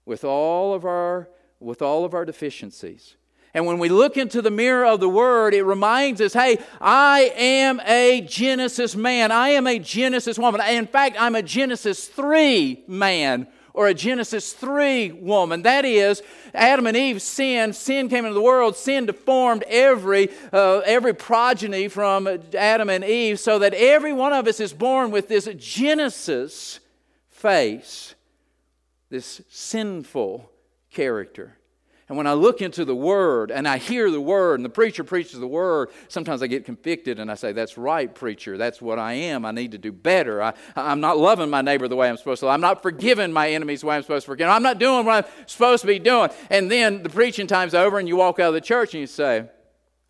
with 0.04 0.22
all 0.22 0.74
of 0.74 0.84
our, 0.84 1.30
with 1.60 1.80
all 1.80 2.04
of 2.04 2.12
our 2.12 2.26
deficiencies. 2.26 3.16
And 3.54 3.64
when 3.64 3.78
we 3.78 3.88
look 3.88 4.18
into 4.18 4.42
the 4.42 4.50
mirror 4.50 4.84
of 4.84 5.00
the 5.00 5.08
Word, 5.08 5.54
it 5.54 5.62
reminds 5.62 6.20
us 6.20 6.34
hey, 6.34 6.58
I 6.78 7.32
am 7.36 7.80
a 7.80 8.20
Genesis 8.20 8.94
man. 8.94 9.32
I 9.32 9.50
am 9.50 9.66
a 9.66 9.78
Genesis 9.78 10.38
woman. 10.38 10.60
In 10.60 10.86
fact, 10.86 11.16
I'm 11.18 11.34
a 11.34 11.42
Genesis 11.42 12.06
3 12.06 12.84
man 12.86 13.46
or 13.74 13.88
a 13.88 13.94
Genesis 13.94 14.52
3 14.52 15.10
woman. 15.12 15.62
That 15.62 15.84
is, 15.84 16.22
Adam 16.54 16.86
and 16.86 16.96
Eve 16.96 17.20
sinned. 17.20 17.74
Sin 17.74 18.08
came 18.08 18.24
into 18.24 18.34
the 18.34 18.40
world. 18.40 18.76
Sin 18.76 19.06
deformed 19.06 19.64
every, 19.64 20.30
uh, 20.52 20.78
every 20.86 21.12
progeny 21.12 21.88
from 21.88 22.28
Adam 22.56 22.88
and 22.88 23.04
Eve 23.04 23.40
so 23.40 23.58
that 23.58 23.74
every 23.74 24.12
one 24.12 24.32
of 24.32 24.46
us 24.46 24.60
is 24.60 24.72
born 24.72 25.10
with 25.10 25.28
this 25.28 25.48
Genesis 25.56 26.78
face, 27.28 28.14
this 29.10 29.42
sinful 29.50 30.48
character. 30.90 31.58
And 32.08 32.18
when 32.18 32.26
I 32.26 32.34
look 32.34 32.60
into 32.60 32.84
the 32.84 32.94
Word 32.94 33.50
and 33.50 33.66
I 33.66 33.78
hear 33.78 34.10
the 34.10 34.20
Word 34.20 34.58
and 34.58 34.64
the 34.64 34.70
preacher 34.70 35.02
preaches 35.04 35.40
the 35.40 35.46
Word, 35.46 35.88
sometimes 36.08 36.42
I 36.42 36.48
get 36.48 36.66
convicted 36.66 37.18
and 37.18 37.30
I 37.30 37.34
say, 37.34 37.52
That's 37.52 37.78
right, 37.78 38.14
preacher. 38.14 38.58
That's 38.58 38.82
what 38.82 38.98
I 38.98 39.14
am. 39.14 39.46
I 39.46 39.52
need 39.52 39.72
to 39.72 39.78
do 39.78 39.90
better. 39.90 40.42
I, 40.42 40.52
I'm 40.76 41.00
not 41.00 41.16
loving 41.16 41.48
my 41.48 41.62
neighbor 41.62 41.88
the 41.88 41.96
way 41.96 42.10
I'm 42.10 42.18
supposed 42.18 42.40
to. 42.40 42.48
I'm 42.48 42.60
not 42.60 42.82
forgiving 42.82 43.32
my 43.32 43.50
enemies 43.50 43.80
the 43.80 43.86
way 43.86 43.96
I'm 43.96 44.02
supposed 44.02 44.26
to 44.26 44.32
forgive. 44.32 44.48
I'm 44.48 44.62
not 44.62 44.78
doing 44.78 45.06
what 45.06 45.24
I'm 45.24 45.46
supposed 45.46 45.80
to 45.80 45.86
be 45.86 45.98
doing. 45.98 46.28
And 46.50 46.70
then 46.70 47.02
the 47.02 47.08
preaching 47.08 47.46
time's 47.46 47.74
over 47.74 47.98
and 47.98 48.06
you 48.06 48.16
walk 48.16 48.38
out 48.38 48.48
of 48.48 48.54
the 48.54 48.60
church 48.60 48.92
and 48.92 49.00
you 49.00 49.06
say, 49.06 49.48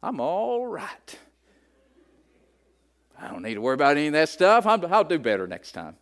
I'm 0.03 0.21
all 0.21 0.67
right. 0.67 1.19
I 3.21 3.29
don't 3.29 3.43
need 3.43 3.55
to 3.55 3.61
worry 3.61 3.75
about 3.75 3.97
any 3.97 4.09
of 4.09 4.13
that 4.15 4.29
stuff. 4.29 4.67
i 4.67 4.75
I'll 4.75 5.05
do 5.05 5.19
better 5.21 5.47
next 5.47 5.73
time. 5.73 5.97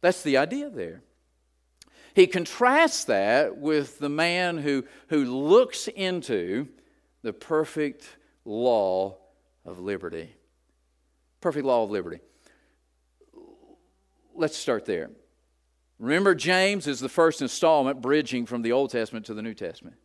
That's 0.00 0.22
the 0.22 0.36
idea 0.36 0.68
there. 0.68 1.02
He 2.14 2.26
contrasts 2.26 3.04
that 3.04 3.56
with 3.56 3.98
the 3.98 4.08
man 4.08 4.58
who, 4.58 4.84
who 5.08 5.24
looks 5.24 5.88
into 5.88 6.68
the 7.22 7.32
perfect 7.32 8.04
law 8.44 9.16
of 9.64 9.78
liberty. 9.78 10.34
Perfect 11.40 11.64
law 11.64 11.84
of 11.84 11.90
liberty. 11.90 12.20
Let's 14.34 14.56
start 14.56 14.84
there. 14.84 15.10
Remember, 15.98 16.34
James 16.34 16.86
is 16.86 17.00
the 17.00 17.08
first 17.08 17.40
installment 17.40 18.00
bridging 18.00 18.44
from 18.44 18.62
the 18.62 18.72
Old 18.72 18.90
Testament 18.90 19.26
to 19.26 19.34
the 19.34 19.42
New 19.42 19.54
Testament. 19.54 19.96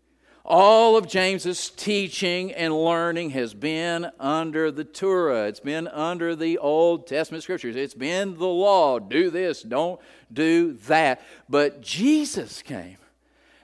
All 0.50 0.96
of 0.96 1.10
James's 1.10 1.70
teaching 1.70 2.54
and 2.54 2.74
learning 2.74 3.32
has 3.32 3.54
been 3.54 4.10
under 4.18 4.72
the 4.72 4.86
Torah. 4.86 5.48
It's 5.48 5.60
been 5.60 5.90
under 5.90 6.38
the 6.38 6.58
Old 6.58 7.06
Testament 7.06 7.44
scriptures. 7.44 7.76
It's 7.76 7.94
been 7.94 8.38
the 8.38 8.48
law. 8.48 8.98
Do 8.98 9.30
this, 9.30 9.62
don't 9.62 10.00
do 10.32 10.72
that. 10.88 11.22
But 11.50 11.82
Jesus 11.82 12.62
came 12.62 12.96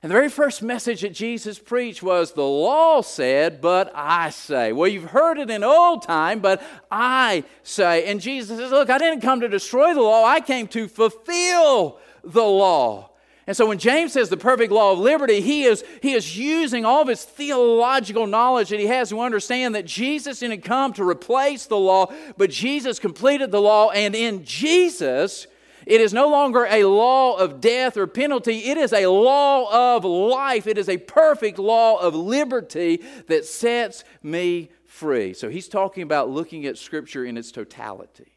And 0.02 0.12
the 0.12 0.14
very 0.14 0.28
first 0.28 0.62
message 0.62 1.04
that 1.04 1.14
Jesus 1.14 1.58
preached 1.58 2.04
was 2.04 2.34
the 2.34 2.44
law 2.44 3.00
said, 3.02 3.62
but 3.62 3.90
I 3.96 4.32
say. 4.32 4.74
Well, 4.74 4.90
you've 4.90 5.12
heard 5.12 5.38
it 5.38 5.50
in 5.50 5.64
old 5.64 6.02
time, 6.02 6.42
but 6.42 6.62
I 6.92 7.46
say. 7.64 8.12
And 8.12 8.20
Jesus 8.20 8.58
says, 8.60 8.72
Look, 8.72 8.90
I 8.90 8.98
didn't 8.98 9.22
come 9.22 9.40
to 9.40 9.48
destroy 9.48 9.94
the 9.94 10.02
law, 10.02 10.26
I 10.26 10.42
came 10.42 10.68
to 10.68 10.90
fulfill 10.90 12.00
the 12.26 12.44
law. 12.44 13.12
And 13.46 13.58
so 13.58 13.68
when 13.68 13.78
James 13.78 14.14
says 14.14 14.30
the 14.30 14.38
perfect 14.38 14.72
law 14.72 14.94
of 14.94 15.00
liberty, 15.00 15.41
he 15.41 15.64
is, 15.64 15.84
he 16.02 16.14
is 16.14 16.38
using 16.38 16.86
all 16.86 17.02
of 17.02 17.10
his 17.10 17.24
theological 17.24 18.26
knowledge 18.26 18.70
that 18.70 18.80
he 18.80 18.86
has 18.88 19.10
to 19.10 19.20
understand 19.20 19.76
that 19.76 19.86
Jesus 19.86 20.39
didn't 20.39 20.62
come 20.62 20.94
to 20.94 21.08
replace 21.08 21.66
the 21.66 21.78
law, 21.78 22.12
but 22.38 22.50
Jesus 22.50 23.00
completed 23.00 23.52
the 23.52 23.60
law. 23.60 23.89
And 23.89 24.16
in 24.16 24.46
Jesus, 24.46 25.48
it 25.86 26.00
is 26.00 26.14
no 26.14 26.30
longer 26.30 26.66
a 26.70 26.86
law 26.86 27.36
of 27.36 27.60
death 27.60 27.98
or 27.98 28.08
penalty. 28.08 28.60
It 28.60 28.78
is 28.78 28.94
a 28.94 29.08
law 29.08 29.98
of 29.98 30.06
life. 30.06 30.66
It 30.66 30.78
is 30.78 30.88
a 30.88 30.98
perfect 30.98 31.60
law 31.60 32.00
of 32.00 32.16
liberty 32.16 33.02
that 33.28 33.44
sets 33.44 34.06
me 34.22 34.70
free. 34.86 35.34
So 35.34 35.50
he's 35.50 35.68
talking 35.68 36.04
about 36.04 36.30
looking 36.30 36.66
at 36.66 36.78
Scripture 36.78 37.26
in 37.26 37.36
its 37.36 37.52
totality. 37.52 38.32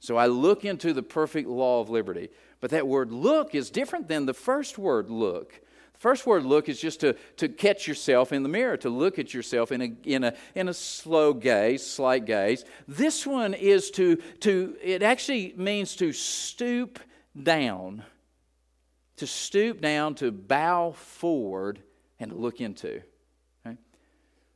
So 0.00 0.16
I 0.16 0.26
look 0.26 0.64
into 0.64 0.92
the 0.92 1.02
perfect 1.02 1.48
law 1.48 1.80
of 1.80 1.88
liberty. 1.88 2.28
But 2.60 2.70
that 2.70 2.86
word 2.86 3.12
look 3.12 3.54
is 3.54 3.70
different 3.70 4.08
than 4.08 4.26
the 4.26 4.34
first 4.34 4.78
word 4.78 5.10
look. 5.10 5.60
The 5.92 5.98
First 5.98 6.26
word 6.26 6.44
look 6.44 6.68
is 6.68 6.80
just 6.80 7.00
to, 7.00 7.14
to 7.38 7.48
catch 7.48 7.88
yourself 7.88 8.32
in 8.32 8.42
the 8.42 8.48
mirror, 8.48 8.76
to 8.78 8.88
look 8.88 9.18
at 9.18 9.34
yourself 9.34 9.72
in 9.72 9.82
a, 9.82 9.92
in 10.04 10.24
a, 10.24 10.34
in 10.54 10.68
a 10.68 10.74
slow 10.74 11.32
gaze, 11.32 11.84
slight 11.84 12.24
gaze. 12.24 12.64
This 12.86 13.26
one 13.26 13.52
is 13.54 13.90
to, 13.92 14.16
to, 14.40 14.76
it 14.82 15.02
actually 15.02 15.54
means 15.56 15.96
to 15.96 16.12
stoop 16.12 17.00
down, 17.40 18.04
to 19.16 19.26
stoop 19.26 19.80
down, 19.80 20.14
to 20.16 20.30
bow 20.30 20.92
forward, 20.92 21.80
and 22.20 22.30
to 22.30 22.36
look 22.36 22.60
into. 22.60 23.02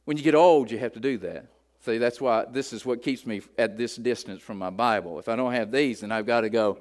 When 0.05 0.17
you 0.17 0.23
get 0.23 0.35
old, 0.35 0.71
you 0.71 0.79
have 0.79 0.93
to 0.95 1.01
do 1.01 1.19
that. 1.19 1.47
See, 1.85 1.99
that's 1.99 2.21
why 2.21 2.45
this 2.45 2.73
is 2.73 2.85
what 2.85 3.03
keeps 3.03 3.27
me 3.27 3.41
at 3.59 3.77
this 3.77 3.97
distance 3.97 4.43
from 4.43 4.59
my 4.59 4.71
Bible. 4.71 5.19
If 5.19 5.29
I 5.29 5.37
don't 5.37 5.53
have 5.53 5.71
these, 5.71 6.01
then 6.01 6.13
I've 6.13 6.27
got 6.27 6.43
to 6.43 6.51
go, 6.51 6.79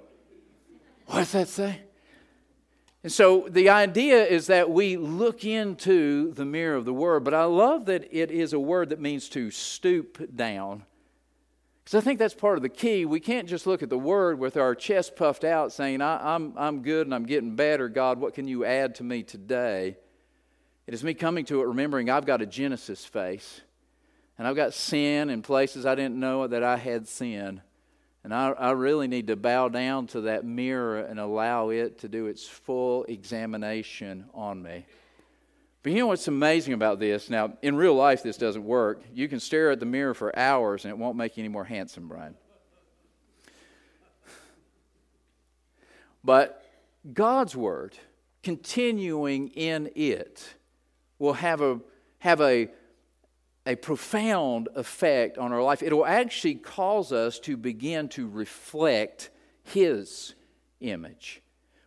what 1.11 1.19
does 1.19 1.31
that 1.33 1.49
say? 1.49 1.81
And 3.03 3.11
so 3.11 3.47
the 3.49 3.69
idea 3.69 4.25
is 4.25 4.47
that 4.47 4.69
we 4.69 4.95
look 4.95 5.43
into 5.43 6.31
the 6.33 6.45
mirror 6.45 6.75
of 6.75 6.85
the 6.85 6.93
Word, 6.93 7.25
but 7.25 7.33
I 7.33 7.43
love 7.43 7.85
that 7.85 8.07
it 8.11 8.31
is 8.31 8.53
a 8.53 8.59
word 8.59 8.89
that 8.89 9.01
means 9.01 9.27
to 9.29 9.51
stoop 9.51 10.35
down. 10.35 10.85
Because 11.83 11.97
I 11.97 12.01
think 12.01 12.17
that's 12.17 12.33
part 12.33 12.57
of 12.57 12.61
the 12.61 12.69
key. 12.69 13.05
We 13.05 13.19
can't 13.19 13.49
just 13.49 13.67
look 13.67 13.83
at 13.83 13.89
the 13.89 13.97
Word 13.97 14.39
with 14.39 14.55
our 14.55 14.73
chest 14.73 15.17
puffed 15.17 15.43
out 15.43 15.73
saying, 15.73 16.01
I, 16.01 16.35
I'm, 16.35 16.53
I'm 16.55 16.81
good 16.81 17.07
and 17.07 17.13
I'm 17.13 17.25
getting 17.25 17.57
better. 17.57 17.89
God, 17.89 18.19
what 18.19 18.33
can 18.33 18.47
you 18.47 18.63
add 18.63 18.95
to 18.95 19.03
me 19.03 19.23
today? 19.23 19.97
It 20.87 20.93
is 20.93 21.03
me 21.03 21.13
coming 21.13 21.43
to 21.45 21.61
it 21.61 21.67
remembering 21.67 22.09
I've 22.09 22.25
got 22.25 22.41
a 22.41 22.45
Genesis 22.45 23.03
face, 23.03 23.59
and 24.37 24.47
I've 24.47 24.55
got 24.55 24.73
sin 24.73 25.29
in 25.29 25.41
places 25.41 25.85
I 25.85 25.95
didn't 25.95 26.19
know 26.19 26.47
that 26.47 26.63
I 26.63 26.77
had 26.77 27.09
sin. 27.09 27.61
And 28.23 28.33
I, 28.33 28.51
I 28.51 28.71
really 28.71 29.07
need 29.07 29.27
to 29.27 29.35
bow 29.35 29.69
down 29.69 30.07
to 30.07 30.21
that 30.21 30.45
mirror 30.45 30.99
and 30.99 31.19
allow 31.19 31.69
it 31.69 31.99
to 31.99 32.07
do 32.07 32.27
its 32.27 32.47
full 32.47 33.03
examination 33.05 34.25
on 34.33 34.61
me. 34.61 34.85
But 35.83 35.93
you 35.93 35.99
know 35.99 36.07
what's 36.07 36.27
amazing 36.27 36.73
about 36.73 36.99
this? 36.99 37.29
Now, 37.29 37.53
in 37.63 37.75
real 37.75 37.95
life, 37.95 38.21
this 38.21 38.37
doesn't 38.37 38.63
work. 38.63 39.01
You 39.13 39.27
can 39.27 39.39
stare 39.39 39.71
at 39.71 39.79
the 39.79 39.87
mirror 39.87 40.13
for 40.13 40.37
hours 40.37 40.85
and 40.85 40.91
it 40.91 40.97
won't 40.97 41.17
make 41.17 41.37
you 41.37 41.41
any 41.41 41.49
more 41.49 41.63
handsome, 41.63 42.07
Brian. 42.07 42.35
But 46.23 46.63
God's 47.11 47.55
Word, 47.55 47.97
continuing 48.43 49.47
in 49.49 49.89
it, 49.95 50.53
will 51.17 51.33
have 51.33 51.61
a, 51.61 51.79
have 52.19 52.41
a 52.41 52.69
a 53.65 53.75
profound 53.75 54.69
effect 54.75 55.37
on 55.37 55.51
our 55.51 55.61
life. 55.61 55.83
It 55.83 55.93
will 55.93 56.05
actually 56.05 56.55
cause 56.55 57.11
us 57.11 57.39
to 57.39 57.57
begin 57.57 58.09
to 58.09 58.27
reflect 58.27 59.29
His 59.63 60.33
image. 60.79 61.41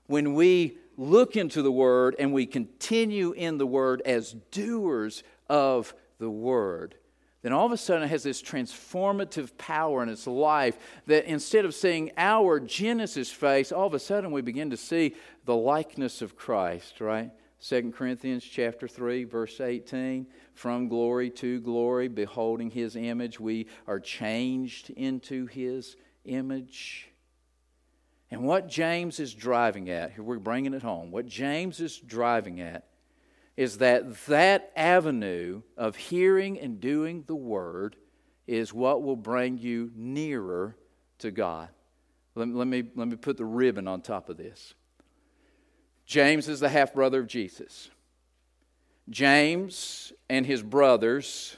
When 0.07 0.35
we 0.35 0.79
look 0.97 1.37
into 1.37 1.63
the 1.63 1.73
Word 1.73 2.15
and 2.19 2.33
we 2.33 2.47
continue 2.47 3.33
in 3.33 3.59
the 3.59 3.67
Word 3.67 4.03
as 4.05 4.33
doers 4.51 5.23
of 5.49 5.95
the 6.19 6.31
Word, 6.31 6.95
then 7.43 7.53
all 7.53 7.67
of 7.67 7.73
a 7.73 7.77
sudden 7.77 8.05
it 8.05 8.09
has 8.09 8.23
this 8.23 8.41
transformative 8.41 9.57
power 9.59 10.03
in 10.03 10.09
its 10.09 10.27
life 10.27 10.79
that 11.07 11.27
instead 11.27 11.67
of 11.67 11.75
seeing 11.75 12.11
our 12.17 12.59
Genesis 12.59 13.31
face, 13.31 13.71
all 13.71 13.87
of 13.87 13.93
a 13.95 13.99
sudden 13.99 14.31
we 14.31 14.41
begin 14.41 14.71
to 14.71 14.79
see 14.79 15.15
the 15.45 15.55
likeness 15.55 16.23
of 16.23 16.37
Christ, 16.37 17.01
right? 17.01 17.31
2 17.61 17.93
Corinthians 17.93 18.45
chapter 18.45 18.87
3 18.87 19.25
verse 19.25 19.61
18 19.61 20.27
from 20.55 20.89
glory 20.89 21.31
to 21.31 21.61
glory 21.61 22.09
beholding 22.09 22.71
his 22.71 22.97
image 22.97 23.39
we 23.39 23.67
are 23.87 24.01
changed 24.01 24.91
into 24.91 25.47
his 25.47 25.97
image. 26.25 27.09
And 28.31 28.43
what 28.43 28.69
James 28.69 29.21
is 29.21 29.35
driving 29.35 29.91
at 29.91 30.13
here 30.13 30.25
we're 30.25 30.39
bringing 30.39 30.75
it 30.75 30.83
home 30.83 31.11
what 31.11 31.27
James 31.27 31.81
is 31.81 31.99
driving 31.99 32.61
at 32.61 32.87
is 33.57 33.79
that 33.79 34.27
that 34.27 34.73
avenue 34.75 35.63
of 35.77 35.97
hearing 35.97 36.59
and 36.59 36.81
doing 36.81 37.25
the 37.27 37.37
word 37.37 37.97
is 38.47 38.75
what 38.75 39.03
will 39.03 39.17
bring 39.17 39.59
you 39.59 39.91
nearer 39.95 40.77
to 41.19 41.31
God. 41.31 41.69
Let, 42.35 42.49
let 42.49 42.67
me, 42.67 42.85
let 42.95 43.09
me 43.09 43.17
put 43.17 43.37
the 43.37 43.45
ribbon 43.45 43.87
on 43.89 44.03
top 44.03 44.29
of 44.29 44.37
this. 44.37 44.75
James 46.05 46.49
is 46.49 46.61
the 46.61 46.69
half 46.69 46.93
brother 46.93 47.21
of 47.21 47.27
Jesus. 47.27 47.89
James 49.11 50.13
and 50.29 50.47
his 50.47 50.63
brothers 50.63 51.57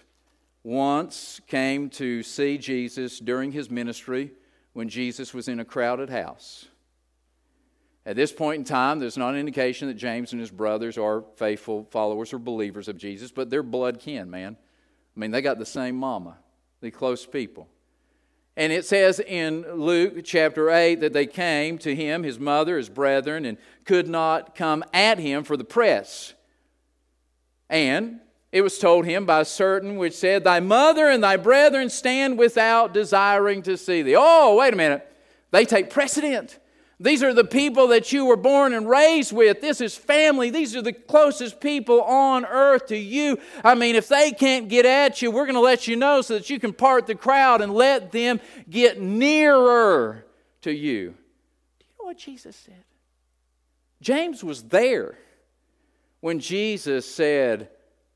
once 0.64 1.40
came 1.46 1.88
to 1.90 2.22
see 2.22 2.58
Jesus 2.58 3.20
during 3.20 3.52
his 3.52 3.70
ministry 3.70 4.32
when 4.72 4.88
Jesus 4.88 5.32
was 5.32 5.46
in 5.46 5.60
a 5.60 5.64
crowded 5.64 6.10
house. 6.10 6.66
At 8.04 8.16
this 8.16 8.32
point 8.32 8.58
in 8.58 8.64
time, 8.64 8.98
there's 8.98 9.16
not 9.16 9.34
an 9.34 9.40
indication 9.40 9.88
that 9.88 9.94
James 9.94 10.32
and 10.32 10.40
his 10.40 10.50
brothers 10.50 10.96
are 10.98 11.24
faithful 11.36 11.84
followers 11.90 12.32
or 12.32 12.38
believers 12.38 12.88
of 12.88 12.96
Jesus, 12.96 13.32
but 13.32 13.50
they're 13.50 13.62
blood 13.64 13.98
kin, 13.98 14.30
man. 14.30 14.56
I 15.16 15.20
mean, 15.20 15.30
they 15.30 15.42
got 15.42 15.58
the 15.58 15.66
same 15.66 15.96
mama, 15.96 16.36
they 16.80 16.90
close 16.90 17.26
people. 17.26 17.68
And 18.56 18.72
it 18.72 18.86
says 18.86 19.20
in 19.20 19.62
Luke 19.74 20.24
chapter 20.24 20.70
8 20.70 21.00
that 21.00 21.12
they 21.12 21.26
came 21.26 21.78
to 21.78 21.94
him, 21.94 22.22
his 22.22 22.38
mother, 22.38 22.78
his 22.78 22.88
brethren, 22.88 23.44
and 23.44 23.58
could 23.84 24.08
not 24.08 24.54
come 24.54 24.82
at 24.94 25.18
him 25.18 25.44
for 25.44 25.56
the 25.56 25.64
press. 25.64 26.32
And 27.68 28.20
it 28.52 28.62
was 28.62 28.78
told 28.78 29.06
him 29.06 29.26
by 29.26 29.42
certain 29.42 29.96
which 29.96 30.14
said, 30.14 30.44
Thy 30.44 30.60
mother 30.60 31.08
and 31.10 31.22
thy 31.22 31.36
brethren 31.36 31.90
stand 31.90 32.38
without 32.38 32.94
desiring 32.94 33.62
to 33.62 33.76
see 33.76 34.02
thee. 34.02 34.16
Oh, 34.16 34.56
wait 34.56 34.72
a 34.72 34.76
minute. 34.76 35.06
They 35.50 35.64
take 35.64 35.90
precedent. 35.90 36.58
These 36.98 37.22
are 37.22 37.34
the 37.34 37.44
people 37.44 37.88
that 37.88 38.10
you 38.10 38.24
were 38.24 38.38
born 38.38 38.72
and 38.72 38.88
raised 38.88 39.30
with. 39.30 39.60
This 39.60 39.82
is 39.82 39.94
family. 39.94 40.48
These 40.48 40.74
are 40.74 40.80
the 40.80 40.94
closest 40.94 41.60
people 41.60 42.00
on 42.00 42.46
earth 42.46 42.86
to 42.86 42.96
you. 42.96 43.38
I 43.62 43.74
mean, 43.74 43.96
if 43.96 44.08
they 44.08 44.30
can't 44.30 44.68
get 44.68 44.86
at 44.86 45.20
you, 45.20 45.30
we're 45.30 45.44
going 45.44 45.56
to 45.56 45.60
let 45.60 45.86
you 45.86 45.96
know 45.96 46.22
so 46.22 46.34
that 46.34 46.48
you 46.48 46.58
can 46.58 46.72
part 46.72 47.06
the 47.06 47.14
crowd 47.14 47.60
and 47.60 47.74
let 47.74 48.12
them 48.12 48.40
get 48.70 48.98
nearer 48.98 50.24
to 50.62 50.72
you. 50.72 51.10
Do 51.78 51.84
you 51.84 51.94
know 52.00 52.06
what 52.06 52.16
Jesus 52.16 52.56
said? 52.56 52.84
James 54.00 54.42
was 54.42 54.62
there 54.62 55.18
when 56.26 56.40
Jesus 56.40 57.08
said, 57.08 57.68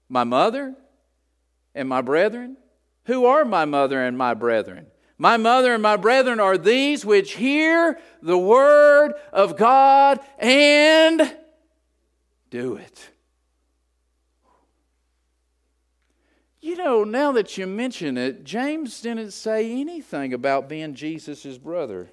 My 0.08 0.24
mother 0.24 0.74
and 1.76 1.88
my 1.88 2.00
brethren? 2.00 2.56
Who 3.04 3.26
are 3.26 3.44
my 3.44 3.66
mother 3.66 4.04
and 4.04 4.18
my 4.18 4.34
brethren? 4.34 4.86
My 5.16 5.36
mother 5.36 5.74
and 5.74 5.80
my 5.80 5.96
brethren 5.96 6.40
are 6.40 6.58
these 6.58 7.04
which 7.04 7.34
hear 7.34 8.00
the 8.20 8.36
word 8.36 9.12
of 9.32 9.56
God 9.56 10.18
and 10.40 11.36
do 12.50 12.74
it. 12.74 13.10
You 16.60 16.74
know, 16.74 17.04
now 17.04 17.30
that 17.30 17.56
you 17.56 17.68
mention 17.68 18.18
it, 18.18 18.42
James 18.42 19.00
didn't 19.00 19.30
say 19.30 19.70
anything 19.70 20.34
about 20.34 20.68
being 20.68 20.96
Jesus' 20.96 21.58
brother. 21.58 22.10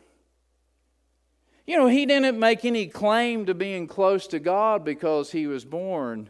You 1.68 1.78
know, 1.78 1.88
he 1.88 2.06
didn't 2.06 2.40
make 2.40 2.64
any 2.64 2.88
claim 2.88 3.46
to 3.46 3.54
being 3.54 3.88
close 3.88 4.26
to 4.28 4.40
God 4.40 4.86
because 4.86 5.34
he 5.34 5.48
was 5.48 5.66
born 5.66 6.30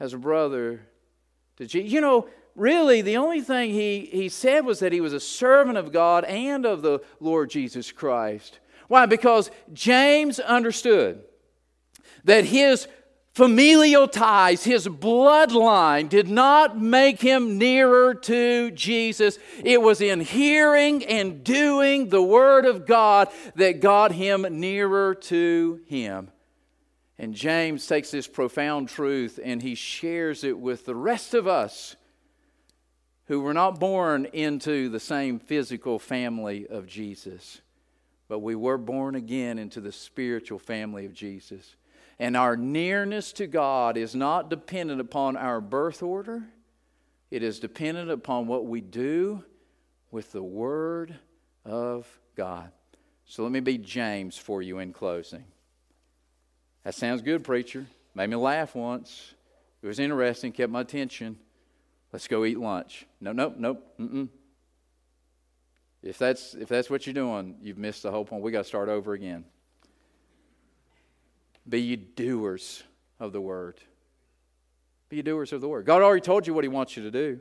as 0.00 0.14
a 0.14 0.18
brother 0.18 0.80
to 1.58 1.66
Jesus. 1.66 1.92
You 1.92 2.00
know, 2.00 2.26
really 2.56 3.02
the 3.02 3.18
only 3.18 3.42
thing 3.42 3.70
he, 3.70 4.08
he 4.10 4.30
said 4.30 4.64
was 4.64 4.80
that 4.80 4.92
he 4.92 5.02
was 5.02 5.12
a 5.12 5.20
servant 5.20 5.76
of 5.76 5.92
God 5.92 6.24
and 6.24 6.64
of 6.64 6.80
the 6.80 7.00
Lord 7.20 7.50
Jesus 7.50 7.92
Christ. 7.92 8.60
Why? 8.88 9.04
Because 9.04 9.50
James 9.74 10.40
understood 10.40 11.22
that 12.24 12.46
his 12.46 12.88
familial 13.32 14.08
ties, 14.08 14.64
his 14.64 14.86
bloodline, 14.88 16.08
did 16.08 16.28
not 16.28 16.78
make 16.78 17.20
him 17.20 17.58
nearer 17.58 18.14
to 18.14 18.70
Jesus. 18.72 19.38
It 19.64 19.80
was 19.80 20.00
in 20.00 20.20
hearing 20.20 21.04
and 21.04 21.44
doing 21.44 22.08
the 22.08 22.22
Word 22.22 22.66
of 22.66 22.86
God 22.86 23.28
that 23.54 23.80
got 23.80 24.12
him 24.12 24.46
nearer 24.50 25.14
to 25.14 25.80
him. 25.86 26.30
And 27.18 27.34
James 27.34 27.86
takes 27.86 28.10
this 28.10 28.26
profound 28.26 28.88
truth 28.88 29.38
and 29.42 29.60
he 29.60 29.74
shares 29.74 30.42
it 30.42 30.58
with 30.58 30.86
the 30.86 30.94
rest 30.94 31.34
of 31.34 31.46
us 31.46 31.94
who 33.26 33.40
were 33.40 33.54
not 33.54 33.78
born 33.78 34.24
into 34.32 34.88
the 34.88 34.98
same 34.98 35.38
physical 35.38 35.98
family 35.98 36.66
of 36.66 36.86
Jesus, 36.86 37.60
but 38.26 38.40
we 38.40 38.56
were 38.56 38.78
born 38.78 39.14
again 39.14 39.58
into 39.58 39.80
the 39.80 39.92
spiritual 39.92 40.58
family 40.58 41.04
of 41.04 41.12
Jesus. 41.12 41.76
And 42.20 42.36
our 42.36 42.54
nearness 42.54 43.32
to 43.32 43.46
God 43.46 43.96
is 43.96 44.14
not 44.14 44.50
dependent 44.50 45.00
upon 45.00 45.38
our 45.38 45.58
birth 45.58 46.02
order, 46.02 46.44
it 47.30 47.42
is 47.42 47.58
dependent 47.58 48.10
upon 48.10 48.46
what 48.46 48.66
we 48.66 48.82
do 48.82 49.42
with 50.10 50.30
the 50.32 50.42
Word 50.42 51.18
of 51.64 52.06
God. 52.36 52.72
So 53.24 53.42
let 53.42 53.52
me 53.52 53.60
be 53.60 53.78
James 53.78 54.36
for 54.36 54.60
you 54.60 54.80
in 54.80 54.92
closing. 54.92 55.44
That 56.84 56.94
sounds 56.94 57.22
good, 57.22 57.42
preacher. 57.42 57.86
Made 58.14 58.28
me 58.28 58.36
laugh 58.36 58.74
once. 58.74 59.34
It 59.80 59.86
was 59.86 59.98
interesting, 59.98 60.52
kept 60.52 60.70
my 60.70 60.82
attention. 60.82 61.38
Let's 62.12 62.28
go 62.28 62.44
eat 62.44 62.58
lunch. 62.58 63.06
No, 63.20 63.32
nope, 63.32 63.54
nope. 63.56 63.94
Mm-mm. 63.98 64.28
If 66.02 66.18
that's 66.18 66.54
if 66.54 66.68
that's 66.68 66.90
what 66.90 67.06
you're 67.06 67.14
doing, 67.14 67.56
you've 67.62 67.78
missed 67.78 68.02
the 68.02 68.10
whole 68.10 68.26
point. 68.26 68.42
We 68.42 68.52
got 68.52 68.58
to 68.58 68.68
start 68.68 68.90
over 68.90 69.14
again. 69.14 69.44
Be 71.68 71.80
ye 71.80 71.96
doers 71.96 72.82
of 73.18 73.32
the 73.32 73.40
word. 73.40 73.78
Be 75.08 75.16
ye 75.16 75.22
doers 75.22 75.52
of 75.52 75.60
the 75.60 75.68
word. 75.68 75.86
God 75.86 76.02
already 76.02 76.20
told 76.20 76.46
you 76.46 76.54
what 76.54 76.64
He 76.64 76.68
wants 76.68 76.96
you 76.96 77.02
to 77.04 77.10
do. 77.10 77.40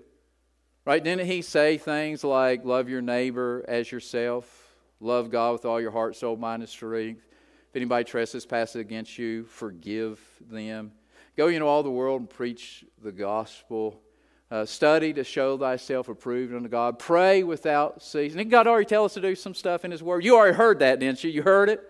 Right? 0.86 1.03
Didn't 1.03 1.26
He 1.26 1.41
say 1.41 1.78
things 1.78 2.24
like 2.24 2.65
love 2.65 2.89
your 2.89 3.01
neighbor 3.01 3.63
as 3.67 3.91
yourself, 3.91 4.74
love 4.99 5.30
God 5.30 5.53
with 5.53 5.65
all 5.65 5.80
your 5.80 5.91
heart, 5.91 6.15
soul, 6.15 6.36
mind, 6.36 6.63
and 6.63 6.70
strength, 6.70 7.26
if 7.70 7.76
anybody 7.76 8.03
trespasses 8.03 8.76
against 8.76 9.20
you, 9.20 9.43
forgive 9.43 10.20
them. 10.49 10.91
Go 11.38 11.49
into 11.49 11.65
all 11.65 11.84
the 11.84 11.91
world 11.91 12.22
and 12.22 12.30
preach 12.30 12.84
the 13.03 13.11
gospel. 13.11 14.01
Uh, 14.49 14.65
study 14.65 15.13
to 15.13 15.24
show 15.24 15.55
thyself 15.55 16.09
approved 16.09 16.51
unto 16.51 16.67
God. 16.67 16.97
Pray 16.97 17.43
without 17.43 18.01
ceasing. 18.01 18.39
Did 18.39 18.49
God 18.49 18.65
already 18.65 18.88
tell 18.88 19.05
us 19.05 19.13
to 19.13 19.22
do 19.22 19.36
some 19.36 19.53
stuff 19.53 19.86
in 19.86 19.91
His 19.91 20.01
Word? 20.01 20.26
You 20.26 20.36
already 20.36 20.57
heard 20.57 20.80
that, 20.80 20.99
didn't 20.99 21.24
you? 21.24 21.30
You 21.30 21.43
heard 21.43 21.70
it? 21.70 21.88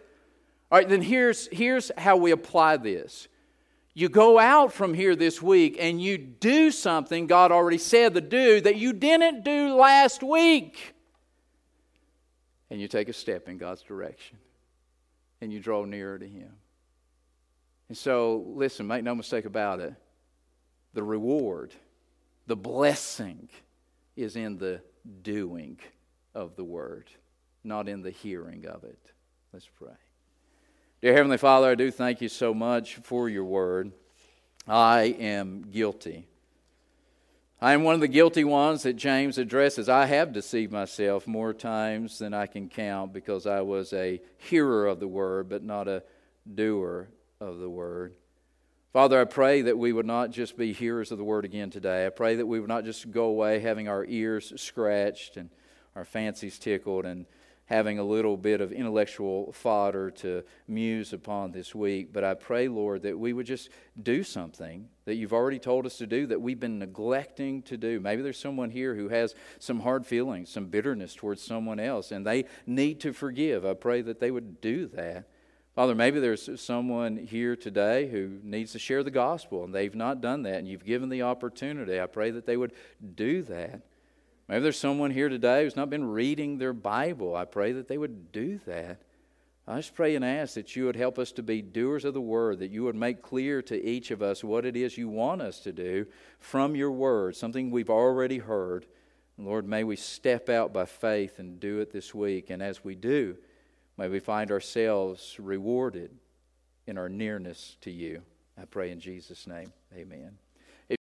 All 0.71 0.77
right, 0.77 0.87
then 0.87 1.01
here's, 1.01 1.47
here's 1.51 1.91
how 1.97 2.17
we 2.17 2.31
apply 2.31 2.77
this. 2.77 3.27
You 3.95 4.07
go 4.07 4.37
out 4.37 4.71
from 4.71 4.93
here 4.93 5.15
this 5.15 5.41
week 5.41 5.77
and 5.79 6.01
you 6.01 6.17
do 6.17 6.71
something 6.71 7.27
God 7.27 7.51
already 7.51 7.79
said 7.79 8.13
to 8.13 8.21
do 8.21 8.61
that 8.61 8.77
you 8.77 8.93
didn't 8.93 9.43
do 9.43 9.75
last 9.75 10.21
week. 10.21 10.93
And 12.69 12.79
you 12.79 12.87
take 12.87 13.09
a 13.09 13.13
step 13.13 13.49
in 13.49 13.57
God's 13.57 13.81
direction 13.81 14.37
and 15.41 15.51
you 15.51 15.59
draw 15.59 15.85
nearer 15.85 16.19
to 16.19 16.27
Him. 16.27 16.51
And 17.87 17.97
so, 17.97 18.45
listen, 18.47 18.85
make 18.85 19.03
no 19.03 19.15
mistake 19.15 19.45
about 19.45 19.79
it. 19.79 19.93
The 20.93 21.03
reward, 21.03 21.73
the 22.45 22.55
blessing 22.55 23.49
is 24.15 24.35
in 24.35 24.57
the 24.57 24.81
doing 25.23 25.79
of 26.35 26.55
the 26.55 26.63
word, 26.63 27.09
not 27.63 27.89
in 27.89 28.03
the 28.03 28.11
hearing 28.11 28.67
of 28.67 28.83
it. 28.83 28.99
Let's 29.51 29.67
pray. 29.67 29.95
Dear 31.01 31.13
Heavenly 31.13 31.37
Father, 31.37 31.71
I 31.71 31.75
do 31.75 31.91
thank 31.91 32.19
you 32.19 32.27
so 32.27 32.53
much 32.53 32.95
for 32.95 33.29
your 33.29 33.45
word. 33.45 33.93
I 34.67 35.15
am 35.17 35.61
guilty. 35.71 36.27
I 37.61 37.71
am 37.71 37.83
one 37.83 37.95
of 37.95 38.01
the 38.01 38.09
guilty 38.09 38.43
ones 38.43 38.83
that 38.83 38.97
James 38.97 39.37
addresses. 39.37 39.87
I 39.87 40.07
have 40.07 40.33
deceived 40.33 40.73
myself 40.73 41.25
more 41.25 41.53
times 41.53 42.19
than 42.19 42.33
I 42.33 42.47
can 42.47 42.67
count 42.67 43.13
because 43.13 43.47
I 43.47 43.61
was 43.61 43.93
a 43.93 44.19
hearer 44.39 44.87
of 44.87 44.99
the 44.99 45.07
word, 45.07 45.47
but 45.47 45.63
not 45.63 45.87
a 45.87 46.03
doer 46.53 47.07
of 47.39 47.59
the 47.59 47.69
word. 47.69 48.13
Father, 48.91 49.21
I 49.21 49.23
pray 49.23 49.61
that 49.61 49.77
we 49.77 49.93
would 49.93 50.05
not 50.05 50.31
just 50.31 50.57
be 50.57 50.73
hearers 50.73 51.13
of 51.13 51.17
the 51.17 51.23
word 51.23 51.45
again 51.45 51.69
today. 51.69 52.05
I 52.05 52.09
pray 52.09 52.35
that 52.35 52.45
we 52.45 52.59
would 52.59 52.67
not 52.67 52.83
just 52.83 53.09
go 53.09 53.23
away 53.27 53.59
having 53.59 53.87
our 53.87 54.03
ears 54.03 54.51
scratched 54.61 55.37
and 55.37 55.49
our 55.95 56.03
fancies 56.03 56.59
tickled 56.59 57.05
and 57.05 57.25
having 57.69 57.99
a 57.99 58.03
little 58.03 58.35
bit 58.35 58.61
of 58.61 58.71
intellectual 58.71 59.51
fodder 59.51 60.09
to 60.09 60.43
muse 60.67 61.13
upon 61.13 61.51
this 61.51 61.75
week. 61.75 62.11
But 62.11 62.23
I 62.23 62.33
pray, 62.33 62.67
Lord, 62.67 63.03
that 63.03 63.17
we 63.17 63.31
would 63.31 63.45
just 63.45 63.69
do 64.01 64.23
something 64.23 64.89
that 65.05 65.15
you've 65.15 65.33
already 65.33 65.59
told 65.59 65.85
us 65.85 65.97
to 65.99 66.07
do 66.07 66.25
that 66.27 66.41
we've 66.41 66.59
been 66.59 66.79
neglecting 66.79 67.61
to 67.63 67.77
do. 67.77 67.99
Maybe 67.99 68.23
there's 68.23 68.39
someone 68.39 68.71
here 68.71 68.95
who 68.95 69.09
has 69.09 69.35
some 69.59 69.81
hard 69.81 70.07
feelings, 70.07 70.49
some 70.49 70.65
bitterness 70.65 71.13
towards 71.13 71.43
someone 71.43 71.79
else, 71.79 72.11
and 72.11 72.25
they 72.25 72.45
need 72.65 72.99
to 73.01 73.13
forgive. 73.13 73.63
I 73.63 73.75
pray 73.75 74.01
that 74.01 74.19
they 74.19 74.31
would 74.31 74.61
do 74.61 74.87
that. 74.87 75.25
Father, 75.75 75.93
maybe 75.93 76.19
there's 76.19 76.59
someone 76.59 77.17
here 77.17 77.55
today 77.55 78.09
who 78.09 78.39
needs 78.43 78.71
to 78.71 78.79
share 78.79 79.03
the 79.03 79.11
gospel 79.11 79.63
and 79.63 79.73
they've 79.73 79.93
not 79.93 80.21
done 80.21 80.41
that, 80.41 80.55
and 80.55 80.67
you've 80.67 80.83
given 80.83 81.09
the 81.09 81.21
opportunity. 81.21 82.01
I 82.01 82.07
pray 82.07 82.31
that 82.31 82.47
they 82.47 82.57
would 82.57 82.73
do 83.15 83.43
that. 83.43 83.81
Maybe 84.49 84.63
there's 84.63 84.79
someone 84.79 85.11
here 85.11 85.29
today 85.29 85.63
who's 85.63 85.75
not 85.75 85.91
been 85.91 86.09
reading 86.09 86.57
their 86.57 86.73
Bible. 86.73 87.35
I 87.35 87.45
pray 87.45 87.71
that 87.73 87.87
they 87.87 87.99
would 87.99 88.31
do 88.31 88.59
that. 88.65 88.99
I 89.67 89.75
just 89.75 89.93
pray 89.93 90.15
and 90.15 90.25
ask 90.25 90.55
that 90.55 90.75
you 90.75 90.85
would 90.85 90.95
help 90.95 91.19
us 91.19 91.31
to 91.33 91.43
be 91.43 91.61
doers 91.61 92.03
of 92.03 92.15
the 92.15 92.21
word, 92.21 92.57
that 92.57 92.71
you 92.71 92.83
would 92.85 92.95
make 92.95 93.21
clear 93.21 93.61
to 93.61 93.85
each 93.85 94.09
of 94.09 94.23
us 94.23 94.43
what 94.43 94.65
it 94.65 94.75
is 94.75 94.97
you 94.97 95.07
want 95.07 95.43
us 95.43 95.59
to 95.59 95.71
do 95.71 96.07
from 96.39 96.75
your 96.75 96.89
word, 96.89 97.35
something 97.35 97.69
we've 97.69 97.91
already 97.91 98.39
heard. 98.39 98.87
Lord, 99.37 99.67
may 99.67 99.83
we 99.83 99.95
step 99.95 100.49
out 100.49 100.73
by 100.73 100.85
faith 100.85 101.37
and 101.37 101.59
do 101.59 101.79
it 101.79 101.91
this 101.93 102.15
week. 102.15 102.49
And 102.49 102.63
as 102.63 102.83
we 102.83 102.95
do, 102.95 103.37
may 103.97 104.09
we 104.09 104.19
find 104.19 104.49
ourselves 104.49 105.35
rewarded 105.37 106.09
in 106.87 106.97
our 106.97 107.07
nearness 107.07 107.77
to 107.81 107.91
you. 107.91 108.23
I 108.59 108.65
pray 108.65 108.89
in 108.89 108.99
Jesus' 108.99 109.45
name. 109.45 109.71
Amen. 109.95 110.39